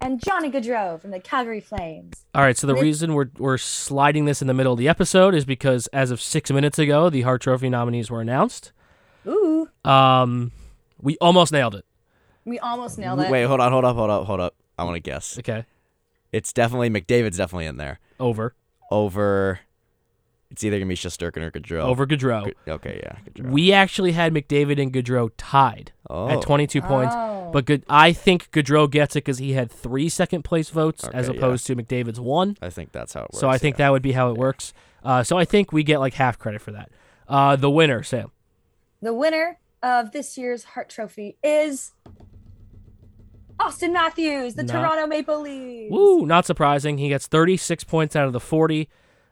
and 0.00 0.22
Johnny 0.22 0.50
Gaudreau 0.50 1.00
from 1.00 1.10
the 1.10 1.20
Calgary 1.20 1.60
Flames. 1.60 2.26
All 2.34 2.42
right, 2.42 2.56
so 2.56 2.66
the 2.66 2.74
With- 2.74 2.82
reason 2.82 3.14
we're 3.14 3.30
we're 3.38 3.56
sliding 3.58 4.26
this 4.26 4.42
in 4.42 4.48
the 4.48 4.54
middle 4.54 4.74
of 4.74 4.78
the 4.78 4.88
episode 4.88 5.34
is 5.34 5.44
because 5.46 5.86
as 5.88 6.10
of 6.10 6.20
six 6.20 6.50
minutes 6.50 6.78
ago, 6.78 7.08
the 7.08 7.22
Hart 7.22 7.40
Trophy 7.40 7.70
nominees 7.70 8.10
were 8.10 8.20
announced. 8.20 8.72
Ooh, 9.26 9.68
Um, 9.84 10.52
we 11.00 11.16
almost 11.18 11.50
nailed 11.52 11.74
it. 11.74 11.84
we 12.44 12.58
almost 12.58 12.98
nailed 12.98 13.20
it. 13.20 13.30
Wait, 13.30 13.44
hold 13.44 13.60
on, 13.60 13.72
hold 13.72 13.84
up, 13.84 13.96
hold 13.96 14.10
up, 14.10 14.26
hold 14.26 14.40
up. 14.40 14.54
I 14.78 14.84
want 14.84 14.96
to 14.96 15.00
guess. 15.00 15.38
Okay, 15.38 15.64
It's 16.30 16.52
definitely 16.52 16.90
McDavid's 16.90 17.38
definitely 17.38 17.66
in 17.66 17.78
there. 17.78 17.98
over, 18.20 18.54
Over, 18.90 19.60
it's 20.50 20.62
either 20.64 20.78
gonna 20.78 20.88
be 20.88 20.94
Shesterkin 20.96 21.42
or 21.42 21.50
Gaudreau. 21.50 21.80
over 21.80 22.06
Gaudreau. 22.06 22.44
Good- 22.44 22.54
Okay, 22.68 23.00
yeah. 23.02 23.16
Gaudreau. 23.34 23.50
We 23.50 23.72
actually 23.72 24.12
had 24.12 24.32
McDavid 24.32 24.80
and 24.80 24.92
Gaudreau 24.92 25.30
tied 25.36 25.92
oh. 26.08 26.28
at 26.28 26.40
22 26.42 26.80
points, 26.82 27.14
Oh. 27.16 27.50
but 27.52 27.64
good. 27.64 27.84
I 27.88 28.12
think 28.12 28.50
Gaudreau 28.52 28.90
gets 28.90 29.16
it 29.16 29.24
because 29.24 29.38
he 29.38 29.52
had 29.54 29.70
three 29.70 30.08
second 30.08 30.42
place 30.42 30.70
votes 30.70 31.04
as 31.08 31.28
Okay, 31.28 31.36
yeah. 31.38 31.44
opposed 31.44 31.66
to 31.66 31.76
McDavid's 31.76 32.20
one. 32.20 32.56
I 32.62 32.70
think 32.70 32.92
that's 32.92 33.12
how 33.14 33.20
it 33.22 33.30
works. 33.32 33.38
so 33.40 33.48
I 33.48 33.58
think 33.58 33.74
yeah. 33.74 33.86
that 33.86 33.90
would 33.92 34.02
be 34.02 34.12
how 34.12 34.30
it 34.30 34.36
works. 34.36 34.72
Uh, 35.04 35.22
so 35.22 35.36
I 35.38 35.44
think 35.44 35.72
we 35.72 35.82
get 35.82 35.98
like 36.00 36.14
half 36.14 36.38
credit 36.38 36.60
for 36.60 36.72
that. 36.72 36.90
Uh, 37.28 37.56
the 37.56 37.70
winner, 37.70 38.02
Sam. 38.02 38.30
The 39.02 39.12
winner 39.14 39.58
of 39.82 40.12
this 40.12 40.38
year's 40.38 40.64
Hart 40.64 40.88
Trophy 40.88 41.36
is 41.42 41.92
Auston 43.60 43.92
Matthews, 43.92 44.54
the 44.54 44.62
Not- 44.64 44.72
Toronto 44.72 45.06
Maple 45.06 45.40
Leafs. 45.40 45.90
Woo! 45.92 46.26
Not 46.26 46.44
surprising. 46.46 46.98
He 46.98 47.08
gets 47.08 47.26
36 47.26 47.84
points 47.84 48.14
out 48.16 48.26
of 48.26 48.32
the 48.32 48.40
40. 48.40 48.88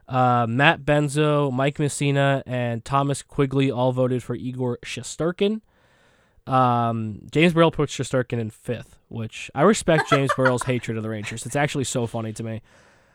Uh, 0.09 0.47
Matt 0.49 0.83
Benzo, 0.83 1.53
Mike 1.53 1.79
Messina, 1.79 2.43
and 2.47 2.85
Thomas 2.85 3.23
Quigley 3.23 3.71
all 3.71 3.93
voted 3.93 4.23
for 4.23 4.35
Igor 4.35 4.79
Shesterkin. 4.85 5.61
Um, 6.47 7.21
James 7.31 7.55
Burrell 7.55 7.71
puts 7.71 7.97
Shesterkin 7.97 8.39
in 8.39 8.51
fifth, 8.51 8.99
which 9.09 9.51
I 9.55 9.63
respect 9.63 10.11
James 10.11 10.31
Burrell's 10.37 10.65
hatred 10.65 10.97
of 10.97 11.03
the 11.03 11.09
Rangers. 11.09 11.47
It's 11.47 11.57
actually 11.57 11.85
so 11.85 12.07
funny 12.07 12.33
to 12.35 12.43
me. 12.43 12.63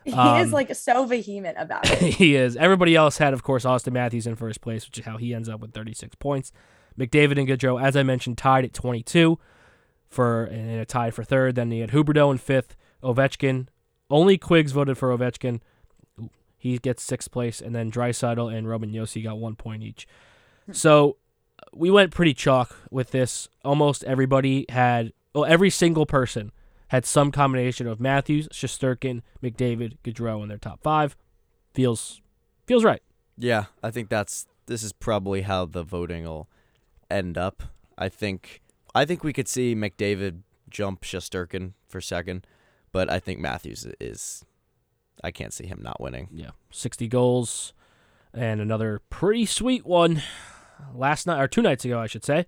He 0.04 0.12
Um, 0.12 0.40
is 0.40 0.52
like 0.52 0.74
so 0.74 1.04
vehement 1.04 1.56
about 1.60 1.88
it. 1.88 1.98
he 2.14 2.34
is. 2.34 2.56
Everybody 2.56 2.96
else 2.96 3.18
had, 3.18 3.32
of 3.34 3.42
course, 3.42 3.64
Auston 3.64 3.92
Matthews 3.92 4.26
in 4.26 4.34
first 4.34 4.60
place, 4.60 4.86
which 4.86 4.98
is 4.98 5.04
how 5.04 5.16
he 5.16 5.32
ends 5.34 5.48
up 5.48 5.60
with 5.60 5.72
36 5.72 6.16
points. 6.16 6.52
McDavid 6.98 7.38
and 7.38 7.46
Gaudreau, 7.46 7.80
as 7.80 7.96
I 7.96 8.02
mentioned, 8.02 8.36
tied 8.38 8.64
at 8.64 8.72
22 8.72 9.38
for 10.10 10.44
and 10.44 10.80
a 10.80 10.84
tie 10.84 11.10
for 11.10 11.24
third. 11.24 11.54
Then 11.54 11.70
he 11.70 11.80
had 11.80 11.90
Huberdeau 11.90 12.30
in 12.30 12.38
fifth, 12.38 12.76
Ovechkin. 13.02 13.68
Only 14.10 14.36
Quiggs 14.36 14.72
voted 14.72 14.98
for 14.98 15.16
Ovechkin. 15.16 15.60
He 16.58 16.76
gets 16.78 17.02
sixth 17.02 17.30
place, 17.30 17.60
and 17.60 17.74
then 17.74 17.90
Draisaitl 17.90 18.52
and 18.54 18.68
Roman 18.68 18.92
Josi 18.92 19.22
got 19.22 19.38
one 19.38 19.54
point 19.54 19.82
each. 19.82 20.06
So 20.72 21.16
we 21.72 21.90
went 21.90 22.12
pretty 22.12 22.34
chalk 22.34 22.76
with 22.90 23.12
this. 23.12 23.48
Almost 23.64 24.04
everybody 24.04 24.66
had, 24.68 25.12
well, 25.34 25.44
every 25.44 25.70
single 25.70 26.06
person 26.06 26.52
had 26.88 27.06
some 27.06 27.30
combination 27.30 27.86
of 27.86 28.00
Matthews, 28.00 28.48
Shesterkin, 28.48 29.22
McDavid, 29.42 29.96
Gaudreau 30.04 30.42
in 30.42 30.48
their 30.48 30.58
top 30.58 30.82
five. 30.82 31.16
Feels 31.72 32.20
feels 32.66 32.84
right. 32.84 33.02
Yeah, 33.38 33.66
I 33.82 33.90
think 33.90 34.08
that's 34.08 34.46
this 34.66 34.82
is 34.82 34.92
probably 34.92 35.42
how 35.42 35.64
the 35.64 35.82
voting 35.82 36.24
will 36.24 36.48
end 37.10 37.38
up. 37.38 37.62
I 37.96 38.08
think 38.08 38.60
I 38.94 39.04
think 39.04 39.22
we 39.22 39.32
could 39.32 39.48
see 39.48 39.74
McDavid 39.74 40.42
jump 40.68 41.02
Shesterkin 41.02 41.72
for 41.88 42.00
second, 42.00 42.46
but 42.92 43.10
I 43.10 43.18
think 43.18 43.38
Matthews 43.38 43.86
is. 44.00 44.44
I 45.22 45.30
can't 45.30 45.52
see 45.52 45.66
him 45.66 45.80
not 45.82 46.00
winning. 46.00 46.28
Yeah, 46.32 46.50
60 46.70 47.06
goals 47.08 47.74
and 48.32 48.60
another 48.60 49.00
pretty 49.10 49.46
sweet 49.46 49.84
one 49.84 50.22
last 50.94 51.26
night 51.26 51.40
or 51.40 51.48
two 51.48 51.62
nights 51.62 51.84
ago, 51.84 52.00
I 52.00 52.06
should 52.06 52.24
say. 52.24 52.46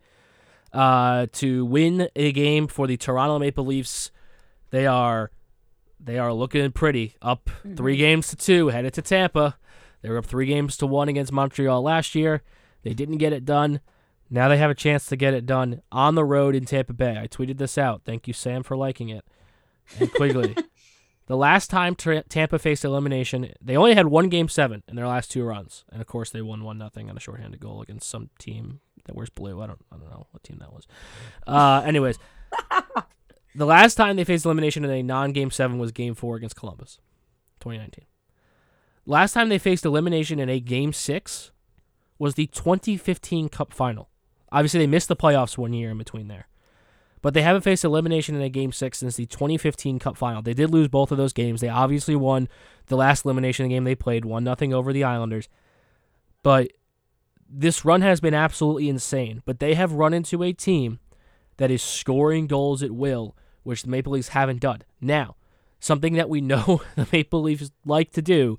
Uh, 0.73 1.27
to 1.33 1.65
win 1.67 2.09
a 2.17 2.33
game 2.33 2.67
for 2.67 2.87
the 2.87 2.97
Toronto 2.97 3.39
Maple 3.39 3.67
Leafs, 3.67 4.11
they 4.71 4.87
are 4.87 5.31
they 6.01 6.19
are 6.19 6.33
looking 6.33 6.73
pretty. 6.73 7.15
Up 7.21 7.51
three 7.77 7.97
games 7.97 8.29
to 8.29 8.37
two, 8.37 8.69
headed 8.69 8.95
to 8.95 9.03
Tampa. 9.03 9.57
They 10.01 10.09
were 10.09 10.19
up 10.19 10.27
three 10.27 10.47
games 10.47 10.77
to 10.79 10.87
one 10.87 11.09
against 11.09 11.31
Montreal 11.31 11.83
last 11.83 12.15
year. 12.15 12.43
They 12.83 12.95
didn't 12.95 13.19
get 13.19 13.33
it 13.33 13.45
done. 13.45 13.81
Now 14.33 14.49
they 14.49 14.57
have 14.57 14.71
a 14.71 14.75
chance 14.75 15.05
to 15.07 15.17
get 15.17 15.35
it 15.35 15.45
done 15.45 15.83
on 15.93 16.15
the 16.15 16.25
road 16.25 16.55
in 16.55 16.65
Tampa 16.65 16.95
Bay. 16.95 17.19
I 17.21 17.27
tweeted 17.27 17.59
this 17.59 17.77
out. 17.77 18.01
Thank 18.07 18.27
you, 18.27 18.33
Sam, 18.33 18.63
for 18.63 18.79
liking 18.79 19.11
it. 19.11 19.27
And 20.01 20.11
Quigley. 20.11 20.57
the 21.27 21.37
last 21.37 21.69
time 21.69 21.95
Tra- 21.95 22.23
Tampa 22.23 22.59
faced 22.59 22.83
elimination, 22.83 23.53
they 23.61 23.77
only 23.77 23.95
had 23.95 24.07
one 24.07 24.31
game 24.31 24.49
seven 24.49 24.85
in 24.89 24.97
their 24.97 25.07
last 25.07 25.31
two 25.31 25.45
runs, 25.45 25.85
and 25.93 26.01
of 26.01 26.07
course 26.07 26.31
they 26.31 26.41
won 26.41 26.65
one 26.65 26.79
nothing 26.79 27.11
on 27.11 27.17
a 27.19 27.21
shorthanded 27.21 27.61
goal 27.61 27.83
against 27.83 28.09
some 28.09 28.31
team 28.39 28.81
that 29.05 29.15
wears 29.15 29.29
blue. 29.29 29.61
I 29.61 29.67
don't, 29.67 29.85
I 29.93 29.99
don't 29.99 30.09
know 30.09 30.27
what 30.31 30.43
team 30.43 30.57
that 30.61 30.73
was. 30.73 30.87
Uh, 31.47 31.83
anyways, 31.85 32.19
the 33.55 33.67
last 33.67 33.97
time 33.97 34.17
they 34.17 34.25
faced 34.25 34.47
elimination 34.47 34.83
in 34.83 34.91
a 34.91 35.03
non-game 35.03 35.51
seven 35.51 35.79
was 35.79 35.93
Game 35.93 36.15
Four 36.15 36.37
against 36.37 36.57
Columbus, 36.57 37.01
2019. 37.61 38.07
Last 39.05 39.35
time 39.35 39.51
they 39.51 39.59
faced 39.59 39.85
elimination 39.85 40.39
in 40.41 40.49
a 40.49 40.59
Game 40.59 40.95
Six 40.95 41.51
was 42.19 42.35
the 42.35 42.47
2015 42.47 43.51
Cup 43.51 43.75
Final. 43.75 44.09
Obviously, 44.53 44.81
they 44.81 44.87
missed 44.87 45.09
the 45.09 45.17
playoffs 45.17 45.59
one 45.59 45.73
year 45.73 45.91
in 45.91 45.99
between 45.99 46.29
there. 46.29 46.47
But 47.23 47.35
they 47.35 47.43
haven't 47.43 47.63
faced 47.63 47.85
elimination 47.85 48.35
in 48.35 48.43
a 48.43 48.49
game 48.49 48.73
six 48.73 48.99
since 48.99 49.17
the 49.17 49.27
2015 49.27 49.99
Cup 50.01 50.17
Final. 50.17 50.43
They 50.43 50.55
did 50.55 50.71
lose 50.71 50.89
both 50.89 51.13
of 51.13 51.19
those 51.19 51.33
games. 51.33 51.61
They 51.61 51.69
obviously 51.69 52.17
won 52.17 52.49
the 52.87 52.97
last 52.97 53.25
elimination 53.25 53.69
game 53.69 53.85
they 53.85 53.95
played, 53.95 54.25
one 54.25 54.45
nothing 54.45 54.75
over 54.75 54.93
the 54.93 55.05
Islanders. 55.05 55.49
But 56.43 56.73
this 57.49 57.85
run 57.85 58.03
has 58.03 58.21
been 58.21 58.35
absolutely 58.35 58.89
insane. 58.89 59.43
But 59.45 59.61
they 59.61 59.75
have 59.75 59.93
run 59.93 60.13
into 60.13 60.43
a 60.43 60.53
team 60.53 60.99
that 61.59 61.71
is 61.71 61.83
scoring 61.83 62.49
goals 62.49 62.83
at 62.83 62.91
will, 62.91 63.37
which 63.63 63.83
the 63.83 63.91
Maple 63.91 64.13
Leafs 64.13 64.29
haven't 64.29 64.61
done. 64.61 64.83
Now, 65.01 65.37
something 65.79 66.15
that 66.15 66.29
we 66.29 66.41
know 66.41 66.83
the 66.97 67.07
Maple 67.13 67.43
Leafs 67.43 67.71
like 67.87 68.11
to 68.13 68.23
do 68.23 68.59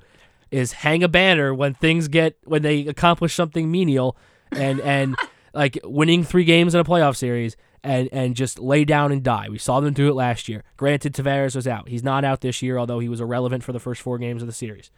is 0.52 0.72
hang 0.72 1.04
a 1.04 1.08
banner 1.08 1.54
when 1.54 1.74
things 1.74 2.08
get 2.08 2.38
when 2.46 2.62
they 2.62 2.88
accomplish 2.88 3.34
something 3.34 3.72
menial 3.72 4.16
and 4.52 4.80
and 4.82 5.16
like 5.54 5.80
winning 5.84 6.24
three 6.24 6.44
games 6.44 6.74
in 6.74 6.80
a 6.80 6.84
playoff 6.84 7.16
series 7.16 7.56
and 7.84 8.10
and 8.12 8.36
just 8.36 8.60
lay 8.60 8.86
down 8.86 9.12
and 9.12 9.24
die. 9.24 9.48
We 9.50 9.58
saw 9.58 9.80
them 9.80 9.94
do 9.94 10.08
it 10.10 10.14
last 10.14 10.48
year. 10.48 10.64
Granted, 10.78 11.14
Tavares 11.14 11.56
was 11.56 11.68
out. 11.68 11.90
He's 11.90 12.04
not 12.04 12.24
out 12.24 12.42
this 12.42 12.62
year, 12.62 12.78
although 12.78 13.00
he 13.00 13.10
was 13.10 13.22
irrelevant 13.22 13.64
for 13.64 13.74
the 13.74 13.80
first 13.80 14.02
four 14.02 14.18
games 14.18 14.42
of 14.42 14.48
the 14.48 14.54
series. 14.54 14.90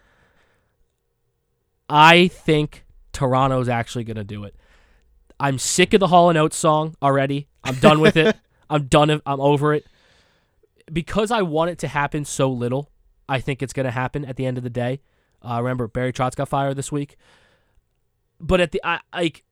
I 1.89 2.27
think 2.27 2.85
Toronto's 3.11 3.69
actually 3.69 4.03
going 4.03 4.17
to 4.17 4.23
do 4.23 4.43
it. 4.43 4.55
I'm 5.39 5.59
sick 5.59 5.93
of 5.93 5.99
the 5.99 6.07
Hall 6.07 6.29
and 6.29 6.37
Oates 6.37 6.55
song 6.55 6.95
already. 7.01 7.47
I'm 7.63 7.75
done 7.75 7.99
with 7.99 8.17
it. 8.17 8.35
I'm 8.69 8.85
done. 8.85 9.09
I'm 9.09 9.39
over 9.39 9.73
it. 9.73 9.85
Because 10.91 11.31
I 11.31 11.41
want 11.41 11.71
it 11.71 11.79
to 11.79 11.87
happen 11.87 12.25
so 12.25 12.49
little, 12.49 12.89
I 13.27 13.39
think 13.39 13.61
it's 13.61 13.73
going 13.73 13.85
to 13.85 13.91
happen 13.91 14.25
at 14.25 14.37
the 14.37 14.45
end 14.45 14.57
of 14.57 14.63
the 14.63 14.69
day. 14.69 15.01
Uh, 15.41 15.59
remember, 15.61 15.87
Barry 15.87 16.13
Trotz 16.13 16.35
got 16.35 16.49
fired 16.49 16.75
this 16.75 16.91
week. 16.91 17.17
But 18.39 18.61
at 18.61 18.71
the 18.71 18.81
I 18.83 18.99
like 19.13 19.43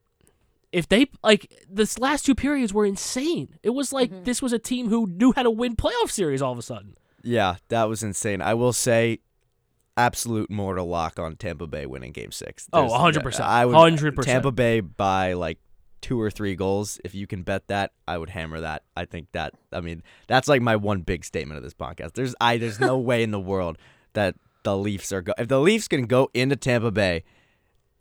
if 0.74 0.88
they 0.88 1.06
like 1.22 1.64
this 1.70 1.98
last 1.98 2.26
two 2.26 2.34
periods 2.34 2.74
were 2.74 2.84
insane. 2.84 3.56
It 3.62 3.70
was 3.70 3.92
like 3.92 4.10
mm-hmm. 4.10 4.24
this 4.24 4.42
was 4.42 4.52
a 4.52 4.58
team 4.58 4.88
who 4.88 5.06
knew 5.06 5.32
how 5.34 5.44
to 5.44 5.50
win 5.50 5.76
playoff 5.76 6.10
series 6.10 6.42
all 6.42 6.52
of 6.52 6.58
a 6.58 6.62
sudden. 6.62 6.96
Yeah, 7.22 7.56
that 7.68 7.84
was 7.84 8.02
insane. 8.02 8.42
I 8.42 8.54
will 8.54 8.72
say, 8.72 9.20
absolute 9.96 10.50
mortal 10.50 10.86
lock 10.86 11.18
on 11.18 11.36
Tampa 11.36 11.66
Bay 11.66 11.86
winning 11.86 12.12
Game 12.12 12.32
Six. 12.32 12.68
Oh, 12.72 12.88
There's- 12.88 13.16
100%. 13.16 13.40
I 13.40 13.64
would 13.64 13.74
100%. 13.74 14.22
Tampa 14.22 14.50
Bay 14.50 14.80
by 14.80 15.32
like 15.32 15.58
two 16.02 16.20
or 16.20 16.30
three 16.30 16.54
goals. 16.54 17.00
If 17.04 17.14
you 17.14 17.26
can 17.26 17.44
bet 17.44 17.68
that, 17.68 17.92
I 18.06 18.18
would 18.18 18.30
hammer 18.30 18.60
that. 18.60 18.82
I 18.96 19.04
think 19.06 19.28
that. 19.32 19.54
I 19.72 19.80
mean, 19.80 20.02
that's 20.26 20.48
like 20.48 20.60
my 20.60 20.76
one 20.76 21.00
big 21.00 21.24
statement 21.24 21.56
of 21.56 21.64
this 21.64 21.72
podcast. 21.72 22.12
There's 22.12 22.34
I. 22.40 22.58
There's 22.58 22.80
no 22.80 22.98
way 23.10 23.22
in 23.22 23.30
the 23.30 23.40
world 23.40 23.78
that 24.12 24.34
the 24.64 24.76
Leafs 24.76 25.12
are 25.12 25.22
go. 25.22 25.32
If 25.38 25.48
the 25.48 25.60
Leafs 25.60 25.88
can 25.88 26.06
go 26.06 26.30
into 26.34 26.56
Tampa 26.56 26.90
Bay 26.90 27.24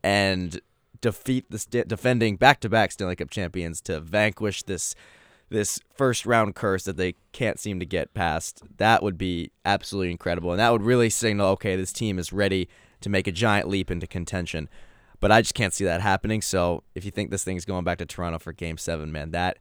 and 0.03 0.59
defeat 1.03 1.51
the 1.51 1.59
st- 1.59 1.87
defending 1.87 2.37
back-to-back 2.37 2.91
Stanley 2.91 3.17
Cup 3.17 3.29
champions 3.29 3.81
to 3.81 3.99
vanquish 3.99 4.63
this 4.63 4.95
this 5.49 5.77
first 5.93 6.25
round 6.25 6.55
curse 6.55 6.85
that 6.85 6.97
they 6.97 7.13
can't 7.31 7.59
seem 7.59 7.79
to 7.79 7.85
get 7.85 8.15
past. 8.15 8.63
That 8.77 9.03
would 9.03 9.19
be 9.19 9.51
absolutely 9.65 10.09
incredible, 10.09 10.49
and 10.49 10.59
that 10.59 10.71
would 10.71 10.81
really 10.81 11.11
signal 11.11 11.49
okay, 11.49 11.75
this 11.75 11.93
team 11.93 12.17
is 12.17 12.33
ready 12.33 12.67
to 13.01 13.09
make 13.09 13.27
a 13.27 13.31
giant 13.31 13.67
leap 13.67 13.91
into 13.91 14.07
contention. 14.07 14.67
But 15.19 15.31
I 15.31 15.41
just 15.41 15.53
can't 15.53 15.73
see 15.73 15.85
that 15.85 16.01
happening. 16.01 16.41
So 16.41 16.83
if 16.95 17.05
you 17.05 17.11
think 17.11 17.29
this 17.29 17.43
thing's 17.43 17.65
going 17.65 17.83
back 17.83 17.99
to 17.99 18.05
Toronto 18.05 18.39
for 18.39 18.53
Game 18.53 18.77
Seven, 18.77 19.11
man, 19.11 19.31
that 19.31 19.59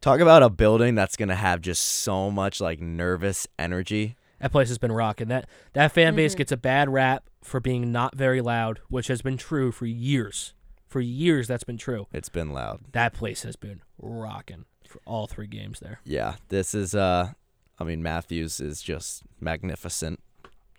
talk 0.00 0.20
about 0.20 0.42
a 0.42 0.50
building 0.50 0.96
that's 0.96 1.16
gonna 1.16 1.36
have 1.36 1.60
just 1.60 1.82
so 1.82 2.30
much 2.30 2.60
like 2.60 2.80
nervous 2.80 3.46
energy. 3.58 4.16
That 4.40 4.52
place 4.52 4.68
has 4.68 4.78
been 4.78 4.92
rocking. 4.92 5.28
That 5.28 5.48
that 5.74 5.92
fan 5.92 6.16
base 6.16 6.32
mm-hmm. 6.32 6.38
gets 6.38 6.52
a 6.52 6.56
bad 6.56 6.92
rap 6.92 7.30
for 7.42 7.60
being 7.60 7.92
not 7.92 8.16
very 8.16 8.40
loud, 8.40 8.80
which 8.88 9.06
has 9.06 9.22
been 9.22 9.36
true 9.38 9.70
for 9.70 9.86
years. 9.86 10.52
For 10.96 11.02
years, 11.02 11.46
that's 11.46 11.62
been 11.62 11.76
true. 11.76 12.06
It's 12.10 12.30
been 12.30 12.54
loud. 12.54 12.80
That 12.92 13.12
place 13.12 13.42
has 13.42 13.54
been 13.54 13.82
rocking 14.00 14.64
for 14.88 14.98
all 15.04 15.26
three 15.26 15.46
games 15.46 15.78
there. 15.78 16.00
Yeah, 16.04 16.36
this 16.48 16.74
is 16.74 16.94
uh, 16.94 17.32
I 17.78 17.84
mean 17.84 18.02
Matthews 18.02 18.60
is 18.60 18.80
just 18.80 19.22
magnificent. 19.38 20.20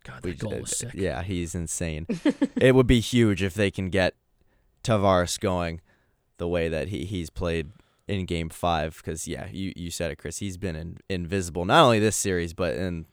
God, 0.04 0.24
We- 0.24 0.34
goal 0.34 0.56
uh, 0.56 0.62
was 0.62 0.76
sick. 0.76 0.96
Yeah, 0.96 1.22
he's 1.22 1.54
insane. 1.54 2.08
it 2.56 2.74
would 2.74 2.88
be 2.88 3.00
huge 3.00 3.44
if 3.44 3.54
they 3.54 3.70
can 3.70 3.92
get 3.92 4.16
Tavares 4.84 5.40
going 5.40 5.82
the 6.38 6.48
way 6.48 6.68
that 6.68 6.88
he, 6.88 7.06
he's 7.06 7.30
played 7.30 7.70
in 8.08 8.26
game 8.26 8.50
five. 8.50 8.98
Because, 8.98 9.28
yeah, 9.28 9.50
you, 9.52 9.72
you 9.76 9.92
said 9.92 10.10
it, 10.10 10.16
Chris. 10.16 10.40
He's 10.40 10.58
been 10.58 10.76
in, 10.76 10.98
invisible, 11.10 11.64
not 11.64 11.84
only 11.84 12.00
this 12.00 12.16
series, 12.16 12.56
but 12.56 12.74
in 12.74 13.06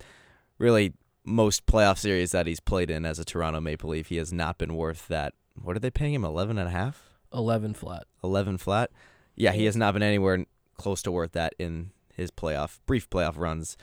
really 0.57 0.95
most 1.23 1.67
playoff 1.67 1.99
series 1.99 2.33
that 2.33 2.47
he's 2.47 2.61
played 2.61 2.91
in 2.91 3.05
as 3.05 3.19
a 3.19 3.27
Toronto 3.27 3.61
Maple 3.61 3.91
Leaf. 3.91 4.07
He 4.07 4.17
has 4.17 4.33
not 4.33 4.57
been 4.57 4.75
worth 4.75 5.07
that. 5.09 5.35
What 5.61 5.77
are 5.77 5.81
they 5.81 5.91
paying 5.91 6.15
him? 6.15 6.25
11 6.25 6.59
and 6.59 6.69
a 6.69 6.73
half? 6.73 7.11
Eleven 7.33 7.75
flat. 7.75 8.05
11 8.23 8.59
flat? 8.59 8.91
Yeah, 9.35 9.53
he 9.53 9.65
has 9.65 9.77
not 9.77 9.95
been 9.95 10.03
anywhere 10.03 10.47
close 10.77 11.03
to 11.03 11.11
worth 11.11 11.33
that 11.33 11.55
in 11.59 11.91
his 12.15 12.31
playoff, 12.31 12.79
brief 12.87 13.11
playoff 13.11 13.37
runs 13.37 13.77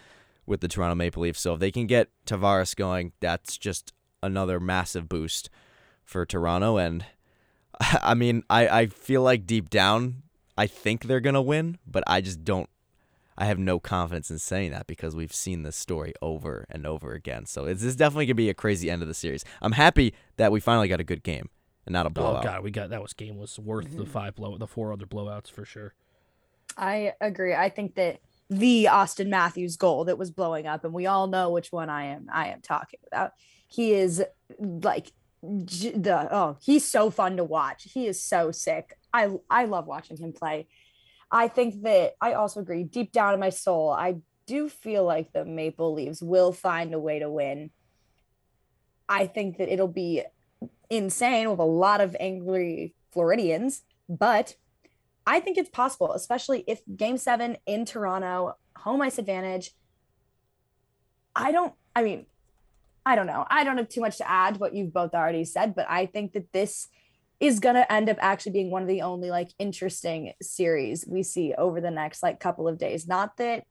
with 0.46 0.62
the 0.62 0.68
Toronto 0.68 0.96
Maple 0.96 1.24
Leafs. 1.24 1.42
So 1.42 1.54
if 1.54 1.60
they 1.60 1.72
can 1.72 1.88
get 1.88 2.10
Tavares 2.26 2.76
going, 2.76 3.12
that's 3.20 3.58
just 3.58 3.94
another 4.24 4.60
massive 4.60 5.10
boost 5.10 5.50
for 6.04 6.26
Toronto. 6.26 6.78
And 6.78 7.06
I 7.80 8.14
mean, 8.14 8.44
I, 8.50 8.68
I 8.68 8.86
feel 8.88 9.22
like 9.22 9.46
deep 9.46 9.70
down, 9.70 10.24
I 10.58 10.68
think 10.68 11.04
they're 11.04 11.20
going 11.20 11.36
to 11.36 11.42
win, 11.42 11.78
but 11.86 12.04
I 12.08 12.22
just 12.22 12.44
don't. 12.44 12.70
I 13.38 13.46
have 13.46 13.58
no 13.58 13.80
confidence 13.80 14.30
in 14.30 14.38
saying 14.38 14.72
that 14.72 14.88
because 14.88 15.16
we've 15.16 15.34
seen 15.34 15.64
this 15.64 15.76
story 15.76 16.14
over 16.22 16.66
and 16.70 16.86
over 16.86 17.14
again. 17.14 17.46
So 17.48 17.66
it's, 17.66 17.82
this 17.82 17.90
is 17.90 17.96
definitely 17.96 18.26
going 18.26 18.36
to 18.36 18.36
be 18.36 18.50
a 18.50 18.54
crazy 18.54 18.92
end 18.92 19.02
of 19.02 19.08
the 19.08 19.14
series. 19.14 19.44
I'm 19.62 19.72
happy 19.72 20.14
that 20.38 20.52
we 20.52 20.60
finally 20.60 20.88
got 20.88 21.00
a 21.00 21.06
good 21.06 21.24
game 21.24 21.50
and 21.86 21.94
not 21.94 22.06
a 22.06 22.10
oh, 22.10 22.12
blowout. 22.12 22.46
Oh 22.46 22.50
god, 22.50 22.64
we 22.64 22.72
got 22.72 22.90
that 22.90 23.02
was 23.02 23.14
game 23.14 23.38
was 23.38 23.58
worth 23.60 23.92
the 23.92 24.04
mm-hmm. 24.04 24.12
five 24.12 24.36
blow 24.36 24.58
the 24.58 24.68
four 24.68 24.92
other 24.92 25.06
blowouts 25.06 25.52
for 25.52 25.66
sure. 25.66 25.94
I 26.78 27.14
agree. 27.20 27.54
I 27.54 27.70
think 27.70 27.96
that 27.96 28.20
the 28.50 28.86
Auston 28.86 29.28
Matthews 29.28 29.78
goal 29.78 30.06
that 30.06 30.18
was 30.18 30.32
blowing 30.32 30.68
up, 30.68 30.84
and 30.84 30.94
we 30.94 31.06
all 31.06 31.28
know 31.28 31.50
which 31.50 31.72
one 31.72 31.90
I 31.90 32.06
am. 32.06 32.28
I 32.32 32.50
am 32.50 32.62
talking 32.62 33.00
about. 33.08 33.32
He 33.68 33.94
is 33.94 34.24
like 34.62 35.12
the 35.42 36.28
oh, 36.32 36.58
he's 36.62 36.86
so 36.86 37.10
fun 37.10 37.38
to 37.38 37.44
watch. 37.44 37.88
He 37.92 38.08
is 38.08 38.22
so 38.22 38.52
sick. 38.52 38.98
I 39.14 39.30
I 39.50 39.66
love 39.66 39.88
watching 39.88 40.18
him 40.18 40.34
play. 40.34 40.68
I 41.32 41.48
think 41.48 41.84
that 41.84 42.16
I 42.20 42.34
also 42.34 42.60
agree 42.60 42.84
deep 42.84 43.12
down 43.14 43.34
in 43.34 43.40
my 43.40 43.50
soul, 43.50 43.90
I 43.90 44.18
do 44.46 44.68
feel 44.68 45.06
like 45.06 45.32
the 45.32 45.46
Maple 45.46 45.94
Leaves 45.94 46.22
will 46.22 46.52
find 46.52 46.94
a 46.94 47.00
way 47.00 47.20
to 47.20 47.30
win. 47.30 47.72
I 49.08 49.28
think 49.28 49.58
that 49.58 49.72
it'll 49.72 49.88
be 49.88 50.24
insane 50.92 51.50
with 51.50 51.60
a 51.60 51.64
lot 51.64 52.02
of 52.02 52.16
angry 52.20 52.94
Floridians, 53.12 53.82
but 54.08 54.56
I 55.26 55.40
think 55.40 55.58
it's 55.58 55.70
possible, 55.70 56.12
especially 56.14 56.64
if 56.68 56.82
game 56.96 57.18
seven 57.18 57.58
in 57.66 57.86
Toronto, 57.86 58.56
home 58.76 59.02
ice 59.02 59.18
advantage. 59.18 59.72
I 61.36 61.52
don't, 61.52 61.74
I 61.96 62.04
mean, 62.04 62.26
I 63.06 63.16
don't 63.16 63.28
know. 63.28 63.46
I 63.50 63.64
don't 63.64 63.78
have 63.78 63.90
too 63.90 64.02
much 64.02 64.18
to 64.18 64.30
add 64.30 64.60
what 64.60 64.76
you've 64.76 64.94
both 64.94 65.14
already 65.14 65.46
said, 65.46 65.76
but 65.76 65.90
I 65.90 66.06
think 66.06 66.34
that 66.34 66.52
this 66.52 66.88
is 67.40 67.60
going 67.60 67.76
to 67.76 67.92
end 67.92 68.10
up 68.10 68.18
actually 68.20 68.52
being 68.52 68.70
one 68.70 68.84
of 68.84 68.88
the 68.88 69.02
only 69.02 69.32
like 69.32 69.50
interesting 69.58 70.34
series 70.42 71.06
we 71.08 71.24
see 71.24 71.54
over 71.58 71.82
the 71.82 71.90
next 71.90 72.22
like 72.22 72.40
couple 72.40 72.68
of 72.68 72.78
days. 72.78 73.08
Not 73.08 73.38
that 73.38 73.64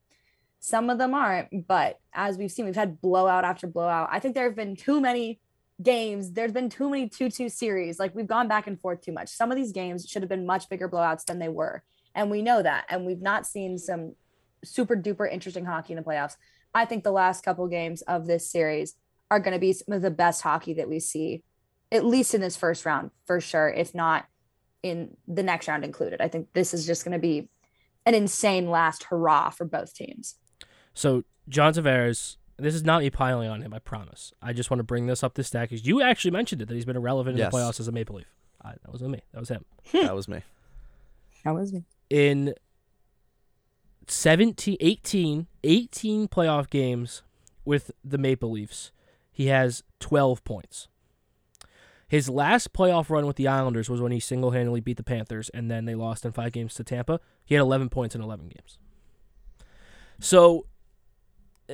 some 0.58 0.90
of 0.90 0.98
them 0.98 1.14
aren't, 1.14 1.68
but 1.68 1.98
as 2.12 2.36
we've 2.36 2.50
seen, 2.50 2.64
we've 2.64 2.74
had 2.74 3.00
blowout 3.00 3.44
after 3.44 3.66
blowout. 3.66 4.08
I 4.10 4.18
think 4.18 4.34
there 4.34 4.44
have 4.44 4.56
been 4.56 4.74
too 4.74 5.00
many 5.00 5.40
games. 5.82 6.32
There's 6.32 6.52
been 6.52 6.68
too 6.68 6.90
many 6.90 7.08
2 7.08 7.30
2 7.30 7.48
series. 7.48 7.98
Like 7.98 8.14
we've 8.14 8.26
gone 8.26 8.48
back 8.48 8.66
and 8.66 8.80
forth 8.80 9.00
too 9.00 9.12
much. 9.12 9.28
Some 9.28 9.50
of 9.50 9.56
these 9.56 9.72
games 9.72 10.06
should 10.08 10.22
have 10.22 10.28
been 10.28 10.46
much 10.46 10.68
bigger 10.68 10.88
blowouts 10.88 11.24
than 11.24 11.38
they 11.38 11.48
were. 11.48 11.82
And 12.14 12.30
we 12.30 12.42
know 12.42 12.62
that. 12.62 12.86
And 12.88 13.06
we've 13.06 13.22
not 13.22 13.46
seen 13.46 13.78
some 13.78 14.14
super 14.64 14.96
duper 14.96 15.30
interesting 15.30 15.64
hockey 15.64 15.92
in 15.92 15.96
the 15.96 16.02
playoffs. 16.02 16.36
I 16.74 16.84
think 16.84 17.04
the 17.04 17.12
last 17.12 17.44
couple 17.44 17.66
games 17.66 18.02
of 18.02 18.26
this 18.26 18.50
series 18.50 18.94
are 19.30 19.40
going 19.40 19.54
to 19.54 19.60
be 19.60 19.72
some 19.72 19.94
of 19.94 20.02
the 20.02 20.10
best 20.10 20.42
hockey 20.42 20.74
that 20.74 20.88
we 20.88 21.00
see 21.00 21.42
at 21.92 22.04
least 22.04 22.34
in 22.34 22.40
this 22.40 22.56
first 22.56 22.86
round 22.86 23.10
for 23.26 23.40
sure, 23.40 23.68
if 23.68 23.94
not 23.94 24.26
in 24.82 25.16
the 25.26 25.42
next 25.42 25.68
round 25.68 25.84
included. 25.84 26.20
I 26.20 26.28
think 26.28 26.52
this 26.52 26.72
is 26.72 26.86
just 26.86 27.04
going 27.04 27.12
to 27.12 27.18
be 27.18 27.48
an 28.06 28.14
insane 28.14 28.70
last 28.70 29.04
hurrah 29.04 29.50
for 29.50 29.64
both 29.64 29.94
teams. 29.94 30.36
So 30.94 31.24
John 31.48 31.72
Tavares, 31.72 32.36
this 32.62 32.74
is 32.74 32.84
not 32.84 33.02
me 33.02 33.10
piling 33.10 33.48
on 33.48 33.62
him. 33.62 33.72
I 33.74 33.78
promise. 33.78 34.32
I 34.42 34.52
just 34.52 34.70
want 34.70 34.78
to 34.78 34.84
bring 34.84 35.06
this 35.06 35.22
up 35.22 35.34
to 35.34 35.42
stack 35.44 35.70
because 35.70 35.86
you 35.86 36.00
actually 36.02 36.30
mentioned 36.30 36.62
it 36.62 36.68
that 36.68 36.74
he's 36.74 36.84
been 36.84 36.96
irrelevant 36.96 37.36
Yes. 37.36 37.46
in 37.46 37.50
the 37.50 37.56
playoffs 37.56 37.80
as 37.80 37.88
a 37.88 37.92
Maple 37.92 38.16
Leaf. 38.16 38.26
I, 38.62 38.72
that 38.72 38.90
wasn't 38.92 39.10
me. 39.12 39.22
That 39.32 39.40
was 39.40 39.48
him. 39.48 39.64
that 39.92 40.14
was 40.14 40.28
me. 40.28 40.42
That 41.44 41.54
was 41.54 41.72
me. 41.72 41.84
in 42.10 42.54
17 44.06 44.76
18 44.80 45.46
18 45.64 46.28
playoff 46.28 46.68
games 46.68 47.22
with 47.64 47.90
the 48.04 48.18
Maple 48.18 48.50
Leafs 48.50 48.90
he 49.30 49.46
has 49.46 49.82
12 50.00 50.42
points 50.44 50.88
his 52.08 52.28
last 52.28 52.72
playoff 52.72 53.08
run 53.08 53.24
with 53.26 53.36
the 53.36 53.46
Islanders 53.46 53.88
was 53.88 54.00
when 54.00 54.10
he 54.10 54.18
single-handedly 54.18 54.80
beat 54.80 54.96
the 54.96 55.04
Panthers 55.04 55.48
and 55.50 55.70
then 55.70 55.84
they 55.84 55.94
lost 55.94 56.24
in 56.24 56.32
5 56.32 56.50
games 56.52 56.74
to 56.74 56.84
Tampa 56.84 57.20
he 57.44 57.54
had 57.54 57.60
11 57.62 57.88
points 57.88 58.14
in 58.14 58.20
11 58.20 58.48
games 58.48 58.78
so 60.18 60.66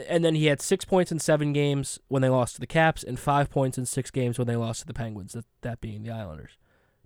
and 0.08 0.24
then 0.24 0.34
he 0.34 0.46
had 0.46 0.60
6 0.60 0.84
points 0.84 1.10
in 1.10 1.18
7 1.18 1.52
games 1.52 1.98
when 2.08 2.22
they 2.22 2.28
lost 2.28 2.54
to 2.54 2.60
the 2.60 2.66
Caps 2.66 3.02
and 3.02 3.18
5 3.18 3.50
points 3.50 3.78
in 3.78 3.86
6 3.86 4.10
games 4.10 4.38
when 4.38 4.46
they 4.46 4.56
lost 4.56 4.80
to 4.80 4.86
the 4.86 4.94
Penguins 4.94 5.32
that, 5.32 5.46
that 5.62 5.80
being 5.80 6.02
the 6.02 6.10
Islanders 6.10 6.58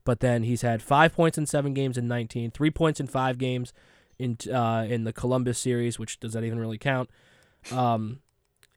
but 0.05 0.21
then 0.21 0.43
he's 0.43 0.63
had 0.63 0.83
five 0.83 1.13
points 1.13 1.39
in 1.39 1.47
seven 1.47 1.75
games 1.75 1.99
in 1.99 2.09
19, 2.09 2.51
three 2.51 2.71
points 2.71 3.01
in 3.01 3.07
five 3.07 3.39
games 3.39 3.73
in 4.19 4.37
uh, 4.53 4.87
in 4.89 5.05
the 5.05 5.13
Columbus 5.13 5.59
series, 5.59 5.99
which 5.99 6.21
does 6.21 6.33
that 6.33 6.45
even 6.45 6.59
really 6.59 6.79
count? 6.79 7.11
Um, 7.71 8.21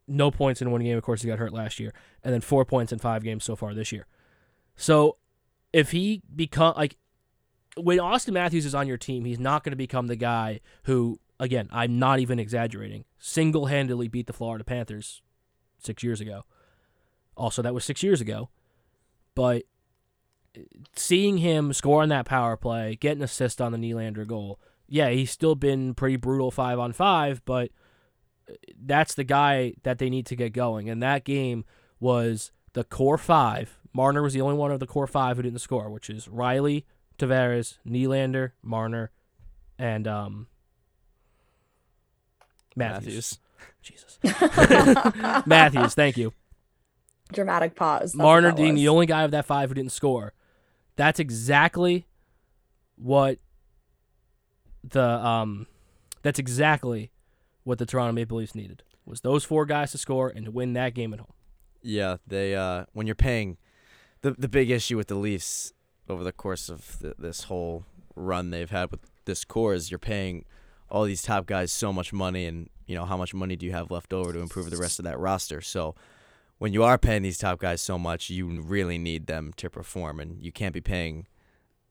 no 0.07 0.31
points 0.31 0.61
in 0.61 0.71
one 0.71 0.83
game. 0.83 0.97
Of 0.97 1.03
course, 1.03 1.21
he 1.21 1.27
got 1.27 1.39
hurt 1.39 1.53
last 1.53 1.79
year, 1.79 1.93
and 2.23 2.33
then 2.33 2.41
four 2.41 2.65
points 2.65 2.91
in 2.91 2.99
five 2.99 3.23
games 3.23 3.43
so 3.43 3.55
far 3.55 3.73
this 3.73 3.91
year. 3.91 4.05
So, 4.75 5.17
if 5.71 5.91
he 5.91 6.21
become 6.35 6.73
like 6.75 6.97
when 7.75 7.97
Auston 7.97 8.33
Matthews 8.33 8.65
is 8.65 8.75
on 8.75 8.87
your 8.87 8.97
team, 8.97 9.25
he's 9.25 9.39
not 9.39 9.63
going 9.63 9.71
to 9.71 9.77
become 9.77 10.07
the 10.07 10.15
guy 10.15 10.59
who, 10.83 11.19
again, 11.43 11.67
I'm 11.71 11.99
not 11.99 12.19
even 12.19 12.39
exaggerating, 12.39 13.03
single 13.19 13.65
handedly 13.65 14.07
beat 14.07 14.27
the 14.27 14.33
Florida 14.33 14.63
Panthers 14.63 15.21
six 15.77 16.01
years 16.01 16.21
ago. 16.21 16.45
Also, 17.35 17.61
that 17.61 17.73
was 17.73 17.83
six 17.83 18.01
years 18.01 18.21
ago, 18.21 18.49
but 19.35 19.63
seeing 20.95 21.39
him 21.39 21.73
score 21.73 22.01
on 22.01 22.09
that 22.09 22.25
power 22.25 22.55
play, 22.55 22.95
get 22.95 23.17
an 23.17 23.23
assist 23.23 23.59
on 23.59 23.71
the 23.71 23.77
Nylander 23.77 24.25
goal. 24.25 24.59
Yeah, 24.87 25.09
he's 25.09 25.31
still 25.31 25.55
been 25.55 25.93
pretty 25.95 26.15
brutal 26.15 26.49
five 26.49 26.79
on 26.79 26.93
five, 26.93 27.41
but 27.43 27.71
that's 28.81 29.15
the 29.15 29.23
guy 29.23 29.73
that 29.83 29.97
they 29.97 30.09
need 30.09 30.25
to 30.27 30.35
get 30.35 30.53
going. 30.53 30.89
And 30.89 31.03
that 31.03 31.25
game 31.25 31.65
was 31.99 32.51
the 32.73 32.83
core 32.83 33.17
five. 33.17 33.77
Marner 33.93 34.21
was 34.21 34.33
the 34.33 34.41
only 34.41 34.55
one 34.55 34.71
of 34.71 34.79
the 34.79 34.87
core 34.87 35.07
five 35.07 35.37
who 35.37 35.43
didn't 35.43 35.59
score, 35.59 35.89
which 35.89 36.09
is 36.09 36.27
Rielly, 36.27 36.85
Tavares, 37.17 37.79
Nylander, 37.87 38.51
Marner, 38.61 39.11
and 39.77 40.07
um, 40.07 40.47
Matthews. 42.75 43.39
Jesus. 43.81 44.19
Matthews, 45.45 45.93
thank 45.93 46.17
you. 46.17 46.33
Dramatic 47.31 47.75
pause. 47.75 48.13
That's 48.13 48.15
Marner 48.15 48.49
that 48.49 48.57
being 48.57 48.75
the 48.75 48.87
only 48.87 49.05
guy 49.05 49.23
of 49.23 49.31
that 49.31 49.45
five 49.45 49.69
who 49.69 49.75
didn't 49.75 49.91
score. 49.91 50.33
That's 50.95 51.19
exactly 51.19 52.07
what 52.95 53.39
the 54.83 55.03
um 55.03 55.67
that's 56.21 56.39
exactly 56.39 57.11
what 57.63 57.77
the 57.79 57.85
Toronto 57.85 58.13
Maple 58.13 58.37
Leafs 58.37 58.55
needed. 58.55 58.83
Was 59.05 59.21
those 59.21 59.43
four 59.43 59.65
guys 59.65 59.91
to 59.91 59.97
score 59.97 60.29
and 60.29 60.45
to 60.45 60.51
win 60.51 60.73
that 60.73 60.93
game 60.93 61.13
at 61.13 61.19
home. 61.19 61.33
Yeah, 61.81 62.17
they 62.25 62.55
uh, 62.55 62.85
when 62.93 63.07
you're 63.07 63.15
paying 63.15 63.57
the 64.21 64.31
the 64.31 64.47
big 64.47 64.69
issue 64.69 64.95
with 64.97 65.07
the 65.07 65.15
Leafs 65.15 65.73
over 66.07 66.23
the 66.23 66.31
course 66.31 66.69
of 66.69 66.97
th 67.01 67.15
this 67.17 67.43
whole 67.43 67.85
run 68.15 68.51
they've 68.51 68.69
had 68.69 68.91
with 68.91 69.01
this 69.25 69.43
core 69.43 69.73
is 69.73 69.91
you're 69.91 69.97
paying 69.97 70.45
all 70.93 71.03
these 71.03 71.23
top 71.23 71.47
guys 71.47 71.71
so 71.71 71.91
much 71.91 72.13
money, 72.13 72.45
and 72.45 72.69
you 72.85 72.95
know 72.95 73.03
how 73.03 73.17
much 73.17 73.33
money 73.33 73.55
do 73.55 73.65
you 73.65 73.71
have 73.73 73.91
left 73.91 74.13
over 74.13 74.31
to 74.31 74.39
improve 74.39 74.69
the 74.69 74.77
rest 74.77 74.99
of 74.99 75.05
that 75.05 75.19
roster? 75.19 75.59
So 75.59 75.95
when 76.59 76.71
you 76.71 76.83
are 76.83 76.97
paying 76.97 77.23
these 77.23 77.39
top 77.39 77.59
guys 77.59 77.81
so 77.81 77.97
much, 77.97 78.29
you 78.29 78.61
really 78.61 78.99
need 78.99 79.25
them 79.25 79.51
to 79.57 79.69
perform, 79.69 80.19
and 80.19 80.41
you 80.41 80.51
can't 80.51 80.73
be 80.73 80.81
paying 80.81 81.27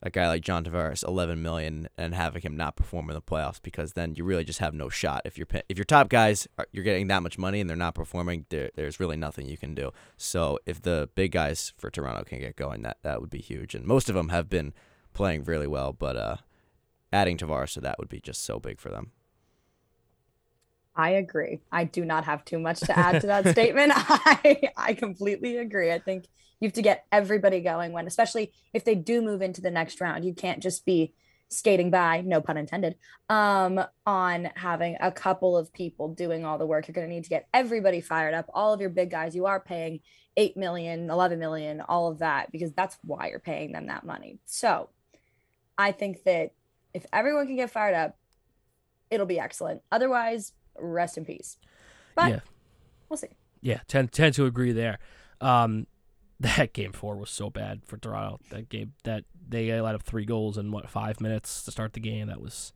a 0.03 0.11
guy 0.11 0.27
like 0.29 0.43
John 0.43 0.65
Tavares 0.65 1.07
11 1.07 1.43
million 1.43 1.89
and 1.97 2.15
having 2.15 2.43
him 2.43 2.57
not 2.57 2.77
perform 2.77 3.09
in 3.09 3.15
the 3.15 3.23
playoffs 3.23 3.63
because 3.63 3.93
then 3.93 4.15
you 4.17 4.25
really 4.25 4.45
just 4.45 4.59
have 4.59 4.75
no 4.75 4.89
shot. 4.89 5.23
If 5.25 5.39
you're 5.39 5.47
pay- 5.47 5.63
if 5.69 5.79
your 5.79 5.85
top 5.85 6.09
guys 6.09 6.49
are, 6.59 6.67
you're 6.73 6.85
getting 6.85 7.07
that 7.09 7.23
much 7.23 7.39
money 7.39 7.61
and 7.61 7.71
they're 7.71 7.77
not 7.77 7.95
performing, 7.95 8.47
there, 8.49 8.71
there's 8.75 8.99
really 8.99 9.17
nothing 9.17 9.47
you 9.49 9.57
can 9.57 9.75
do. 9.75 9.93
So 10.17 10.59
if 10.67 10.83
the 10.83 11.09
big 11.15 11.33
guys 11.33 11.73
for 11.77 11.89
Toronto 11.89 12.25
can 12.25 12.41
get 12.41 12.57
going, 12.57 12.83
that 12.83 12.99
that 13.03 13.21
would 13.21 13.31
be 13.31 13.41
huge. 13.41 13.75
And 13.77 13.85
most 13.85 14.09
of 14.09 14.17
them 14.17 14.31
have 14.31 14.49
been 14.49 14.75
playing 15.13 15.45
really 15.45 15.69
well, 15.69 15.93
but 15.93 16.17
uh, 16.17 16.37
adding 17.13 17.37
Tavares 17.37 17.75
to 17.75 17.81
that 17.81 17.99
would 17.99 18.09
be 18.09 18.21
just 18.21 18.45
so 18.45 18.59
big 18.59 18.81
for 18.81 18.91
them. 18.91 19.13
I 20.95 21.11
agree. 21.11 21.61
I 21.71 21.85
do 21.85 22.05
not 22.05 22.25
have 22.25 22.45
too 22.45 22.59
much 22.59 22.81
to 22.81 22.99
add 22.99 23.21
to 23.23 23.27
that 23.29 23.49
statement. 23.53 23.93
I 23.97 24.71
I 24.77 24.95
completely 24.95 25.57
agree. 25.57 25.91
I 25.91 25.99
think 25.99 26.27
you 26.61 26.69
have 26.69 26.75
to 26.75 26.83
get 26.83 27.07
everybody 27.11 27.61
going 27.61 27.93
when, 27.93 28.07
especially 28.07 28.53
if 28.73 28.85
they 28.85 28.95
do 28.95 29.23
move 29.23 29.43
into 29.43 29.61
the 29.61 29.71
next 29.71 30.01
round. 30.01 30.25
You 30.25 30.35
can't 30.35 30.63
just 30.63 30.85
be 30.85 31.15
skating 31.49 31.91
by, 31.91 32.23
no 32.23 32.41
pun 32.41 32.57
intended, 32.57 32.97
um, 33.29 33.83
on 34.07 34.49
having 34.55 34.97
a 35.01 35.13
couple 35.13 35.57
of 35.57 35.73
people 35.73 36.15
doing 36.15 36.45
all 36.45 36.59
the 36.59 36.67
work. 36.67 36.89
You're 36.89 36.95
going 36.95 37.09
to 37.09 37.15
need 37.15 37.25
to 37.25 37.31
get 37.31 37.49
everybody 37.53 38.01
fired 38.01 38.35
up. 38.35 38.47
All 38.55 38.73
of 38.73 38.81
your 38.81 38.91
big 38.91 39.11
guys, 39.11 39.35
you 39.35 39.47
are 39.47 39.61
paying 39.61 40.01
8 40.37 40.57
million, 40.57 41.11
11 41.11 41.39
million, 41.39 41.81
all 41.81 42.11
of 42.11 42.21
that, 42.21 42.51
because 42.53 42.73
that's 42.73 42.97
why 43.03 43.29
you're 43.29 43.39
paying 43.39 43.73
them 43.73 43.89
that 43.89 44.07
money. 44.07 44.39
So 44.47 44.89
I 45.77 45.93
think 45.93 46.23
that 46.25 46.53
if 46.95 47.07
everyone 47.13 47.47
can 47.47 47.57
get 47.57 47.71
fired 47.71 47.95
up, 47.95 48.17
it'll 49.11 49.27
be 49.27 49.39
excellent. 49.39 49.83
Otherwise, 49.91 50.53
rest 50.79 51.19
in 51.19 51.25
peace. 51.25 51.57
But 52.15 52.31
Yeah. 52.31 52.41
we'll 53.09 53.17
see. 53.17 53.29
Yeah, 53.61 53.81
tend 53.87 54.13
tend 54.13 54.35
to 54.35 54.47
agree 54.47 54.73
there. 54.73 54.99
Um, 55.41 55.87
that 56.41 56.73
game 56.73 56.93
four 56.93 57.17
was 57.17 57.31
so 57.31 57.51
bad 57.51 57.83
for 57.87 57.97
Toronto. 57.97 58.41
That 58.51 58.69
game 58.69 58.93
that 59.05 59.25
they 59.49 59.81
let 59.81 59.95
up 59.95 60.03
three 60.03 60.25
goals 60.25 60.59
in 60.59 60.73
what 60.73 60.89
five 60.91 61.21
minutes 61.21 61.63
to 61.65 61.71
start 61.71 61.93
the 61.93 62.01
game. 62.01 62.27
That 62.27 62.41
was 62.41 62.73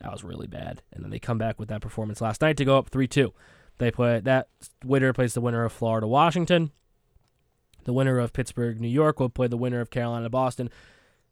that 0.00 0.10
was 0.10 0.24
really 0.24 0.46
bad. 0.46 0.82
And 0.92 1.04
then 1.04 1.10
they 1.10 1.18
come 1.18 1.38
back 1.38 1.58
with 1.60 1.68
that 1.68 1.82
performance 1.82 2.20
last 2.20 2.40
night 2.40 2.56
to 2.56 2.64
go 2.64 2.78
up 2.78 2.88
three 2.88 3.06
two. 3.06 3.32
They 3.78 3.90
play 3.90 4.20
that 4.20 4.48
winner 4.84 5.12
plays 5.12 5.34
the 5.34 5.40
winner 5.40 5.64
of 5.64 5.72
Florida 5.72 6.06
Washington. 6.08 6.72
The 7.84 7.92
winner 7.92 8.18
of 8.18 8.32
Pittsburgh 8.32 8.80
New 8.80 8.88
York 8.88 9.20
will 9.20 9.30
play 9.30 9.46
the 9.46 9.56
winner 9.56 9.80
of 9.80 9.90
Carolina 9.90 10.28
Boston. 10.28 10.68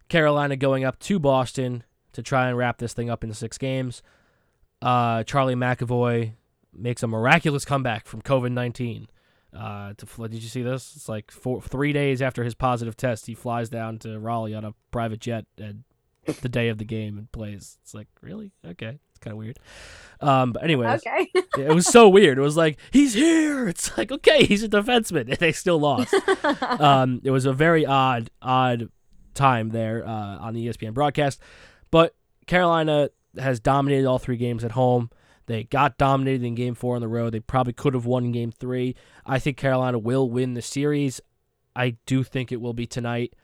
Carolina 0.08 0.56
going 0.56 0.84
up 0.84 0.98
to 1.00 1.18
Boston 1.18 1.82
to 2.12 2.22
try 2.22 2.48
and 2.48 2.56
wrap 2.56 2.78
this 2.78 2.92
thing 2.92 3.10
up 3.10 3.24
in 3.24 3.32
six 3.32 3.58
games. 3.58 4.02
Uh, 4.80 5.24
Charlie 5.24 5.54
McAvoy 5.54 6.32
makes 6.72 7.02
a 7.02 7.06
miraculous 7.06 7.64
comeback 7.64 8.06
from 8.06 8.22
COVID 8.22 8.52
nineteen. 8.52 9.08
Uh, 9.56 9.94
to 9.96 10.28
did 10.28 10.42
you 10.42 10.48
see 10.48 10.62
this? 10.62 10.92
It's 10.94 11.08
like 11.08 11.30
four, 11.30 11.62
three 11.62 11.92
days 11.92 12.20
after 12.20 12.44
his 12.44 12.54
positive 12.54 12.96
test, 12.96 13.26
he 13.26 13.34
flies 13.34 13.68
down 13.70 13.98
to 14.00 14.18
Raleigh 14.18 14.54
on 14.54 14.64
a 14.64 14.74
private 14.90 15.20
jet 15.20 15.46
and 15.56 15.84
the 16.42 16.48
day 16.48 16.68
of 16.68 16.78
the 16.78 16.84
game 16.84 17.16
and 17.18 17.32
plays. 17.32 17.78
It's 17.82 17.94
like 17.94 18.08
really 18.20 18.52
okay. 18.64 18.98
It's 19.10 19.18
kind 19.18 19.32
of 19.32 19.38
weird. 19.38 19.58
Um, 20.20 20.52
but 20.52 20.62
anyways, 20.62 21.00
Okay. 21.00 21.30
it 21.58 21.74
was 21.74 21.86
so 21.86 22.08
weird. 22.08 22.38
It 22.38 22.42
was 22.42 22.56
like 22.56 22.78
he's 22.92 23.14
here. 23.14 23.66
It's 23.68 23.96
like 23.96 24.12
okay, 24.12 24.44
he's 24.44 24.62
a 24.62 24.68
defenseman, 24.68 25.22
and 25.28 25.38
they 25.38 25.52
still 25.52 25.78
lost. 25.80 26.14
um, 26.62 27.20
it 27.24 27.30
was 27.30 27.46
a 27.46 27.52
very 27.52 27.86
odd, 27.86 28.30
odd 28.42 28.90
time 29.34 29.70
there 29.70 30.06
uh, 30.06 30.38
on 30.38 30.52
the 30.54 30.66
ESPN 30.66 30.92
broadcast. 30.92 31.40
But 31.90 32.14
Carolina 32.46 33.10
has 33.38 33.60
dominated 33.60 34.06
all 34.06 34.18
three 34.18 34.36
games 34.36 34.64
at 34.64 34.72
home. 34.72 35.10
They 35.46 35.64
got 35.64 35.96
dominated 35.96 36.44
in 36.44 36.54
game 36.54 36.74
four 36.74 36.94
on 36.94 37.00
the 37.00 37.08
road. 37.08 37.32
They 37.32 37.40
probably 37.40 37.72
could 37.72 37.94
have 37.94 38.04
won 38.04 38.32
game 38.32 38.52
three. 38.52 38.94
I 39.24 39.38
think 39.38 39.56
Carolina 39.56 39.98
will 39.98 40.28
win 40.28 40.54
the 40.54 40.62
series. 40.62 41.20
I 41.74 41.96
do 42.06 42.22
think 42.22 42.52
it 42.52 42.60
will 42.60 42.74
be 42.74 42.86
tonight. 42.86 43.34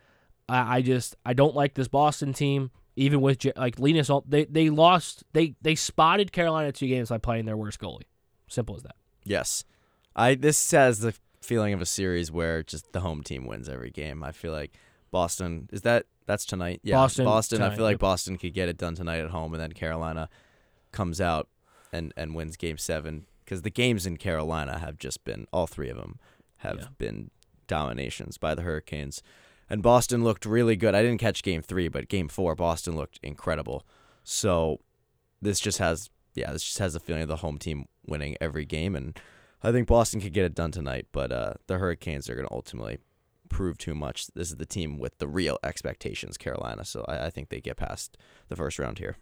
I, 0.49 0.77
I 0.77 0.83
just 0.83 1.17
I 1.25 1.33
don't 1.33 1.55
like 1.55 1.75
this 1.75 1.89
Boston 1.89 2.33
team. 2.33 2.71
Even 2.97 3.21
with 3.21 3.45
like 3.57 3.79
Linus, 3.79 4.11
they 4.27 4.45
they 4.45 4.71
lost. 4.71 5.25
They 5.33 5.57
they 5.63 5.75
spotted 5.75 6.31
Carolina 6.31 6.71
two 6.73 6.87
games 6.87 7.09
by 7.09 7.19
playing 7.19 7.45
their 7.47 7.57
worst 7.57 7.81
goalie. 7.81 8.03
Simple 8.49 8.77
as 8.77 8.83
that. 8.83 8.97
Yes, 9.25 9.65
I 10.15 10.35
this 10.35 10.71
has 10.71 11.01
the 11.01 11.15
feeling 11.41 11.73
of 11.73 11.81
a 11.81 11.87
series 11.87 12.31
where 12.31 12.63
just 12.63 12.93
the 12.93 13.01
home 13.01 13.23
team 13.23 13.47
wins 13.47 13.69
every 13.69 13.91
game. 13.91 14.23
I 14.23 14.33
feel 14.33 14.53
like 14.53 14.75
Boston 15.15 15.69
is 15.73 15.83
that 15.83 16.07
that's 16.27 16.45
tonight. 16.45 16.81
Yeah, 16.83 16.97
Boston, 16.97 17.25
Boston. 17.25 17.62
I 17.62 17.73
feel 17.73 17.85
like 17.85 17.95
yep. 17.95 18.01
Boston 18.01 18.37
could 18.37 18.53
get 18.53 18.69
it 18.69 18.77
done 18.77 18.97
tonight 18.97 19.21
at 19.21 19.31
home, 19.31 19.55
and 19.55 19.62
then 19.62 19.71
Carolina 19.73 20.29
comes 20.91 21.21
out 21.21 21.49
and 21.93 22.12
and 22.17 22.35
wins 22.35 22.57
Game 22.57 22.79
Seven 22.79 23.27
because 23.45 23.62
the 23.62 23.71
games 23.71 24.07
in 24.07 24.17
Carolina 24.17 24.81
have 24.81 24.99
just 24.99 25.23
been 25.23 25.47
all 25.53 25.69
three 25.69 25.89
of 25.89 25.97
them 25.97 26.19
have 26.57 26.79
Yeah. 26.79 26.87
been 26.99 27.31
dominations 27.69 28.39
by 28.39 28.57
the 28.57 28.62
Hurricanes. 28.62 29.23
And 29.71 29.85
Boston 29.85 30.25
looked 30.25 30.45
really 30.45 30.75
good. 30.75 30.97
I 30.97 31.03
didn't 31.03 31.21
catch 31.21 31.45
game 31.45 31.62
three, 31.62 31.87
but 31.87 32.09
game 32.09 32.29
four, 32.29 32.57
Boston 32.57 32.97
looked 32.97 33.21
incredible. 33.23 33.87
So 34.25 34.81
this 35.41 35.61
just 35.61 35.79
has, 35.79 36.11
yeah, 36.35 36.53
this 36.53 36.65
just 36.65 36.79
has 36.79 36.97
a 36.97 37.01
feeling 37.01 37.23
of 37.23 37.29
the 37.29 37.37
home 37.37 37.59
team 37.59 37.87
winning 38.05 38.37
every 38.41 38.65
game. 38.65 38.97
And 38.97 39.17
I 39.62 39.71
think 39.73 39.87
Boston 39.87 40.21
could 40.21 40.33
get 40.33 40.45
it 40.45 40.55
done 40.55 40.73
tonight, 40.73 41.07
but 41.12 41.31
uh, 41.31 41.55
the 41.67 41.79
Hurricanes 41.79 42.29
are 42.29 42.35
going 42.35 42.49
to 42.49 42.53
ultimately 42.55 42.99
prove 43.49 43.79
too 43.79 43.95
much. 43.95 44.27
This 44.29 44.51
is 44.51 44.57
the 44.57 44.67
team 44.67 44.99
with 44.99 45.19
the 45.19 45.29
real 45.29 45.59
expectations, 45.63 46.37
Carolina. 46.37 46.85
So 46.85 47.05
I, 47.07 47.27
I 47.27 47.31
think 47.31 47.49
they 47.49 47.61
get 47.61 47.77
past 47.77 48.17
the 48.49 48.57
first 48.57 48.79
round 48.79 48.99
here. 48.99 49.17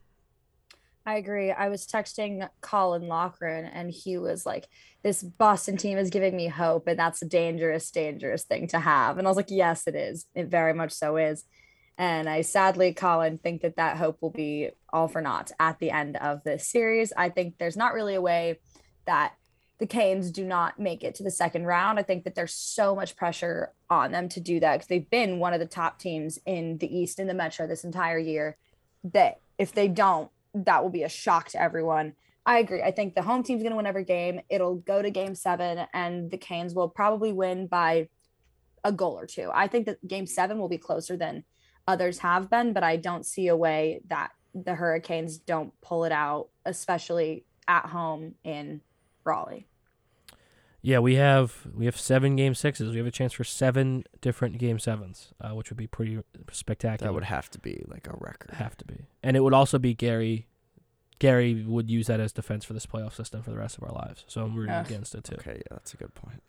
I 1.04 1.16
agree. 1.16 1.50
I 1.50 1.68
was 1.68 1.86
texting 1.86 2.48
Colin 2.60 3.02
Lochran 3.02 3.68
and 3.72 3.90
he 3.90 4.18
was 4.18 4.46
like, 4.46 4.68
This 5.02 5.22
Boston 5.22 5.76
team 5.76 5.98
is 5.98 6.10
giving 6.10 6.36
me 6.36 6.46
hope, 6.46 6.86
and 6.86 6.98
that's 6.98 7.22
a 7.22 7.26
dangerous, 7.26 7.90
dangerous 7.90 8.44
thing 8.44 8.68
to 8.68 8.78
have. 8.78 9.18
And 9.18 9.26
I 9.26 9.30
was 9.30 9.36
like, 9.36 9.50
Yes, 9.50 9.88
it 9.88 9.96
is. 9.96 10.26
It 10.34 10.46
very 10.46 10.74
much 10.74 10.92
so 10.92 11.16
is. 11.16 11.44
And 11.98 12.28
I 12.28 12.42
sadly, 12.42 12.94
Colin, 12.94 13.38
think 13.38 13.62
that 13.62 13.76
that 13.76 13.96
hope 13.96 14.18
will 14.22 14.30
be 14.30 14.70
all 14.92 15.08
for 15.08 15.20
naught 15.20 15.50
at 15.58 15.78
the 15.78 15.90
end 15.90 16.16
of 16.16 16.42
this 16.44 16.68
series. 16.68 17.12
I 17.16 17.28
think 17.28 17.58
there's 17.58 17.76
not 17.76 17.94
really 17.94 18.14
a 18.14 18.20
way 18.20 18.60
that 19.06 19.34
the 19.82 19.86
Canes 19.88 20.30
do 20.30 20.44
not 20.44 20.78
make 20.78 21.02
it 21.02 21.16
to 21.16 21.24
the 21.24 21.30
second 21.32 21.64
round. 21.64 21.98
I 21.98 22.04
think 22.04 22.22
that 22.22 22.36
there's 22.36 22.54
so 22.54 22.94
much 22.94 23.16
pressure 23.16 23.72
on 23.90 24.12
them 24.12 24.28
to 24.28 24.38
do 24.38 24.60
that 24.60 24.74
because 24.74 24.86
they've 24.86 25.10
been 25.10 25.40
one 25.40 25.54
of 25.54 25.58
the 25.58 25.66
top 25.66 25.98
teams 25.98 26.38
in 26.46 26.78
the 26.78 26.86
East 26.86 27.18
in 27.18 27.26
the 27.26 27.34
Metro 27.34 27.66
this 27.66 27.82
entire 27.82 28.16
year. 28.16 28.56
That 29.02 29.40
if 29.58 29.72
they 29.72 29.88
don't, 29.88 30.30
that 30.54 30.84
will 30.84 30.90
be 30.90 31.02
a 31.02 31.08
shock 31.08 31.48
to 31.48 31.60
everyone. 31.60 32.12
I 32.46 32.60
agree. 32.60 32.80
I 32.80 32.92
think 32.92 33.16
the 33.16 33.22
home 33.22 33.42
team's 33.42 33.64
going 33.64 33.72
to 33.72 33.76
win 33.76 33.86
every 33.86 34.04
game. 34.04 34.40
It'll 34.48 34.76
go 34.76 35.02
to 35.02 35.10
game 35.10 35.34
seven, 35.34 35.84
and 35.92 36.30
the 36.30 36.38
Canes 36.38 36.76
will 36.76 36.88
probably 36.88 37.32
win 37.32 37.66
by 37.66 38.06
a 38.84 38.92
goal 38.92 39.18
or 39.18 39.26
two. 39.26 39.50
I 39.52 39.66
think 39.66 39.86
that 39.86 40.06
game 40.06 40.28
seven 40.28 40.60
will 40.60 40.68
be 40.68 40.78
closer 40.78 41.16
than 41.16 41.42
others 41.88 42.20
have 42.20 42.48
been, 42.48 42.72
but 42.72 42.84
I 42.84 42.98
don't 42.98 43.26
see 43.26 43.48
a 43.48 43.56
way 43.56 44.02
that 44.06 44.30
the 44.54 44.76
Hurricanes 44.76 45.38
don't 45.38 45.72
pull 45.80 46.04
it 46.04 46.12
out, 46.12 46.50
especially 46.64 47.46
at 47.66 47.86
home 47.86 48.36
in 48.44 48.80
Raleigh. 49.24 49.66
Yeah, 50.82 50.98
we 50.98 51.14
have 51.14 51.68
we 51.72 51.84
have 51.84 51.98
seven 51.98 52.34
game 52.34 52.54
sixes. 52.54 52.90
We 52.90 52.98
have 52.98 53.06
a 53.06 53.12
chance 53.12 53.32
for 53.32 53.44
seven 53.44 54.04
different 54.20 54.58
game 54.58 54.80
sevens, 54.80 55.32
uh, 55.40 55.50
which 55.50 55.70
would 55.70 55.76
be 55.76 55.86
pretty 55.86 56.18
spectacular. 56.50 57.08
That 57.08 57.14
would 57.14 57.24
have 57.24 57.48
to 57.50 57.60
be 57.60 57.84
like 57.86 58.08
a 58.08 58.16
record. 58.18 58.50
have 58.54 58.76
to 58.78 58.84
be, 58.84 59.06
and 59.22 59.36
it 59.36 59.40
would 59.40 59.54
also 59.54 59.78
be 59.78 59.94
Gary. 59.94 60.48
Gary 61.20 61.62
would 61.62 61.88
use 61.88 62.08
that 62.08 62.18
as 62.18 62.32
defense 62.32 62.64
for 62.64 62.72
this 62.72 62.84
playoff 62.84 63.14
system 63.14 63.42
for 63.42 63.50
the 63.50 63.56
rest 63.56 63.78
of 63.78 63.84
our 63.84 63.92
lives. 63.92 64.24
So 64.26 64.42
I'm 64.42 64.56
rooting 64.56 64.74
Ugh. 64.74 64.86
against 64.86 65.14
it 65.14 65.22
too. 65.22 65.36
Okay, 65.36 65.58
yeah, 65.58 65.68
that's 65.70 65.94
a 65.94 65.96
good 65.96 66.14
point. 66.16 66.42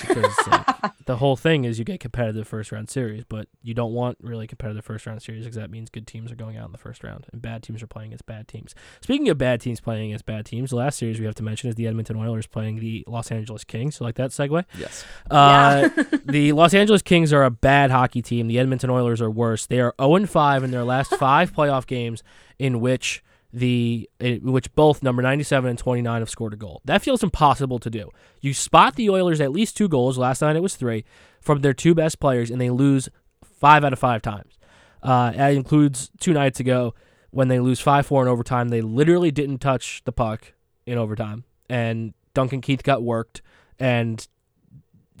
Because 0.00 0.34
like, 0.46 0.66
the 1.06 1.16
whole 1.16 1.36
thing 1.36 1.64
is 1.64 1.78
you 1.78 1.84
get 1.84 2.00
competitive 2.00 2.46
first 2.46 2.72
round 2.72 2.88
series, 2.88 3.24
but 3.24 3.48
you 3.62 3.74
don't 3.74 3.92
want 3.92 4.18
really 4.20 4.46
competitive 4.46 4.84
first 4.84 5.06
round 5.06 5.22
series 5.22 5.44
because 5.44 5.56
that 5.56 5.70
means 5.70 5.90
good 5.90 6.06
teams 6.06 6.30
are 6.30 6.36
going 6.36 6.56
out 6.56 6.66
in 6.66 6.72
the 6.72 6.78
first 6.78 7.02
round 7.02 7.26
and 7.32 7.42
bad 7.42 7.62
teams 7.62 7.82
are 7.82 7.86
playing 7.86 8.08
against 8.08 8.26
bad 8.26 8.48
teams. 8.48 8.74
Speaking 9.00 9.28
of 9.28 9.38
bad 9.38 9.60
teams 9.60 9.80
playing 9.80 10.10
against 10.10 10.26
bad 10.26 10.46
teams, 10.46 10.70
the 10.70 10.76
last 10.76 10.98
series 10.98 11.18
we 11.18 11.26
have 11.26 11.34
to 11.36 11.42
mention 11.42 11.68
is 11.68 11.76
the 11.76 11.86
Edmonton 11.86 12.16
Oilers 12.16 12.46
playing 12.46 12.80
the 12.80 13.04
Los 13.06 13.30
Angeles 13.30 13.64
Kings. 13.64 13.98
You 14.00 14.04
like 14.04 14.16
that 14.16 14.30
segue? 14.30 14.64
Yes. 14.78 15.04
Uh, 15.30 15.88
the 16.24 16.52
Los 16.52 16.74
Angeles 16.74 17.02
Kings 17.02 17.32
are 17.32 17.44
a 17.44 17.50
bad 17.50 17.90
hockey 17.90 18.22
team. 18.22 18.48
The 18.48 18.58
Edmonton 18.58 18.90
Oilers 18.90 19.20
are 19.20 19.30
worse. 19.30 19.66
They 19.66 19.80
are 19.80 19.94
0 20.00 20.26
5 20.26 20.64
in 20.64 20.70
their 20.70 20.84
last 20.84 21.14
five 21.18 21.52
playoff 21.52 21.86
games 21.86 22.22
in 22.58 22.80
which 22.80 23.22
the 23.56 24.06
which 24.20 24.70
both 24.74 25.02
number 25.02 25.22
97 25.22 25.70
and 25.70 25.78
29 25.78 26.20
have 26.20 26.28
scored 26.28 26.52
a 26.52 26.56
goal. 26.56 26.82
That 26.84 27.00
feels 27.00 27.22
impossible 27.22 27.78
to 27.78 27.88
do. 27.88 28.10
You 28.42 28.52
spot 28.52 28.96
the 28.96 29.08
Oilers 29.08 29.40
at 29.40 29.50
least 29.50 29.78
two 29.78 29.88
goals. 29.88 30.18
Last 30.18 30.42
night 30.42 30.56
it 30.56 30.62
was 30.62 30.76
three 30.76 31.06
from 31.40 31.62
their 31.62 31.72
two 31.72 31.94
best 31.94 32.20
players, 32.20 32.50
and 32.50 32.60
they 32.60 32.68
lose 32.68 33.08
five 33.42 33.82
out 33.82 33.94
of 33.94 33.98
five 33.98 34.20
times. 34.20 34.58
Uh, 35.02 35.30
that 35.30 35.54
includes 35.54 36.10
two 36.20 36.34
nights 36.34 36.60
ago 36.60 36.94
when 37.30 37.48
they 37.48 37.58
lose 37.58 37.80
5 37.80 38.04
4 38.04 38.22
in 38.22 38.28
overtime. 38.28 38.68
They 38.68 38.82
literally 38.82 39.30
didn't 39.30 39.58
touch 39.58 40.02
the 40.04 40.12
puck 40.12 40.52
in 40.84 40.98
overtime, 40.98 41.44
and 41.70 42.12
Duncan 42.34 42.60
Keith 42.60 42.82
got 42.82 43.02
worked. 43.02 43.40
And 43.78 44.26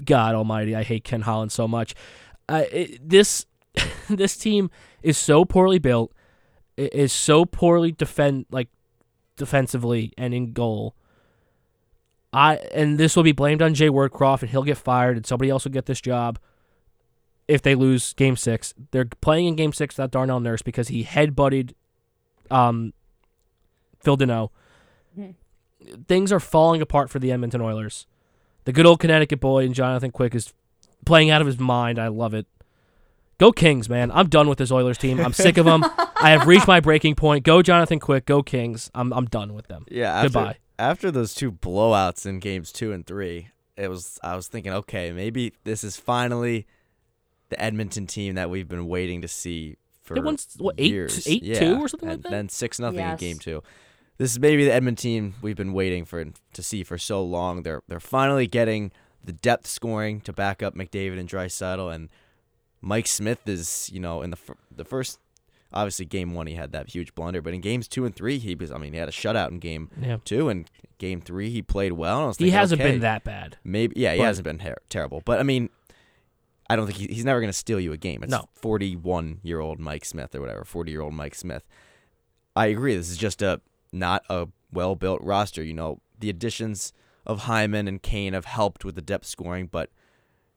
God 0.04 0.34
Almighty, 0.34 0.76
I 0.76 0.82
hate 0.82 1.04
Ken 1.04 1.22
Holland 1.22 1.52
so 1.52 1.66
much. 1.66 1.94
Uh, 2.50 2.64
it, 2.70 3.08
this 3.08 3.46
this 4.10 4.36
team 4.36 4.70
is 5.02 5.16
so 5.16 5.46
poorly 5.46 5.78
built, 5.78 6.12
is 6.76 7.12
so 7.12 7.44
poorly 7.44 7.92
defend 7.92 8.46
like 8.50 8.68
defensively 9.36 10.12
and 10.18 10.34
in 10.34 10.52
goal. 10.52 10.94
I 12.32 12.56
and 12.74 12.98
this 12.98 13.16
will 13.16 13.22
be 13.22 13.32
blamed 13.32 13.62
on 13.62 13.74
Jay 13.74 13.88
Woodcroft, 13.88 14.42
and 14.42 14.50
he'll 14.50 14.62
get 14.62 14.76
fired, 14.76 15.16
and 15.16 15.26
somebody 15.26 15.50
else 15.50 15.64
will 15.64 15.72
get 15.72 15.86
this 15.86 16.00
job 16.00 16.38
if 17.48 17.62
they 17.62 17.74
lose 17.74 18.12
Game 18.14 18.36
Six. 18.36 18.74
They're 18.90 19.06
playing 19.06 19.46
in 19.46 19.56
Game 19.56 19.72
Six 19.72 19.96
without 19.96 20.10
Darnell 20.10 20.40
Nurse 20.40 20.62
because 20.62 20.88
he 20.88 21.04
headbutted 21.04 21.72
um, 22.50 22.92
Phil 24.00 24.16
Danault. 24.16 24.50
Mhm. 25.18 25.34
Things 26.08 26.32
are 26.32 26.40
falling 26.40 26.82
apart 26.82 27.10
for 27.10 27.18
the 27.18 27.30
Edmonton 27.32 27.60
Oilers. 27.60 28.06
The 28.64 28.72
good 28.72 28.86
old 28.86 28.98
Connecticut 28.98 29.40
boy 29.40 29.64
and 29.64 29.74
Jonathan 29.74 30.10
Quick 30.10 30.34
is 30.34 30.52
playing 31.04 31.30
out 31.30 31.40
of 31.40 31.46
his 31.46 31.58
mind. 31.58 31.98
I 31.98 32.08
love 32.08 32.34
it. 32.34 32.46
Go 33.38 33.52
Kings, 33.52 33.88
man. 33.88 34.10
I'm 34.12 34.28
done 34.28 34.48
with 34.48 34.58
this 34.58 34.72
Oilers 34.72 34.96
team. 34.98 35.20
I'm 35.20 35.32
sick 35.32 35.58
of 35.58 35.66
them. 35.66 35.84
I 36.16 36.30
have 36.30 36.46
reached 36.46 36.66
my 36.66 36.80
breaking 36.80 37.16
point. 37.16 37.44
Go 37.44 37.60
Jonathan 37.60 37.98
Quick. 38.00 38.24
Go 38.24 38.42
Kings. 38.42 38.90
I'm 38.94 39.12
I'm 39.12 39.26
done 39.26 39.54
with 39.54 39.68
them. 39.68 39.84
Yeah. 39.90 40.14
After, 40.14 40.28
Goodbye. 40.28 40.56
After 40.78 41.10
those 41.10 41.34
two 41.34 41.52
blowouts 41.52 42.24
in 42.24 42.38
games 42.38 42.72
two 42.72 42.92
and 42.92 43.06
three, 43.06 43.48
it 43.76 43.88
was 43.88 44.18
I 44.22 44.36
was 44.36 44.48
thinking, 44.48 44.72
okay, 44.72 45.12
maybe 45.12 45.52
this 45.64 45.84
is 45.84 45.96
finally 45.96 46.66
the 47.50 47.60
Edmonton 47.62 48.06
team 48.06 48.34
that 48.36 48.48
we've 48.50 48.68
been 48.68 48.88
waiting 48.88 49.20
to 49.22 49.28
see 49.28 49.76
for 50.02 50.14
They 50.14 50.20
won, 50.20 50.36
what, 50.58 50.74
eight- 50.78 50.90
years. 50.90 51.26
eight 51.28 51.42
yeah. 51.42 51.58
two 51.58 51.76
or 51.78 51.88
something 51.88 52.08
like 52.08 52.16
and 52.16 52.22
that? 52.24 52.30
Then 52.30 52.48
six 52.48 52.78
nothing 52.78 53.00
in 53.00 53.16
game 53.16 53.38
two. 53.38 53.62
This 54.18 54.32
is 54.32 54.38
maybe 54.38 54.64
the 54.64 54.72
Edmonton 54.72 55.02
team 55.02 55.34
we've 55.42 55.56
been 55.56 55.74
waiting 55.74 56.06
for 56.06 56.24
to 56.24 56.62
see 56.62 56.82
for 56.82 56.96
so 56.96 57.22
long. 57.22 57.62
They're 57.64 57.82
they're 57.86 58.00
finally 58.00 58.46
getting 58.46 58.92
the 59.22 59.32
depth 59.32 59.66
scoring 59.66 60.20
to 60.22 60.32
back 60.32 60.62
up 60.62 60.74
McDavid 60.74 61.18
and 61.18 61.28
Draisaitl, 61.28 61.94
and 61.94 62.08
Mike 62.80 63.06
Smith 63.06 63.48
is 63.48 63.90
you 63.92 64.00
know 64.00 64.22
in 64.22 64.30
the 64.30 64.36
fir- 64.36 64.56
the 64.74 64.84
first 64.84 65.18
obviously 65.72 66.04
game 66.06 66.32
one 66.34 66.46
he 66.46 66.54
had 66.54 66.72
that 66.72 66.88
huge 66.90 67.14
blunder, 67.14 67.42
but 67.42 67.52
in 67.54 67.60
games 67.60 67.88
two 67.88 68.04
and 68.04 68.14
three 68.14 68.38
he 68.38 68.54
was 68.54 68.70
I 68.70 68.78
mean 68.78 68.92
he 68.92 68.98
had 68.98 69.08
a 69.08 69.12
shutout 69.12 69.50
in 69.50 69.58
game 69.58 69.90
Yeah. 70.00 70.18
two 70.24 70.48
and 70.48 70.70
game 70.98 71.20
three 71.20 71.50
he 71.50 71.62
played 71.62 71.92
well. 71.92 72.16
And 72.18 72.24
I 72.24 72.26
was 72.28 72.36
He 72.38 72.44
thinking, 72.44 72.58
hasn't 72.58 72.80
okay, 72.80 72.90
been 72.92 73.00
that 73.00 73.24
bad. 73.24 73.56
Maybe 73.64 74.00
yeah, 74.00 74.14
he 74.14 74.20
hasn't 74.20 74.44
been 74.44 74.58
ter- 74.58 74.76
terrible, 74.88 75.22
but 75.24 75.38
I 75.40 75.42
mean, 75.42 75.68
I 76.68 76.74
don't 76.76 76.86
think 76.86 76.98
he, 76.98 77.06
he's 77.14 77.24
never 77.24 77.40
going 77.40 77.50
to 77.52 77.56
steal 77.56 77.78
you 77.78 77.92
a 77.92 77.96
game. 77.96 78.22
It's 78.22 78.30
No. 78.30 78.48
forty-one 78.54 79.40
year 79.42 79.60
old 79.60 79.78
Mike 79.78 80.04
Smith 80.04 80.34
or 80.34 80.40
whatever, 80.40 80.64
forty 80.64 80.90
year 80.92 81.00
old 81.02 81.14
Mike 81.14 81.34
Smith. 81.34 81.64
I 82.54 82.66
agree. 82.66 82.96
This 82.96 83.10
is 83.10 83.16
just 83.18 83.42
a 83.42 83.60
not 83.92 84.22
a 84.30 84.48
well 84.72 84.96
built 84.96 85.20
roster. 85.22 85.62
You 85.62 85.74
know, 85.74 86.00
the 86.18 86.30
additions 86.30 86.92
of 87.26 87.40
Hyman 87.40 87.86
and 87.88 88.02
Kane 88.02 88.32
have 88.32 88.46
helped 88.46 88.84
with 88.84 88.94
the 88.94 89.02
depth 89.02 89.26
scoring, 89.26 89.68
but 89.70 89.90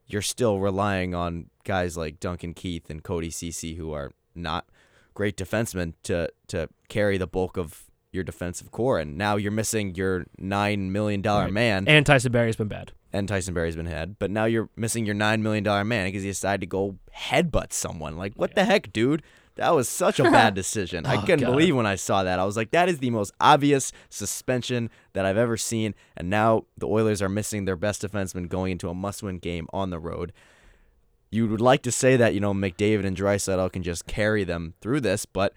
you're 0.09 0.21
still 0.21 0.59
relying 0.59 1.15
on 1.15 1.49
guys 1.63 1.95
like 1.95 2.19
Duncan 2.19 2.53
Keith 2.53 2.89
and 2.89 3.01
Cody 3.03 3.29
Ceci 3.29 3.75
who 3.75 3.93
are 3.93 4.11
not 4.35 4.65
great 5.13 5.37
defensemen 5.37 5.93
to 6.03 6.29
to 6.47 6.67
carry 6.89 7.17
the 7.17 7.27
bulk 7.27 7.57
of 7.57 7.83
your 8.11 8.23
defensive 8.23 8.71
core. 8.71 8.97
And 8.99 9.17
now 9.17 9.35
you're 9.35 9.51
missing 9.51 9.93
your 9.95 10.25
nine 10.37 10.91
million 10.91 11.21
dollar 11.21 11.43
Right. 11.45 11.53
man 11.53 11.87
And 11.87 12.05
Tyson 12.05 12.31
Barrie's 12.31 12.55
been 12.55 12.67
bad. 12.67 12.91
and 13.13 13.27
Tyson 13.27 13.53
Barrie's 13.53 13.75
been 13.75 13.85
had, 13.85 14.17
but 14.19 14.31
now 14.31 14.45
you're 14.45 14.69
missing 14.75 15.05
your 15.05 15.15
nine 15.15 15.43
million 15.43 15.63
dollar 15.63 15.85
man 15.85 16.07
because 16.07 16.23
he 16.23 16.29
decided 16.29 16.61
to 16.61 16.67
go 16.67 16.97
headbutt 17.15 17.71
someone. 17.71 18.17
Like, 18.17 18.33
what 18.35 18.55
the 18.55 18.65
heck, 18.65 18.91
dude? 18.91 19.21
That 19.59 19.75
was 19.75 19.87
such 19.89 20.19
a 20.19 20.23
bad 20.31 20.53
decision. 20.55 21.05
I 21.05 21.17
Oh, 21.17 21.21
couldn't 21.21 21.41
God. 21.41 21.51
believe 21.51 21.75
when 21.75 21.85
I 21.85 21.95
saw 21.95 22.23
that. 22.23 22.39
I 22.39 22.45
was 22.45 22.55
like, 22.57 22.71
that 22.71 22.87
is 22.89 22.99
the 22.99 23.09
most 23.09 23.33
obvious 23.41 23.91
suspension 24.09 24.89
that 25.13 25.25
I've 25.25 25.37
ever 25.37 25.57
seen. 25.57 25.93
And 26.15 26.29
now 26.29 26.65
the 26.77 26.87
Oilers 26.87 27.21
are 27.21 27.29
missing 27.29 27.65
their 27.65 27.75
best 27.75 28.01
defenseman 28.01 28.47
going 28.47 28.71
into 28.71 28.89
a 28.89 28.93
must-win 28.93 29.37
game 29.39 29.67
on 29.73 29.89
the 29.89 29.99
road. 29.99 30.31
You 31.31 31.47
would 31.49 31.61
like 31.61 31.83
to 31.83 31.91
say 31.91 32.15
that 32.17 32.33
you 32.33 32.39
know 32.39 32.53
McDavid 32.53 33.05
and 33.05 33.15
Draisaitl 33.17 33.71
can 33.71 33.83
just 33.83 34.07
carry 34.07 34.43
them 34.43 34.73
through 34.81 35.01
this, 35.01 35.25
but 35.25 35.53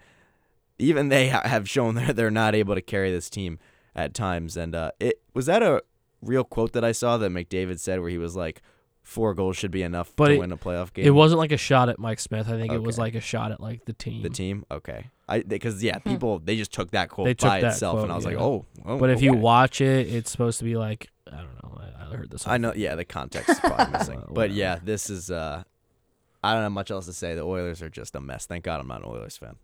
even 0.77 1.09
they 1.09 1.29
ha- 1.29 1.47
have 1.47 1.69
shown 1.69 1.95
that 1.99 2.15
they're 2.15 2.29
not 2.29 2.55
able 2.55 2.75
to 2.75 2.81
carry 2.81 3.09
this 3.11 3.29
team 3.29 3.57
at 3.95 4.13
times. 4.13 4.57
And 4.57 4.75
uh, 4.75 4.91
it 4.99 5.21
was 5.33 5.45
that 5.47 5.63
a 5.63 5.81
real 6.21 6.43
quote 6.43 6.73
that 6.73 6.83
I 6.83 6.91
saw 6.91 7.17
that 7.17 7.31
McDavid 7.31 7.79
said 7.79 7.99
where 8.01 8.09
he 8.09 8.17
was 8.17 8.35
like, 8.35 8.61
four 9.03 9.33
goals 9.33 9.57
should 9.57 9.69
be 9.71 9.83
enough 9.83 10.11
But 10.15 10.29
to 10.29 10.33
it- 10.35 10.39
win 10.39 10.51
a 10.51 10.57
playoff 10.57 10.93
game. 10.93 11.05
It 11.05 11.11
wasn't 11.11 11.39
like 11.39 11.51
a 11.51 11.57
shot 11.57 11.89
at 11.89 11.99
Mike 11.99 12.19
Smith. 12.19 12.47
I 12.47 12.53
think 12.57 12.71
it 12.73 12.81
was 12.81 12.97
like 12.97 13.15
a 13.15 13.21
shot 13.21 13.51
at 13.51 13.59
like 13.59 13.85
the 13.85 13.93
team. 13.93 14.23
the 14.23 14.29
team. 14.29 14.65
Okay, 14.71 15.07
I 15.27 15.41
because 15.41 15.83
yeah, 15.83 15.99
Hmm. 15.99 16.09
people 16.09 16.39
they 16.39 16.55
just 16.57 16.71
took 16.71 16.91
that 16.91 17.09
quote 17.09 17.25
They 17.25 17.33
took 17.33 17.49
by 17.49 17.61
that 17.61 17.73
itself, 17.73 17.93
quote, 17.95 18.03
and 18.05 18.11
I 18.11 18.15
was 18.15 18.25
like, 18.25 18.37
oh, 18.37 18.65
oh, 18.85 18.97
But 18.97 19.09
if 19.09 19.21
you 19.21 19.33
watch 19.33 19.81
it, 19.81 20.07
it's 20.07 20.31
supposed 20.31 20.57
to 20.59 20.65
be 20.65 20.75
like 20.77 21.09
I 21.27 21.37
don't 21.37 21.63
know. 21.63 21.77
I, 21.79 22.03
I 22.03 22.15
heard 22.15 22.29
this. 22.31 22.47
I 22.47 22.57
know, 22.57 22.73
yeah, 22.75 22.95
the 22.95 23.05
context 23.05 23.49
is 23.49 23.59
probably 23.59 23.91
missing. 23.97 24.19
Uh, 24.19 24.25
but 24.31 24.51
yeah, 24.51 24.79
this 24.83 25.09
is. 25.09 25.29
uh 25.31 25.63
I 26.45 26.53
don't 26.53 26.63
have 26.63 26.71
much 26.73 26.91
else 26.91 27.05
to 27.05 27.13
say. 27.13 27.35
The 27.35 27.41
Oilers 27.43 27.81
are 27.81 27.89
just 27.89 28.15
a 28.15 28.19
mess. 28.19 28.45
Thank 28.45 28.65
God 28.65 28.81
I'm 28.81 28.87
not 28.87 28.99
an 29.01 29.07
Oilers 29.09 29.37
fan. 29.37 29.55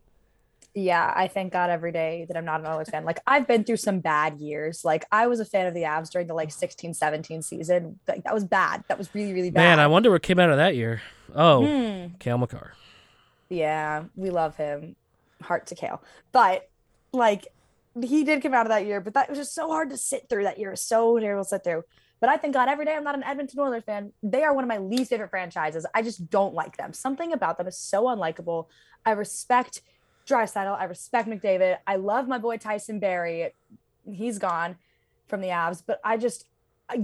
Yeah, 0.76 1.12
I 1.16 1.28
thank 1.28 1.52
God 1.52 1.70
every 1.72 1.92
day 1.92 2.26
that 2.28 2.38
I'm 2.38 2.46
not 2.46 2.60
an 2.62 2.68
Oilers 2.68 2.90
fan. 2.90 3.04
Like 3.04 3.20
I've 3.26 3.48
been 3.48 3.64
through 3.64 3.78
some 3.78 4.00
bad 4.02 4.40
years. 4.40 4.86
Like 4.86 5.06
I 5.12 5.28
was 5.28 5.40
a 5.40 5.46
fan 5.46 5.66
of 5.66 5.74
the 5.74 5.82
Avs 5.82 6.12
during 6.12 6.28
the 6.28 6.34
like 6.36 6.52
16 6.52 6.94
17 6.94 7.42
season. 7.42 8.00
Like 8.08 8.24
that 8.24 8.34
was 8.34 8.44
bad. 8.44 8.84
That 8.88 8.98
was 8.98 9.14
really 9.16 9.34
really 9.34 9.50
bad. 9.50 9.62
Man, 9.62 9.80
I 9.80 9.88
wonder 9.88 10.12
what 10.12 10.22
came 10.22 10.40
out 10.40 10.50
of 10.52 10.58
that 10.58 10.76
year. 10.76 11.02
Oh, 11.36 11.66
Hmm. 11.66 12.16
Cale 12.20 12.38
Makar. 12.38 12.74
Yeah, 13.50 14.04
we 14.16 14.30
love 14.30 14.56
him. 14.56 14.96
Hart 15.42 15.68
to 15.68 15.76
Cale. 15.76 16.02
But 16.32 16.70
like 17.12 17.48
he 18.02 18.24
did 18.24 18.44
come 18.44 18.54
out 18.54 18.66
of 18.66 18.70
that 18.70 18.86
year, 18.86 19.02
but 19.02 19.16
that 19.16 19.30
was 19.30 19.40
just 19.40 19.56
so 19.56 19.68
hard 19.68 19.90
to 19.90 19.98
sit 19.98 20.30
through 20.30 20.44
that 20.44 20.60
year. 20.60 20.70
Was 20.70 20.82
so 20.84 21.18
terrible 21.20 21.44
to 21.44 21.50
sit 21.50 21.64
through. 21.64 21.84
But 22.22 22.30
I 22.30 22.38
thank 22.38 22.54
God 22.54 22.68
every 22.70 22.86
day 22.86 22.94
I'm 22.96 23.04
not 23.04 23.16
an 23.16 23.24
Edmonton 23.24 23.60
Oilers 23.60 23.84
fan. 23.86 24.12
They 24.22 24.44
are 24.44 24.54
one 24.54 24.64
of 24.64 24.68
my 24.68 24.78
least 24.78 25.10
favorite 25.10 25.30
franchises. 25.30 25.86
I 25.96 26.02
just 26.02 26.30
don't 26.30 26.54
like 26.54 26.76
them. 26.78 26.92
Something 26.94 27.32
about 27.34 27.58
them 27.58 27.66
is 27.66 27.78
so 27.78 28.04
unlikable. 28.04 28.68
I 29.06 29.12
respect 29.12 29.82
Draisaitl. 30.30 30.80
I 30.80 30.84
respect 30.86 31.28
McDavid. 31.28 31.78
I 31.88 31.96
love 31.96 32.28
my 32.28 32.38
boy 32.38 32.58
Tyson 32.58 33.00
Barrie. 33.00 33.54
He's 34.06 34.38
gone 34.38 34.78
from 35.28 35.42
the 35.42 35.50
Avs, 35.50 35.84
but 35.86 36.00
I 36.04 36.18
just 36.18 36.46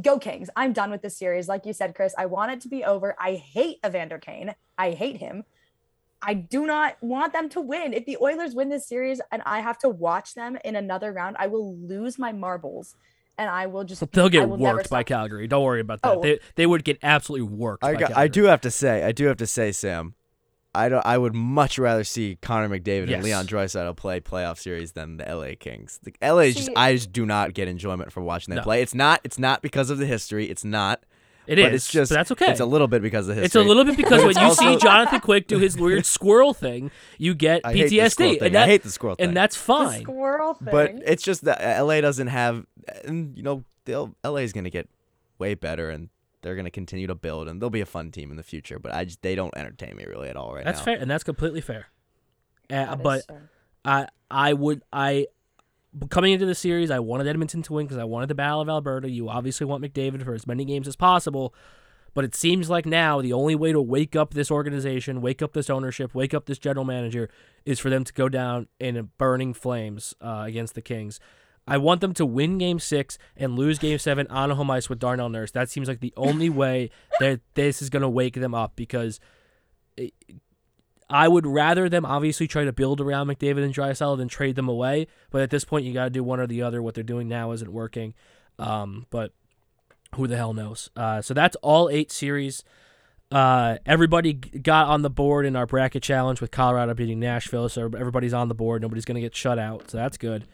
go 0.02 0.18
Kings. 0.20 0.50
I'm 0.56 0.74
done 0.74 0.92
with 0.92 1.02
this 1.02 1.18
series. 1.18 1.48
Like 1.48 1.66
you 1.66 1.74
said, 1.74 1.96
Chris, 1.96 2.14
I 2.18 2.26
want 2.26 2.52
it 2.52 2.62
to 2.62 2.68
be 2.68 2.84
over. 2.84 3.16
I 3.20 3.36
hate 3.36 3.78
Evander 3.86 4.18
Kane. 4.18 4.56
I 4.78 4.92
hate 4.92 5.18
him. 5.18 5.44
I 6.22 6.34
do 6.34 6.66
not 6.66 6.98
want 7.02 7.34
them 7.34 7.50
to 7.50 7.62
win. 7.62 7.94
If 7.94 8.06
the 8.06 8.18
Oilers 8.20 8.56
win 8.56 8.70
this 8.70 8.88
series 8.88 9.22
and 9.32 9.44
I 9.46 9.60
have 9.60 9.78
to 9.80 9.90
watch 9.90 10.34
them 10.34 10.58
in 10.66 10.76
another 10.76 11.12
round, 11.12 11.36
I 11.38 11.48
will 11.48 11.76
lose 11.78 12.18
my 12.18 12.32
marbles 12.32 12.96
and 13.38 13.50
I 13.50 13.68
will 13.68 13.84
just 13.84 14.12
They'll 14.12 14.30
get 14.30 14.50
worked 14.50 14.90
by. 14.90 15.04
Calgary. 15.04 15.48
Don't 15.48 15.64
worry 15.64 15.82
about 15.82 16.02
that. 16.02 16.18
Oh. 16.18 16.22
They 16.22 16.40
they 16.56 16.66
would 16.66 16.84
get 16.84 16.98
absolutely 17.04 17.48
worked. 17.56 17.84
I 17.84 17.94
by 17.94 18.00
got, 18.00 18.18
I 18.18 18.28
do 18.28 18.46
have 18.46 18.62
to 18.62 18.72
say, 18.72 19.04
I 19.04 19.12
do 19.12 19.28
have 19.28 19.38
to 19.38 19.46
say, 19.46 19.72
Sam, 19.72 20.15
I 20.76 20.90
don't. 20.90 21.06
I 21.06 21.18
would 21.18 21.34
much 21.34 21.78
rather 21.80 22.04
see 22.04 22.38
Connor 22.42 22.70
McDavid 22.70 23.08
Yes. 23.10 23.16
and 23.16 23.24
Leon 23.24 23.48
Draisaitl 23.48 23.96
play 23.96 24.20
playoff 24.20 24.58
series 24.60 24.92
than 24.92 25.18
the 25.18 25.24
LA 25.26 25.52
Kings. 25.60 26.00
The 26.04 26.14
LA 26.22 26.40
is 26.42 26.56
just, 26.56 26.68
See- 26.68 26.76
I 26.76 26.94
just 26.94 27.12
do 27.12 27.26
not 27.26 27.54
get 27.54 27.68
enjoyment 27.68 28.12
from 28.12 28.26
watching 28.26 28.52
them 28.54 28.58
No. 28.58 28.64
play. 28.64 28.82
It's 28.82 28.94
not. 28.96 29.22
It's 29.24 29.40
not 29.40 29.62
because 29.62 29.90
of 29.90 29.98
the 29.98 30.06
history. 30.06 30.50
It's 30.50 30.64
not. 30.66 31.04
It 31.48 31.58
but 31.58 31.74
is. 31.74 31.84
it's 31.84 31.92
just. 31.92 32.10
but 32.10 32.16
that's 32.16 32.32
okay. 32.32 32.50
It's 32.52 32.60
a 32.60 32.66
little 32.66 32.88
bit 32.88 33.04
because 33.04 33.28
of 33.30 33.36
the 33.36 33.42
history. 33.42 33.62
It's 33.62 33.66
a 33.66 33.68
little 33.68 33.84
bit 33.86 33.96
because 33.98 34.22
when 34.22 34.32
it's 34.32 34.42
you 34.42 34.54
see 34.56 34.78
Jonathan 34.78 35.20
Quick 35.20 35.48
do 35.48 35.60
his 35.60 35.78
weird 35.78 36.04
squirrel 36.18 36.56
thing, 36.56 36.90
you 37.20 37.36
get 37.36 37.62
I 37.64 37.72
hate 37.72 37.90
the 37.90 38.00
PTSD, 38.00 38.16
thing. 38.18 38.38
and 38.42 38.56
that, 38.56 38.64
I 38.64 38.66
hate 38.66 38.82
the 38.82 38.90
squirrel 38.90 39.14
thing. 39.16 39.28
and 39.28 39.38
that's 39.38 39.56
fine. 39.56 39.86
The 39.86 39.92
fine. 39.92 40.02
squirrel 40.02 40.54
thing. 40.56 40.70
But 40.72 40.96
it's 41.06 41.22
just 41.22 41.44
that 41.46 41.62
LA 41.84 42.02
doesn't 42.02 42.28
have, 42.28 42.66
and 43.04 43.38
you 43.38 43.44
know, 43.44 43.64
they'll 43.86 44.16
LA 44.26 44.38
is 44.38 44.54
gonna 44.54 44.72
get 44.72 44.90
way 45.38 45.54
better, 45.54 45.92
and 45.92 46.10
they're 46.46 46.56
gonna 46.56 46.70
continue 46.70 47.08
to 47.08 47.16
build, 47.16 47.48
and 47.48 47.60
they'll 47.60 47.72
be 47.72 47.82
a 47.82 47.88
fun 47.88 48.12
team 48.12 48.30
in 48.30 48.38
the 48.38 48.44
future. 48.44 48.78
But 48.78 48.94
I 48.94 49.06
just 49.06 49.24
they 49.24 49.34
don't 49.34 49.58
entertain 49.58 49.96
me 49.96 50.06
really 50.06 50.30
at 50.30 50.38
all 50.38 50.54
right 50.54 50.64
That's 50.64 50.78
now. 50.78 50.86
That's 50.86 50.86
fair, 50.86 51.02
and 51.02 51.10
that's 51.10 51.24
completely 51.24 51.60
fair. 51.62 51.88
Uh, 52.70 52.76
That 52.76 52.98
is 53.00 53.04
but 53.04 53.22
so- 53.24 53.40
I 53.84 54.08
I 54.30 54.54
would 54.54 54.84
I 54.94 55.26
coming 56.12 56.34
into 56.34 56.46
the 56.46 56.54
series, 56.54 56.92
I 56.92 57.00
wanted 57.00 57.26
Edmonton 57.26 57.64
to 57.64 57.74
win 57.74 57.88
because 57.88 57.98
I 57.98 58.04
wanted 58.04 58.30
the 58.30 58.36
Battle 58.36 58.62
of 58.62 58.70
Alberta. 58.70 59.10
You 59.10 59.28
obviously 59.28 59.66
want 59.66 59.84
McDavid 59.84 60.24
for 60.24 60.36
as 60.36 60.46
many 60.46 60.66
games 60.66 60.88
as 60.88 60.96
possible, 60.96 61.56
but 62.14 62.24
it 62.24 62.36
seems 62.36 62.70
like 62.70 62.86
now 62.86 63.22
the 63.22 63.34
only 63.34 63.56
way 63.56 63.72
to 63.72 63.82
wake 63.82 64.16
up 64.16 64.36
this 64.36 64.52
organization, 64.52 65.22
wake 65.22 65.42
up 65.42 65.54
this 65.54 65.68
ownership, 65.68 66.14
wake 66.14 66.36
up 66.36 66.46
this 66.46 66.60
general 66.60 66.86
manager 66.86 67.28
is 67.66 67.80
for 67.80 67.90
them 67.90 68.04
to 68.04 68.14
go 68.14 68.30
down 68.30 68.68
in 68.80 69.10
burning 69.18 69.54
flames 69.56 70.14
uh, 70.22 70.44
against 70.46 70.76
the 70.76 70.82
Kings. 70.82 71.20
I 71.68 71.78
want 71.78 72.02
them 72.02 72.14
to 72.16 72.26
win 72.26 72.58
Game 72.58 72.80
Six 72.80 73.18
and 73.36 73.58
lose 73.58 73.80
Game 73.80 73.98
Seven 73.98 74.28
on 74.28 74.52
home 74.52 74.70
ice 74.70 74.90
with 74.90 75.00
Darnell 75.00 75.30
Nurse. 75.30 75.52
That 75.52 75.70
seems 75.70 75.88
like 75.88 76.00
the 76.00 76.14
only 76.16 76.50
way 76.50 76.92
that 77.20 77.42
this 77.56 77.82
is 77.82 77.90
going 77.90 78.02
to 78.02 78.10
wake 78.10 78.36
them 78.36 78.54
up 78.54 78.76
because 78.76 79.20
I 81.10 81.28
would 81.28 81.46
rather 81.46 81.88
them 81.88 82.06
obviously 82.06 82.48
try 82.48 82.66
to 82.66 82.74
build 82.74 83.00
around 83.00 83.28
McDavid 83.28 83.64
and 83.64 83.74
Draisaitl 83.74 84.18
than 84.18 84.28
trade 84.28 84.56
them 84.56 84.68
away. 84.68 85.08
But 85.30 85.42
at 85.42 85.50
this 85.50 85.66
point, 85.66 85.86
you 85.86 85.94
got 85.94 86.06
to 86.06 86.10
do 86.10 86.24
one 86.24 86.40
or 86.40 86.48
the 86.48 86.62
other. 86.62 86.82
What 86.82 86.96
they're 86.96 87.04
doing 87.04 87.28
now 87.28 87.52
isn't 87.52 87.72
working. 87.72 88.14
Um, 88.58 89.06
but 89.10 89.32
who 90.16 90.28
the 90.28 90.38
hell 90.38 90.54
knows? 90.54 90.90
Uh, 90.96 91.22
so 91.22 91.34
that's 91.34 91.56
all 91.58 91.90
eight 91.90 92.12
series. 92.12 92.64
Uh, 93.32 93.78
everybody 93.86 94.34
got 94.34 94.88
on 94.88 95.02
the 95.02 95.10
board 95.10 95.46
in 95.46 95.56
our 95.56 95.66
bracket 95.66 96.02
challenge 96.02 96.42
with 96.42 96.52
Colorado 96.52 96.94
beating 96.94 97.20
Nashville. 97.20 97.70
So 97.70 97.86
everybody's 97.86 98.34
on 98.34 98.48
the 98.48 98.56
board. 98.56 98.82
Nobody's 98.82 99.06
going 99.06 99.16
to 99.16 99.22
get 99.22 99.36
shut 99.36 99.60
out. 99.60 99.92
So 99.92 99.98
that's 99.98 100.18
good. 100.18 100.48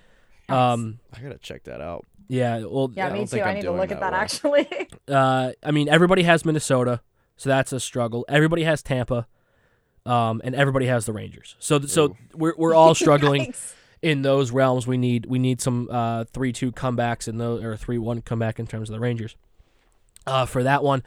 Um, 0.54 0.99
I 1.14 1.20
gotta 1.22 1.38
check 1.38 1.64
that 1.66 1.82
out. 1.82 2.06
yeah. 2.28 2.64
Well, 2.66 2.91
yeah, 2.93 3.08
I 3.08 3.10
me 3.12 3.18
don't 3.20 3.26
too. 3.26 3.32
think 3.32 3.45
I 3.45 3.49
I'm 3.49 3.56
need 3.56 3.64
to 3.64 3.72
look 3.72 3.91
at 3.91 3.99
that 3.99 4.12
that 4.12 4.14
actually. 4.14 4.68
uh, 5.08 5.52
I 5.64 5.72
mean, 5.72 5.89
everybody 5.89 6.24
has 6.24 6.45
Minnesota, 6.45 7.02
so 7.38 7.49
that's 7.49 7.72
a 7.74 7.80
struggle. 7.80 8.26
Everybody 8.30 8.64
has 8.64 8.82
Tampa, 8.82 9.28
um, 10.06 10.41
and 10.43 10.56
everybody 10.56 10.86
has 10.88 11.06
the 11.06 11.14
Rangers. 11.14 11.56
So, 11.60 11.80
so 11.82 12.16
we're 12.34 12.54
we're 12.58 12.74
all 12.74 12.95
struggling 13.04 13.54
in 14.02 14.22
those 14.22 14.52
realms. 14.52 14.88
We 14.88 14.97
need 14.97 15.26
we 15.26 15.39
need 15.39 15.62
some 15.62 15.88
uh 15.91 16.26
three 16.26 16.52
two 16.54 16.72
comebacks 16.72 17.28
in 17.28 17.38
those 17.38 17.64
or 17.64 17.76
three 17.78 17.97
one 17.97 18.22
comeback 18.22 18.60
in 18.60 18.68
terms 18.68 18.89
of 18.89 18.93
the 18.93 18.99
Rangers, 18.99 19.36
uh, 20.28 20.45
for 20.45 20.64
that 20.64 20.84
one. 20.84 21.04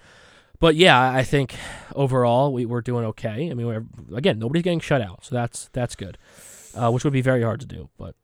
But 0.60 0.76
yeah, 0.76 0.98
I 1.12 1.24
think 1.24 1.56
overall 1.94 2.52
we 2.52 2.64
we're 2.64 2.80
doing 2.80 3.04
okay. 3.06 3.50
I 3.50 3.54
mean, 3.54 3.66
we're, 3.66 3.84
again, 4.16 4.38
nobody's 4.38 4.62
getting 4.62 4.80
shut 4.80 5.02
out, 5.02 5.24
so 5.24 5.34
that's 5.34 5.68
that's 5.72 5.96
good, 5.96 6.16
uh, 6.74 6.90
which 6.90 7.04
would 7.04 7.12
be 7.12 7.20
very 7.20 7.42
hard 7.42 7.60
to 7.60 7.66
do. 7.66 7.90
But 7.98 8.14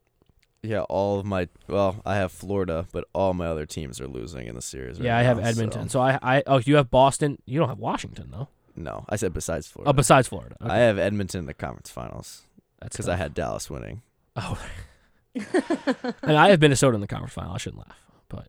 Yeah, 0.62 0.82
all 0.82 1.18
of 1.18 1.24
my 1.24 1.48
well, 1.68 2.02
I 2.04 2.16
have 2.16 2.32
Florida, 2.32 2.86
but 2.92 3.04
all 3.14 3.32
my 3.32 3.46
other 3.46 3.64
teams 3.64 4.00
are 4.00 4.06
losing 4.06 4.46
in 4.46 4.54
the 4.54 4.60
series. 4.62 4.98
right 4.98 5.06
yeah, 5.06 5.16
I 5.16 5.22
have 5.22 5.38
now, 5.40 5.46
Edmonton. 5.48 5.88
so- 5.88 5.98
So 5.98 6.00
I 6.02 6.18
I 6.38 6.42
oh 6.46 6.58
you 6.58 6.76
have 6.76 6.90
Boston. 6.90 7.38
You 7.46 7.58
don't 7.58 7.68
have 7.68 7.78
Washington 7.78 8.28
though. 8.30 8.48
No, 8.76 9.04
I 9.08 9.16
said 9.16 9.32
besides 9.32 9.66
Florida. 9.66 9.90
Oh, 9.90 9.92
besides 9.92 10.28
Florida. 10.28 10.56
I 10.60 10.78
have 10.78 10.98
Edmonton 10.98 11.40
in 11.40 11.46
the 11.46 11.54
conference 11.54 11.90
finals 11.90 12.42
That's 12.80 12.94
because 12.96 13.08
I 13.08 13.16
had 13.16 13.34
Dallas 13.34 13.68
winning. 13.70 14.02
Oh. 14.36 14.62
and 15.34 16.36
I 16.36 16.50
have 16.50 16.60
Minnesota 16.60 16.94
in 16.94 17.00
the 17.00 17.06
conference 17.06 17.34
final. 17.34 17.52
I 17.52 17.58
shouldn't 17.58 17.86
laugh, 17.86 18.00
but 18.28 18.48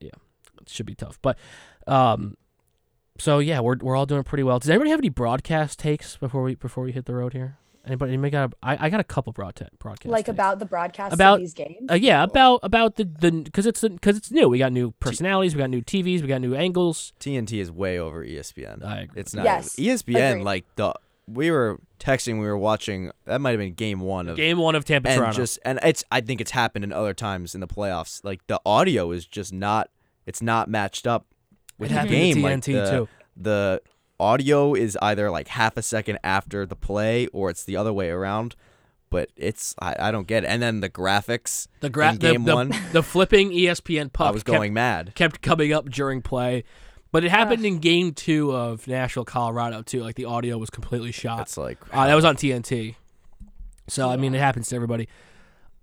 yeah, 0.00 0.10
it 0.60 0.68
should 0.68 0.86
be 0.86 0.94
tough. 0.94 1.18
But 1.20 1.36
um, 1.86 2.36
so 3.18 3.38
yeah, 3.40 3.60
we're 3.60 3.76
we're 3.76 3.96
all 3.96 4.06
doing 4.06 4.22
pretty 4.24 4.42
well. 4.44 4.58
Does 4.58 4.70
anybody 4.70 4.90
have 4.90 5.00
any 5.00 5.08
broadcast 5.10 5.78
takes 5.78 6.16
before 6.16 6.42
we 6.42 6.54
before 6.54 6.84
we 6.84 6.92
hit 6.92 7.04
the 7.06 7.14
road 7.14 7.32
here? 7.34 7.58
Anybody? 7.86 8.12
Anybody 8.12 8.30
got? 8.30 8.52
A, 8.52 8.56
I, 8.62 8.86
I 8.86 8.90
got 8.90 9.00
a 9.00 9.04
couple 9.04 9.32
broadcast 9.32 9.70
broadcast 9.78 10.10
like 10.10 10.26
takes. 10.26 10.34
about 10.34 10.58
the 10.58 10.66
broadcast 10.66 11.14
About- 11.14 11.34
of 11.34 11.40
these 11.40 11.54
games. 11.54 11.90
Uh, 11.90 11.94
yeah, 11.94 12.22
about 12.22 12.60
about 12.62 12.96
the 12.96 13.04
the 13.04 13.30
because 13.30 13.66
it's 13.66 13.80
because 13.80 14.16
it's 14.16 14.30
new. 14.30 14.48
We 14.48 14.58
got 14.58 14.72
new 14.72 14.90
personalities. 14.92 15.54
We 15.54 15.60
got 15.60 15.70
new 15.70 15.80
TVs. 15.82 16.20
We 16.20 16.28
got 16.28 16.40
new 16.40 16.54
angles. 16.54 17.12
TNT 17.20 17.54
is 17.60 17.70
way 17.70 17.98
over 17.98 18.24
ESPN. 18.24 18.84
I 18.84 19.02
agree. 19.02 19.20
It's 19.20 19.34
not. 19.34 19.44
Yes, 19.44 19.76
ESPN 19.76 20.30
agreed. 20.32 20.44
like 20.44 20.64
the 20.76 20.94
we 21.26 21.50
were 21.50 21.78
texting. 21.98 22.34
We 22.40 22.46
were 22.46 22.58
watching. 22.58 23.12
That 23.24 23.40
might 23.40 23.50
have 23.52 23.60
been 23.60 23.74
game 23.74 24.00
one 24.00 24.28
of 24.28 24.36
Game 24.36 24.58
one 24.58 24.74
of 24.74 24.84
Tampa 24.84 25.08
and 25.08 25.18
Toronto. 25.18 25.36
just 25.36 25.58
and 25.64 25.78
it's. 25.82 26.04
I 26.10 26.20
think 26.20 26.40
it's 26.40 26.50
happened 26.50 26.84
in 26.84 26.92
other 26.92 27.14
times 27.14 27.54
in 27.54 27.60
the 27.60 27.68
playoffs. 27.68 28.22
Like 28.24 28.46
the 28.46 28.60
audio 28.66 29.10
is 29.12 29.26
just 29.26 29.52
not. 29.52 29.88
It's 30.26 30.42
not 30.42 30.68
matched 30.68 31.06
up 31.06 31.26
with 31.78 31.90
it 31.90 32.02
the 32.02 32.08
game. 32.08 32.36
to 32.36 32.42
like 32.42 32.52
TNT 32.58 32.84
the, 32.84 32.90
too. 32.90 33.08
the 33.36 33.82
audio 34.20 34.74
is 34.74 34.96
either 35.02 35.30
like 35.30 35.48
half 35.48 35.76
a 35.76 35.82
second 35.82 36.18
after 36.22 36.66
the 36.66 36.76
play 36.76 37.26
or 37.28 37.50
it's 37.50 37.64
the 37.64 37.76
other 37.76 37.92
way 37.92 38.10
around. 38.10 38.54
But 39.10 39.30
it's 39.36 39.74
I, 39.80 39.96
I 39.98 40.10
don't 40.12 40.28
get 40.28 40.44
it. 40.44 40.46
And 40.46 40.62
then 40.62 40.80
the 40.80 40.88
graphics. 40.90 41.66
The 41.80 41.90
gra- 41.90 42.10
in 42.12 42.18
the, 42.18 42.30
game 42.32 42.44
the, 42.44 42.54
one, 42.54 42.72
the 42.92 43.02
flipping 43.02 43.50
ESPN 43.50 44.12
puck 44.12 44.28
I 44.28 44.30
was 44.30 44.42
kept- 44.44 44.56
going 44.56 44.72
mad. 44.72 45.12
kept 45.16 45.42
coming 45.42 45.72
up 45.72 45.88
during 45.90 46.22
play. 46.22 46.62
But 47.12 47.24
it 47.24 47.32
happened 47.32 47.66
in 47.66 47.80
game 47.80 48.12
two 48.12 48.52
of 48.54 48.86
Nashville, 48.86 49.24
Colorado, 49.24 49.82
too. 49.82 50.00
Like 50.00 50.14
the 50.14 50.26
audio 50.26 50.58
was 50.58 50.70
completely 50.70 51.10
shot. 51.10 51.40
It's 51.40 51.56
like 51.56 51.78
Uh, 51.92 52.06
that 52.06 52.14
was 52.14 52.24
on 52.24 52.36
TNT. 52.36 52.94
So, 53.88 54.08
I 54.08 54.16
mean, 54.16 54.32
it 54.32 54.38
happens 54.38 54.68
to 54.68 54.76
everybody. 54.76 55.08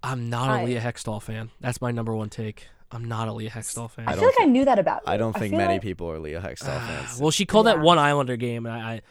I'm 0.01 0.29
not 0.29 0.49
a 0.49 0.61
I- 0.61 0.63
Leah 0.63 0.79
Hextall 0.79 1.21
fan. 1.21 1.49
That's 1.59 1.81
my 1.81 1.91
number 1.91 2.15
one 2.15 2.29
take. 2.29 2.67
I'm 2.91 3.05
not 3.05 3.27
a 3.27 3.33
Leah 3.33 3.49
Hextall 3.49 3.91
fan. 3.91 4.07
I, 4.07 4.11
I 4.11 4.13
feel 4.13 4.23
don't 4.23 4.35
like 4.39 4.47
I 4.47 4.49
knew 4.49 4.65
that 4.65 4.79
about. 4.79 5.03
I 5.05 5.17
don't 5.17 5.33
think 5.33 5.51
feel 5.51 5.59
many 5.59 5.73
like- 5.73 5.81
people 5.81 6.09
are 6.09 6.19
Leah 6.19 6.41
Hextall 6.41 6.77
ah, 6.77 7.05
fans. 7.05 7.19
well, 7.19 7.31
she 7.31 7.45
called 7.45 7.67
that 7.67 7.79
one 7.79 7.99
Islander 7.99 8.37
game, 8.37 8.65
and 8.65 8.73
I, 8.73 8.93
I, 8.93 9.01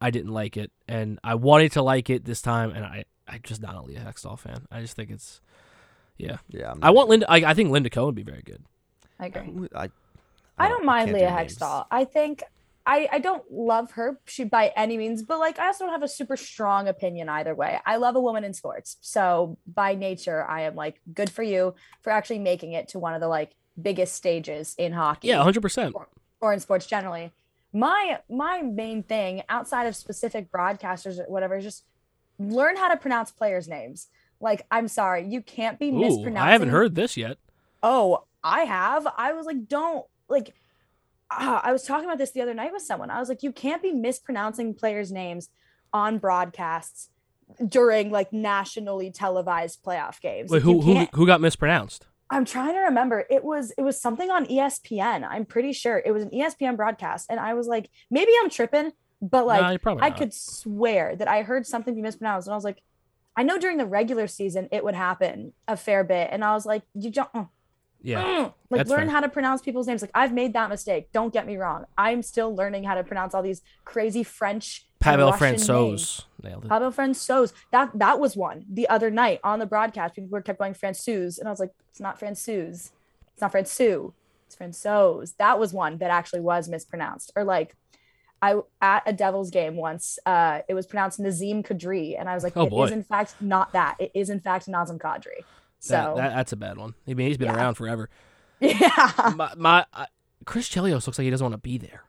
I 0.00 0.10
didn't 0.10 0.32
like 0.32 0.56
it. 0.56 0.72
And 0.88 1.18
I 1.22 1.36
wanted 1.36 1.72
to 1.72 1.82
like 1.82 2.10
it 2.10 2.24
this 2.24 2.42
time, 2.42 2.70
and 2.70 2.84
I, 2.84 3.04
I'm 3.28 3.40
just 3.42 3.62
not 3.62 3.76
a 3.76 3.82
Leah 3.82 4.00
Hextall 4.00 4.38
fan. 4.38 4.66
I 4.70 4.80
just 4.80 4.96
think 4.96 5.10
it's, 5.10 5.40
yeah. 6.16 6.38
yeah, 6.48 6.72
I'm 6.72 6.80
I 6.82 6.90
want 6.90 7.08
Linda. 7.08 7.30
I, 7.30 7.36
I 7.50 7.54
think 7.54 7.70
Linda 7.70 7.90
Cohn 7.90 8.06
would 8.06 8.14
be 8.14 8.24
very 8.24 8.42
good. 8.42 8.64
I 9.18 9.26
agree. 9.26 9.68
I, 9.74 9.90
I 10.58 10.68
don't 10.68 10.84
mind 10.84 11.06
can't 11.08 11.18
Leah 11.18 11.34
names. 11.34 11.56
Hextall. 11.56 11.86
I 11.90 12.04
think 12.04 12.42
I, 12.86 13.08
I 13.12 13.18
don't 13.18 13.44
love 13.50 13.92
her 13.92 14.18
she 14.24 14.44
by 14.44 14.72
any 14.76 14.96
means, 14.96 15.22
but 15.22 15.38
like 15.38 15.58
I 15.58 15.66
also 15.66 15.84
don't 15.84 15.92
have 15.92 16.02
a 16.02 16.08
super 16.08 16.36
strong 16.36 16.88
opinion 16.88 17.28
either 17.28 17.54
way. 17.54 17.78
I 17.84 17.96
love 17.96 18.16
a 18.16 18.20
woman 18.20 18.42
in 18.42 18.54
sports. 18.54 18.96
So 19.00 19.58
by 19.66 19.94
nature, 19.94 20.44
I 20.44 20.62
am 20.62 20.74
like 20.74 21.00
good 21.12 21.30
for 21.30 21.42
you 21.42 21.74
for 22.02 22.10
actually 22.10 22.38
making 22.38 22.72
it 22.72 22.88
to 22.88 22.98
one 22.98 23.14
of 23.14 23.20
the 23.20 23.28
like 23.28 23.52
biggest 23.80 24.14
stages 24.14 24.74
in 24.78 24.92
hockey. 24.92 25.28
Yeah, 25.28 25.44
100%. 25.44 25.92
or 26.40 26.52
in 26.52 26.60
sports 26.60 26.86
generally. 26.86 27.32
My 27.72 28.18
my 28.28 28.62
main 28.62 29.02
thing 29.04 29.42
outside 29.48 29.86
of 29.86 29.94
specific 29.94 30.50
broadcasters 30.50 31.18
or 31.20 31.30
whatever 31.30 31.56
is 31.56 31.64
just 31.64 31.84
learn 32.38 32.76
how 32.76 32.88
to 32.88 32.96
pronounce 32.96 33.30
players' 33.30 33.68
names. 33.68 34.08
Like, 34.40 34.66
I'm 34.70 34.88
sorry, 34.88 35.26
you 35.28 35.42
can't 35.42 35.78
be 35.78 35.90
Ooh, 35.90 36.00
mispronouncing. 36.00 36.36
I 36.38 36.52
haven't 36.52 36.70
heard 36.70 36.94
this 36.94 37.16
yet. 37.16 37.36
Oh, 37.82 38.24
I 38.42 38.62
have. 38.62 39.06
I 39.16 39.32
was 39.34 39.46
like, 39.46 39.68
don't 39.68 40.06
like. 40.28 40.54
Ah, 41.30 41.60
I 41.62 41.72
was 41.72 41.84
talking 41.84 42.04
about 42.04 42.18
this 42.18 42.32
the 42.32 42.40
other 42.42 42.54
night 42.54 42.72
with 42.72 42.82
someone. 42.82 43.10
I 43.10 43.20
was 43.20 43.28
like, 43.28 43.42
you 43.42 43.52
can't 43.52 43.82
be 43.82 43.92
mispronouncing 43.92 44.74
players' 44.74 45.12
names 45.12 45.48
on 45.92 46.18
broadcasts 46.18 47.10
during 47.66 48.10
like 48.10 48.32
nationally 48.32 49.10
televised 49.10 49.82
playoff 49.82 50.20
games. 50.20 50.50
Wait, 50.50 50.62
who 50.62 50.80
who 50.80 51.06
who 51.12 51.26
got 51.26 51.40
mispronounced? 51.40 52.06
I'm 52.30 52.44
trying 52.44 52.74
to 52.74 52.80
remember. 52.80 53.24
It 53.28 53.42
was 53.44 53.72
it 53.76 53.82
was 53.82 54.00
something 54.00 54.30
on 54.30 54.46
ESPN. 54.46 55.26
I'm 55.28 55.44
pretty 55.44 55.72
sure 55.72 56.00
it 56.04 56.12
was 56.12 56.22
an 56.22 56.30
ESPN 56.30 56.76
broadcast, 56.76 57.26
and 57.28 57.40
I 57.40 57.54
was 57.54 57.66
like, 57.66 57.90
maybe 58.10 58.30
I'm 58.40 58.50
tripping, 58.50 58.92
but 59.20 59.46
like 59.46 59.80
I 60.00 60.10
could 60.10 60.32
swear 60.32 61.16
that 61.16 61.28
I 61.28 61.42
heard 61.42 61.66
something 61.66 61.94
be 61.94 62.02
mispronounced, 62.02 62.46
and 62.46 62.52
I 62.52 62.56
was 62.56 62.64
like, 62.64 62.82
I 63.36 63.42
know 63.42 63.58
during 63.58 63.78
the 63.78 63.86
regular 63.86 64.28
season 64.28 64.68
it 64.70 64.84
would 64.84 64.94
happen 64.94 65.52
a 65.66 65.76
fair 65.76 66.04
bit, 66.04 66.28
and 66.30 66.44
I 66.44 66.54
was 66.54 66.64
like, 66.66 66.82
you 66.94 67.10
don't 67.10 67.30
uh, 67.34 67.44
Yeah. 68.02 68.22
mm, 68.22 68.54
like 68.70 68.86
learn 68.88 69.00
fair. 69.00 69.10
how 69.10 69.20
to 69.20 69.28
pronounce 69.28 69.60
people's 69.62 69.86
names. 69.86 70.02
Like 70.02 70.10
I've 70.14 70.32
made 70.32 70.52
that 70.54 70.68
mistake. 70.70 71.12
Don't 71.12 71.32
get 71.32 71.46
me 71.46 71.56
wrong. 71.56 71.84
I'm 71.98 72.22
still 72.22 72.54
learning 72.54 72.84
how 72.84 72.94
to 72.94 73.04
pronounce 73.04 73.34
all 73.34 73.42
these 73.42 73.62
crazy 73.84 74.22
French. 74.22 74.86
Pavel. 75.00 75.32
Francouz 75.32 76.24
nailed 76.42 76.64
it. 76.64 76.68
Pavel 76.68 76.92
Francouz. 76.92 77.52
That 77.72 77.90
that 77.98 78.20
was 78.20 78.36
one 78.36 78.64
the 78.70 78.88
other 78.88 79.10
night 79.10 79.40
on 79.42 79.58
the 79.58 79.66
broadcast. 79.66 80.14
People 80.14 80.30
were 80.30 80.42
kept 80.42 80.58
going 80.58 80.74
Francouz, 80.74 81.38
and 81.38 81.48
I 81.48 81.50
was 81.50 81.60
like, 81.60 81.72
it's 81.90 82.00
not 82.00 82.20
Francouz. 82.20 82.90
It's 83.32 83.40
not 83.40 83.52
Francouz. 83.52 84.12
It's 84.46 84.56
Francouz. 84.56 85.36
That 85.38 85.58
was 85.58 85.72
one 85.72 85.98
that 85.98 86.10
actually 86.10 86.40
was 86.40 86.68
mispronounced. 86.68 87.32
Or 87.34 87.44
like, 87.44 87.76
I 88.42 88.60
at 88.82 89.02
a 89.06 89.12
Devils 89.12 89.50
game 89.50 89.76
once, 89.76 90.18
uh, 90.26 90.60
it 90.68 90.74
was 90.74 90.86
pronounced 90.86 91.18
Nazem 91.20 91.66
Kadri, 91.66 92.18
and 92.18 92.28
I 92.28 92.34
was 92.34 92.44
like, 92.44 92.56
Oh, 92.56 92.66
it 92.66 92.70
boy. 92.70 92.84
is 92.84 92.90
in 92.90 93.02
fact 93.04 93.36
not 93.40 93.72
that. 93.72 93.96
It 93.98 94.10
is 94.14 94.28
in 94.30 94.40
fact 94.40 94.66
Nazem 94.68 94.98
Kadri. 94.98 95.44
So 95.80 95.94
That, 95.94 96.16
that, 96.16 96.34
that's 96.36 96.52
a 96.52 96.56
bad 96.56 96.76
one. 96.78 96.94
I 97.08 97.14
mean, 97.14 97.26
he's 97.26 97.38
been 97.38 97.48
Yeah. 97.48 97.56
around 97.56 97.74
forever. 97.74 98.08
yeah, 98.60 99.32
my, 99.34 99.52
my 99.56 99.86
uh, 99.94 100.06
Chris 100.44 100.68
Chelios 100.68 101.06
looks 101.06 101.18
like 101.18 101.24
he 101.24 101.30
doesn't 101.30 101.44
want 101.44 101.54
to 101.54 101.58
be 101.58 101.78
there. 101.78 102.04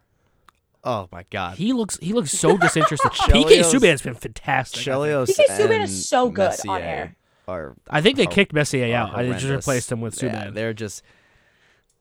Oh 0.84 1.08
my 1.12 1.26
God. 1.30 1.58
He 1.58 1.74
looks 1.74 1.98
he 2.02 2.12
looks 2.14 2.32
so 2.32 2.58
disinterested. 2.58 3.12
PK 3.12 3.60
Subban's 3.62 4.02
been 4.02 4.16
fantastic. 4.16 4.82
Chelios 4.82 5.28
PK 5.28 5.46
Subban 5.58 5.84
is 5.84 6.08
so 6.10 6.30
good 6.30 6.54
on 6.68 6.82
air. 6.82 7.16
Are 7.48 7.76
I 7.90 8.02
think 8.02 8.18
they 8.18 8.26
hor- 8.26 8.34
kicked 8.34 8.54
Messier 8.54 8.94
are 8.94 8.98
out. 8.98 9.16
I 9.16 9.32
just 9.32 9.46
replaced 9.46 9.92
him 9.92 10.02
with 10.02 10.22
Yeah, 10.22 10.48
Subban. 10.48 10.54
they're 10.54 10.74
just 10.74 11.04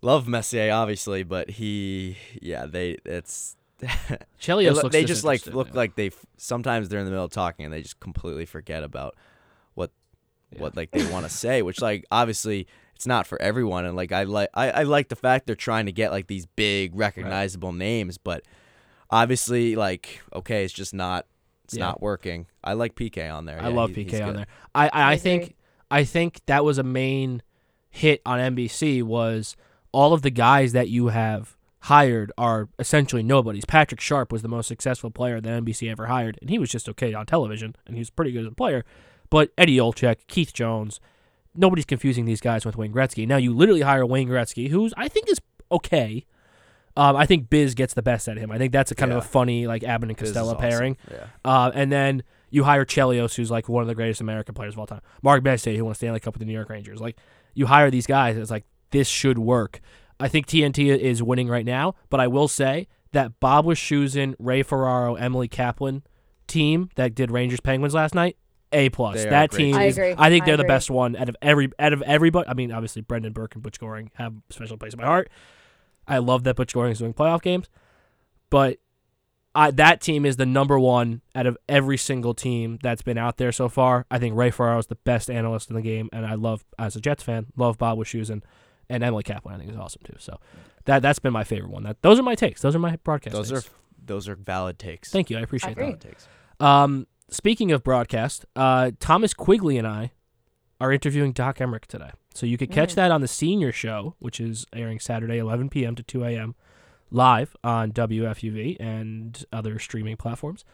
love 0.03 0.27
Messier 0.27 0.73
obviously, 0.73 1.23
but 1.23 1.51
he 1.51 2.17
yeah 2.41 2.67
they 2.67 2.97
it's 3.05 3.57
Chelios 4.41 4.63
they, 4.65 4.71
looks 4.71 4.93
they 4.93 5.05
just 5.05 5.25
like 5.25 5.47
look 5.47 5.69
yeah. 5.69 5.75
like 5.75 5.95
they 5.95 6.11
sometimes 6.39 6.89
they're 6.89 7.01
in 7.01 7.05
the 7.05 7.11
middle 7.11 7.27
of 7.27 7.33
talking 7.33 7.67
and 7.67 7.73
they 7.75 7.83
just 7.83 8.01
completely 8.01 8.47
forget 8.47 8.83
about 8.83 9.15
what 9.15 9.21
what 10.59 10.77
like 10.77 10.91
they 10.91 11.11
want 11.11 11.25
to 11.27 11.31
say, 11.31 11.63
which 11.63 11.81
like 11.81 12.05
obviously 12.11 12.67
it's 12.97 13.07
not 13.07 13.27
for 13.27 13.41
everyone 13.41 13.85
and 13.87 13.97
like 13.97 14.13
I 14.13 14.25
like 14.25 14.51
I, 14.55 14.71
I 14.71 14.83
like 14.83 15.09
the 15.09 15.17
fact 15.17 15.47
they're 15.47 15.55
trying 15.57 15.87
to 15.87 15.93
get 15.93 16.11
like 16.11 16.27
these 16.27 16.47
big 16.47 16.95
recognizable 16.95 17.73
names, 17.73 18.19
but 18.19 18.45
obviously 19.11 19.77
like 19.77 20.23
okay, 20.35 20.65
it's 20.65 20.73
just 20.73 20.95
not 20.95 21.27
it's 21.65 21.77
Yeah. 21.77 21.85
not 21.87 22.03
working. 22.03 22.47
I 22.65 22.73
like 22.75 22.95
PK 22.95 23.33
on 23.33 23.45
there. 23.47 23.61
I 23.61 23.69
Yeah, 23.69 23.75
love 23.75 23.95
he- 23.95 24.05
PK 24.05 24.21
on 24.23 24.27
good. 24.31 24.37
there. 24.39 24.47
I, 24.75 24.87
I, 24.87 24.91
I 24.93 25.13
I 25.13 25.17
think. 25.17 25.55
I 25.93 26.05
think 26.05 26.41
that 26.47 26.65
was 26.65 26.79
a 26.79 26.85
main 26.85 27.43
hit 27.89 28.23
on 28.25 28.39
NBC 28.39 29.03
was 29.03 29.57
all 29.91 30.13
of 30.13 30.23
the 30.23 30.31
guys 30.31 30.71
that 30.73 30.89
you 30.89 31.09
have 31.09 31.57
hired 31.81 32.31
are 32.39 32.69
essentially 32.79 33.25
nobodies. 33.25 33.65
Patrick 33.65 34.01
Sharp 34.01 34.31
was 34.31 34.43
the 34.43 34.49
most 34.49 34.69
successful 34.69 35.11
player 35.11 35.41
that 35.41 35.49
NBC 35.65 35.91
ever 35.91 36.07
hired, 36.07 36.39
and 36.41 36.49
he 36.49 36.61
was 36.61 36.71
just 36.71 36.89
okay 36.91 37.13
on 37.13 37.27
television, 37.27 37.75
and 37.87 37.97
he 37.97 38.01
was 38.01 38.09
pretty 38.09 38.31
good 38.31 38.43
as 38.43 38.53
a 38.53 38.55
player. 38.55 38.85
But 39.31 39.53
Eddie 39.57 39.79
Olczyk, 39.79 40.27
Keith 40.27 40.53
Jones, 40.53 41.01
nobody's 41.55 41.85
confusing 41.85 42.25
these 42.25 42.41
guys 42.41 42.67
with 42.67 42.77
Wayne 42.77 42.93
Gretzky. 42.93 43.27
Now 43.27 43.37
you 43.37 43.55
literally 43.55 43.83
hire 43.83 44.05
Wayne 44.05 44.29
Gretzky, 44.29 44.69
who's 44.69 44.93
I 44.97 45.09
think 45.09 45.31
is 45.31 45.41
okay. 45.71 46.27
Um, 46.97 47.17
I 47.17 47.25
think 47.25 47.49
Biz 47.49 47.75
gets 47.75 47.95
the 47.95 48.03
best 48.03 48.29
at 48.29 48.37
him. 48.37 48.51
I 48.51 48.59
think 48.59 48.73
that's 48.73 48.91
a 48.91 48.95
kind 48.95 49.13
of 49.13 49.19
a 49.19 49.23
funny 49.23 49.67
like 49.67 49.85
Abbott 49.85 50.09
and 50.11 50.19
Costello 50.19 50.55
awesome. 50.55 50.61
pairing. 50.61 50.97
Yeah. 51.11 51.27
Uh, 51.45 51.71
and 51.73 51.91
then 51.91 52.25
you 52.51 52.65
hire 52.65 52.85
Chelios, 52.85 53.37
who's 53.37 53.51
like 53.51 53.69
one 53.69 53.83
of 53.83 53.89
the 53.89 53.95
greatest 53.95 54.21
American 54.21 54.55
players 54.55 54.75
of 54.75 54.81
all 54.81 54.87
time. 54.87 55.01
Mark 55.23 55.45
Messier, 55.45 55.77
who 55.77 55.85
won 55.85 55.93
a 55.93 55.95
Stanley 55.95 56.21
Cup 56.21 56.35
with 56.35 56.41
the 56.41 56.47
New 56.47 56.53
York 56.53 56.69
Rangers. 56.69 57.01
Like 57.01 57.17
you 57.55 57.67
hire 57.67 57.91
these 57.91 58.07
guys, 58.07 58.37
it's 58.37 58.51
like 58.51 58.65
this 58.91 59.09
should 59.09 59.39
work. 59.39 59.81
I 60.19 60.29
think 60.29 60.47
TNT 60.47 60.99
is 60.99 61.23
winning 61.23 61.49
right 61.49 61.65
now, 61.65 61.95
but 62.11 62.21
I 62.21 62.27
will 62.27 62.49
say 62.49 62.89
that 63.13 63.41
Bob 63.41 63.65
Wischusen, 63.65 64.35
Ray 64.39 64.63
Ferraro, 64.63 65.15
Emily 65.15 65.49
Kaplan 65.49 66.03
team 66.47 66.91
that 66.97 67.15
did 67.15 67.31
Rangers 67.31 67.61
Penguins 67.61 67.95
last 67.95 68.15
night, 68.15 68.37
A 68.73 68.89
plus. 68.91 69.23
They 69.25 69.31
That 69.31 69.51
team, 69.51 69.73
team. 69.73 69.77
I 69.77 69.85
is, 69.85 69.99
agree. 69.99 70.15
I 70.17 70.29
think 70.31 70.45
I 70.45 70.47
they're 70.47 70.57
the 70.57 70.63
agree. 70.63 70.75
best 70.75 70.91
one 70.91 71.17
out 71.17 71.29
of 71.29 71.37
every 71.43 71.71
out 71.79 71.93
of 71.93 72.03
everybody. 72.03 72.49
I 72.49 72.55
mean, 72.55 72.73
obviously 72.73 73.03
Brendan 73.03 73.33
Burke 73.33 73.55
and 73.55 73.63
Butch 73.63 73.79
Goring 73.81 74.11
have 74.15 74.35
a 74.35 74.53
special 74.53 74.77
place 74.77 74.93
in 74.95 75.01
my 75.01 75.07
heart. 75.07 75.29
I 76.07 76.19
love 76.19 76.45
that 76.45 76.57
Butch 76.57 76.73
Goring 76.75 76.93
is 76.93 76.99
doing 76.99 77.15
playoff 77.15 77.43
games, 77.43 77.69
but 78.49 78.79
I, 79.55 79.73
that 79.73 80.01
team 80.01 80.25
is 80.25 80.37
the 80.37 80.47
number 80.47 80.79
one 80.79 81.23
out 81.35 81.47
of 81.47 81.59
every 81.69 81.97
single 81.97 82.35
team 82.35 82.79
that's 82.83 83.03
been 83.03 83.19
out 83.19 83.37
there 83.37 83.51
so 83.51 83.69
far. 83.69 84.07
I 84.11 84.19
think 84.19 84.37
Ray 84.37 84.51
Ferraro 84.53 84.79
is 84.79 84.87
the 84.87 84.95
best 84.95 85.29
analyst 85.29 85.71
in 85.71 85.77
the 85.77 85.83
game, 85.83 86.09
and 86.13 86.25
I 86.25 86.35
love, 86.35 86.65
as 86.79 86.95
a 86.95 87.01
Jets 87.01 87.25
fan, 87.25 87.47
love 87.57 87.77
Bob 87.77 87.99
Wischusen 87.99 88.43
and 88.89 89.03
Emily 89.03 89.25
Kaplan. 89.25 89.57
I 89.57 89.59
think 89.59 89.71
is 89.73 89.77
awesome 89.77 90.03
too. 90.05 90.15
So 90.19 90.39
that 90.85 91.03
that's 91.03 91.19
been 91.19 91.33
my 91.33 91.45
favorite 91.45 91.71
one. 91.73 91.83
That 91.83 92.01
those 92.03 92.19
are 92.19 92.23
my 92.23 92.35
takes. 92.37 92.63
Those 92.63 92.77
are 92.77 92.81
my 92.81 92.97
broadcast. 93.03 93.35
Those 93.35 93.51
takes. 93.51 93.67
are 93.67 93.71
those 94.05 94.29
are 94.29 94.37
valid 94.37 94.79
takes. 94.79 95.11
Thank 95.11 95.31
you. 95.31 95.39
I 95.39 95.41
appreciate 95.41 95.73
agree. 95.73 95.85
that. 95.87 96.01
Valid 96.01 96.01
takes. 96.01 96.29
Um, 96.61 97.07
speaking 97.31 97.73
of 97.73 97.83
broadcast, 97.83 98.45
uh, 98.57 98.91
Thomas 99.01 99.35
Quigley 99.35 99.79
and 99.79 99.87
I 99.87 100.13
are 100.81 100.93
interviewing 100.93 101.33
Doc 101.33 101.59
Emrick 101.59 101.87
today. 101.87 102.11
So 102.35 102.47
you 102.47 102.57
could 102.57 102.71
catch 102.71 102.93
Mm. 102.93 102.97
that 102.97 103.11
on 103.11 103.21
the 103.21 103.29
senior 103.29 103.73
show, 103.73 104.15
which 104.19 104.41
is 104.41 104.67
airing 104.73 104.99
Saturday, 105.01 105.39
11 105.39 105.69
p.m. 105.69 105.95
to 105.97 106.03
2 106.03 106.25
a.m. 106.25 106.55
live 107.11 107.57
on 107.65 107.93
WFUV 107.93 108.77
and 108.81 109.45
other 109.53 109.79
streaming 109.79 110.17
platforms. 110.17 110.65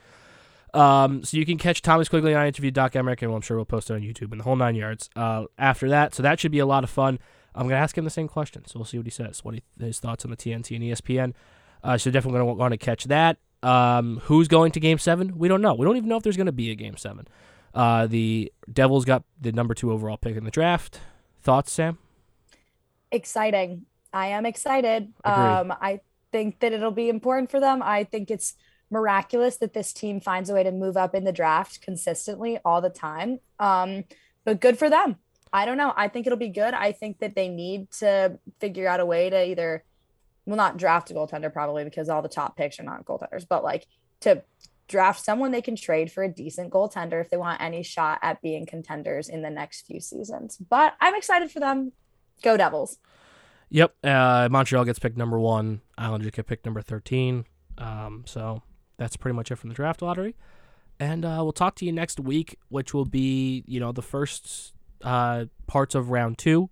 Um, 0.75 1.25
so 1.25 1.37
you 1.39 1.47
can 1.47 1.57
catch 1.57 1.81
Thomas 1.81 2.09
Quigley 2.09 2.33
and 2.33 2.41
I 2.41 2.47
interview 2.47 2.71
Doc 2.71 2.93
Emrick, 2.93 3.23
and 3.23 3.33
I'm 3.33 3.41
sure 3.41 3.57
we'll 3.57 3.65
post 3.65 3.91
it 3.91 3.95
on 3.95 4.03
YouTube 4.03 4.31
and 4.33 4.41
the 4.41 4.45
whole 4.45 4.57
nine 4.57 4.75
yards. 4.75 5.09
Uh, 5.17 5.47
after 5.59 5.89
that, 5.89 6.15
so 6.15 6.23
that 6.23 6.39
should 6.39 6.53
be 6.53 6.59
a 6.59 6.67
lot 6.67 6.85
of 6.85 6.91
fun. 6.91 7.19
I'm 7.55 7.67
gonna 7.67 7.81
ask 7.81 7.97
him 7.97 8.05
the 8.05 8.11
same 8.11 8.29
question, 8.29 8.67
so 8.67 8.79
we'll 8.79 8.85
see 8.85 8.99
what 8.99 9.07
he 9.07 9.11
says, 9.11 9.43
what 9.43 9.55
he, 9.55 9.63
his 9.81 9.99
thoughts 9.99 10.25
on 10.27 10.31
the 10.31 10.37
TNT 10.37 10.77
and 10.77 10.85
ESPN. 10.85 11.33
Uh, 11.83 11.97
so 11.97 12.11
definitely 12.11 12.39
gonna 12.41 12.53
want 12.53 12.73
to 12.73 12.77
catch 12.79 13.05
that. 13.05 13.39
Um, 13.63 14.21
who's 14.25 14.49
going 14.49 14.73
to 14.73 14.81
Game 14.81 14.99
Seven? 14.99 15.39
We 15.39 15.49
don't 15.49 15.63
know. 15.63 15.75
We 15.75 15.85
don't 15.85 15.97
even 15.97 16.09
know 16.09 16.17
if 16.17 16.23
there's 16.23 16.37
gonna 16.37 16.53
be 16.53 16.71
a 16.71 16.75
Game 16.75 16.97
Seven. 16.97 17.27
Uh, 17.75 18.07
the 18.07 18.53
Devils 18.73 19.05
got 19.05 19.25
the 19.41 19.53
number 19.53 19.75
two 19.75 19.93
overall 19.93 20.17
pick 20.17 20.37
in 20.37 20.45
the 20.45 20.51
draft. 20.51 21.01
Thoughts, 21.43 21.73
Sam? 21.73 21.99
exciting. 23.11 23.87
I 24.13 24.29
am 24.29 24.47
excited. 24.47 25.13
Um, 25.25 25.73
I 25.81 26.01
think 26.33 26.61
that 26.61 26.73
it'll 26.73 26.91
be 26.91 27.09
important 27.09 27.51
for 27.51 27.61
them. 27.61 27.83
I 27.83 28.05
think 28.05 28.31
it's 28.31 28.55
miraculous 28.91 29.57
that 29.59 29.75
this 29.75 29.93
team 29.93 30.21
finds 30.21 30.49
a 30.49 30.55
way 30.55 30.63
to 30.63 30.71
move 30.71 30.97
up 30.97 31.15
in 31.15 31.25
the 31.25 31.33
draft 31.33 31.83
consistently 31.83 32.59
all 32.65 32.81
the 32.81 32.91
time. 32.91 33.41
Um, 33.59 34.05
but 34.45 34.61
good 34.61 34.79
for 34.79 34.89
them. 34.89 35.17
I 35.53 35.65
don't 35.65 35.77
know. 35.77 35.93
I 35.97 36.09
think 36.09 36.27
it'll 36.27 36.39
be 36.39 36.49
good. 36.49 36.75
I 36.75 36.93
think 36.93 37.19
that 37.19 37.35
they 37.35 37.49
need 37.49 37.91
to 37.93 38.39
figure 38.61 38.87
out 38.89 39.01
a 39.01 39.07
way 39.07 39.31
to 39.31 39.47
either, 39.47 39.85
well, 40.47 40.57
not 40.57 40.77
draft 40.77 41.11
a 41.11 41.15
goaltender 41.15 41.53
probably 41.53 41.85
because 41.85 42.09
all 42.09 42.23
the 42.23 42.29
top 42.29 42.57
picks 42.57 42.81
are 42.81 42.85
not 42.85 43.05
goaltenders, 43.05 43.47
but 43.49 43.65
like 43.65 43.87
to 44.21 44.43
draft 44.89 45.25
someone 45.25 45.51
they 45.51 45.61
can 45.61 45.77
trade 45.77 46.11
for 46.13 46.23
a 46.23 46.33
decent 46.33 46.73
goaltender 46.73 47.21
if 47.21 47.29
they 47.29 47.37
want 47.37 47.61
any 47.61 47.83
shot 47.83 48.21
at 48.23 48.41
being 48.41 48.65
contenders 48.65 49.29
in 49.29 49.43
the 49.43 49.51
next 49.51 49.87
few 49.87 50.01
seasons. 50.01 50.57
But 50.57 50.95
I'm 51.01 51.15
excited 51.15 51.51
for 51.51 51.61
them. 51.61 51.93
Go 52.43 52.57
Devils. 52.57 52.99
Yep. 53.71 53.95
Uh, 54.05 54.49
Montreal 54.51 54.85
gets 54.85 54.99
picked 54.99 55.17
number 55.17 55.41
one. 55.41 55.81
Islanders 55.99 56.31
get 56.31 56.47
picked 56.47 56.65
number 56.65 56.83
thirteen. 56.83 57.47
Um, 57.79 58.23
so 58.27 58.63
that's 58.97 59.17
pretty 59.17 59.35
much 59.35 59.51
it 59.51 59.57
from 59.57 59.71
the 59.71 59.75
draft 59.75 60.03
lottery. 60.03 60.37
And 60.99 61.25
uh, 61.25 61.41
we'll 61.43 61.53
talk 61.53 61.75
to 61.77 61.85
you 61.85 61.93
next 61.93 62.21
week, 62.21 62.59
which 62.69 62.95
will 62.95 63.05
be 63.05 63.65
you 63.67 63.81
know 63.81 63.93
the 63.93 64.03
first 64.03 64.73
uh, 65.03 65.47
parts 65.67 65.95
of 65.95 66.11
round 66.11 66.39
two, 66.39 66.71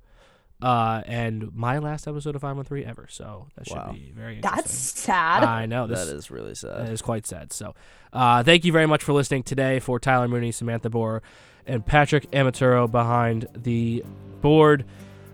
uh, 0.63 1.03
and 1.07 1.55
my 1.55 1.79
last 1.79 2.07
episode 2.09 2.35
of 2.37 2.41
Five 2.43 2.57
One 2.57 2.65
Three 2.65 2.85
ever. 2.85 3.07
So 3.11 3.49
that 3.57 3.67
should 3.67 3.77
Wow. 3.77 3.93
be 3.93 4.13
very 4.15 4.37
interesting. 4.37 4.57
That's 4.63 4.73
sad. 4.73 5.45
I 5.45 5.67
know 5.67 5.87
this 5.87 6.07
That 6.07 6.15
is 6.17 6.31
really 6.31 6.55
sad. 6.55 6.89
It 6.89 6.93
is 6.93 7.03
quite 7.03 7.27
sad. 7.27 7.53
So, 7.53 7.75
uh, 8.13 8.43
thank 8.43 8.65
you 8.65 8.73
very 8.73 8.87
much 8.87 9.03
for 9.03 9.13
listening 9.13 9.43
today. 9.43 9.81
For 9.81 9.99
Tyler 9.99 10.29
Mooney, 10.29 10.53
Samantha 10.53 10.89
Boer, 10.91 11.23
and 11.67 11.85
Patrick 11.85 12.31
Amaturo 12.31 12.91
behind 12.91 13.47
the 13.55 14.05
board. 14.41 14.85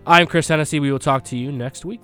I'm 0.05 0.25
Chris 0.27 0.47
Hennessy. 0.47 0.79
We 0.79 0.91
will 0.91 0.99
talk 0.99 1.23
to 1.25 1.37
you 1.37 1.51
next 1.51 1.85
week. 1.85 2.01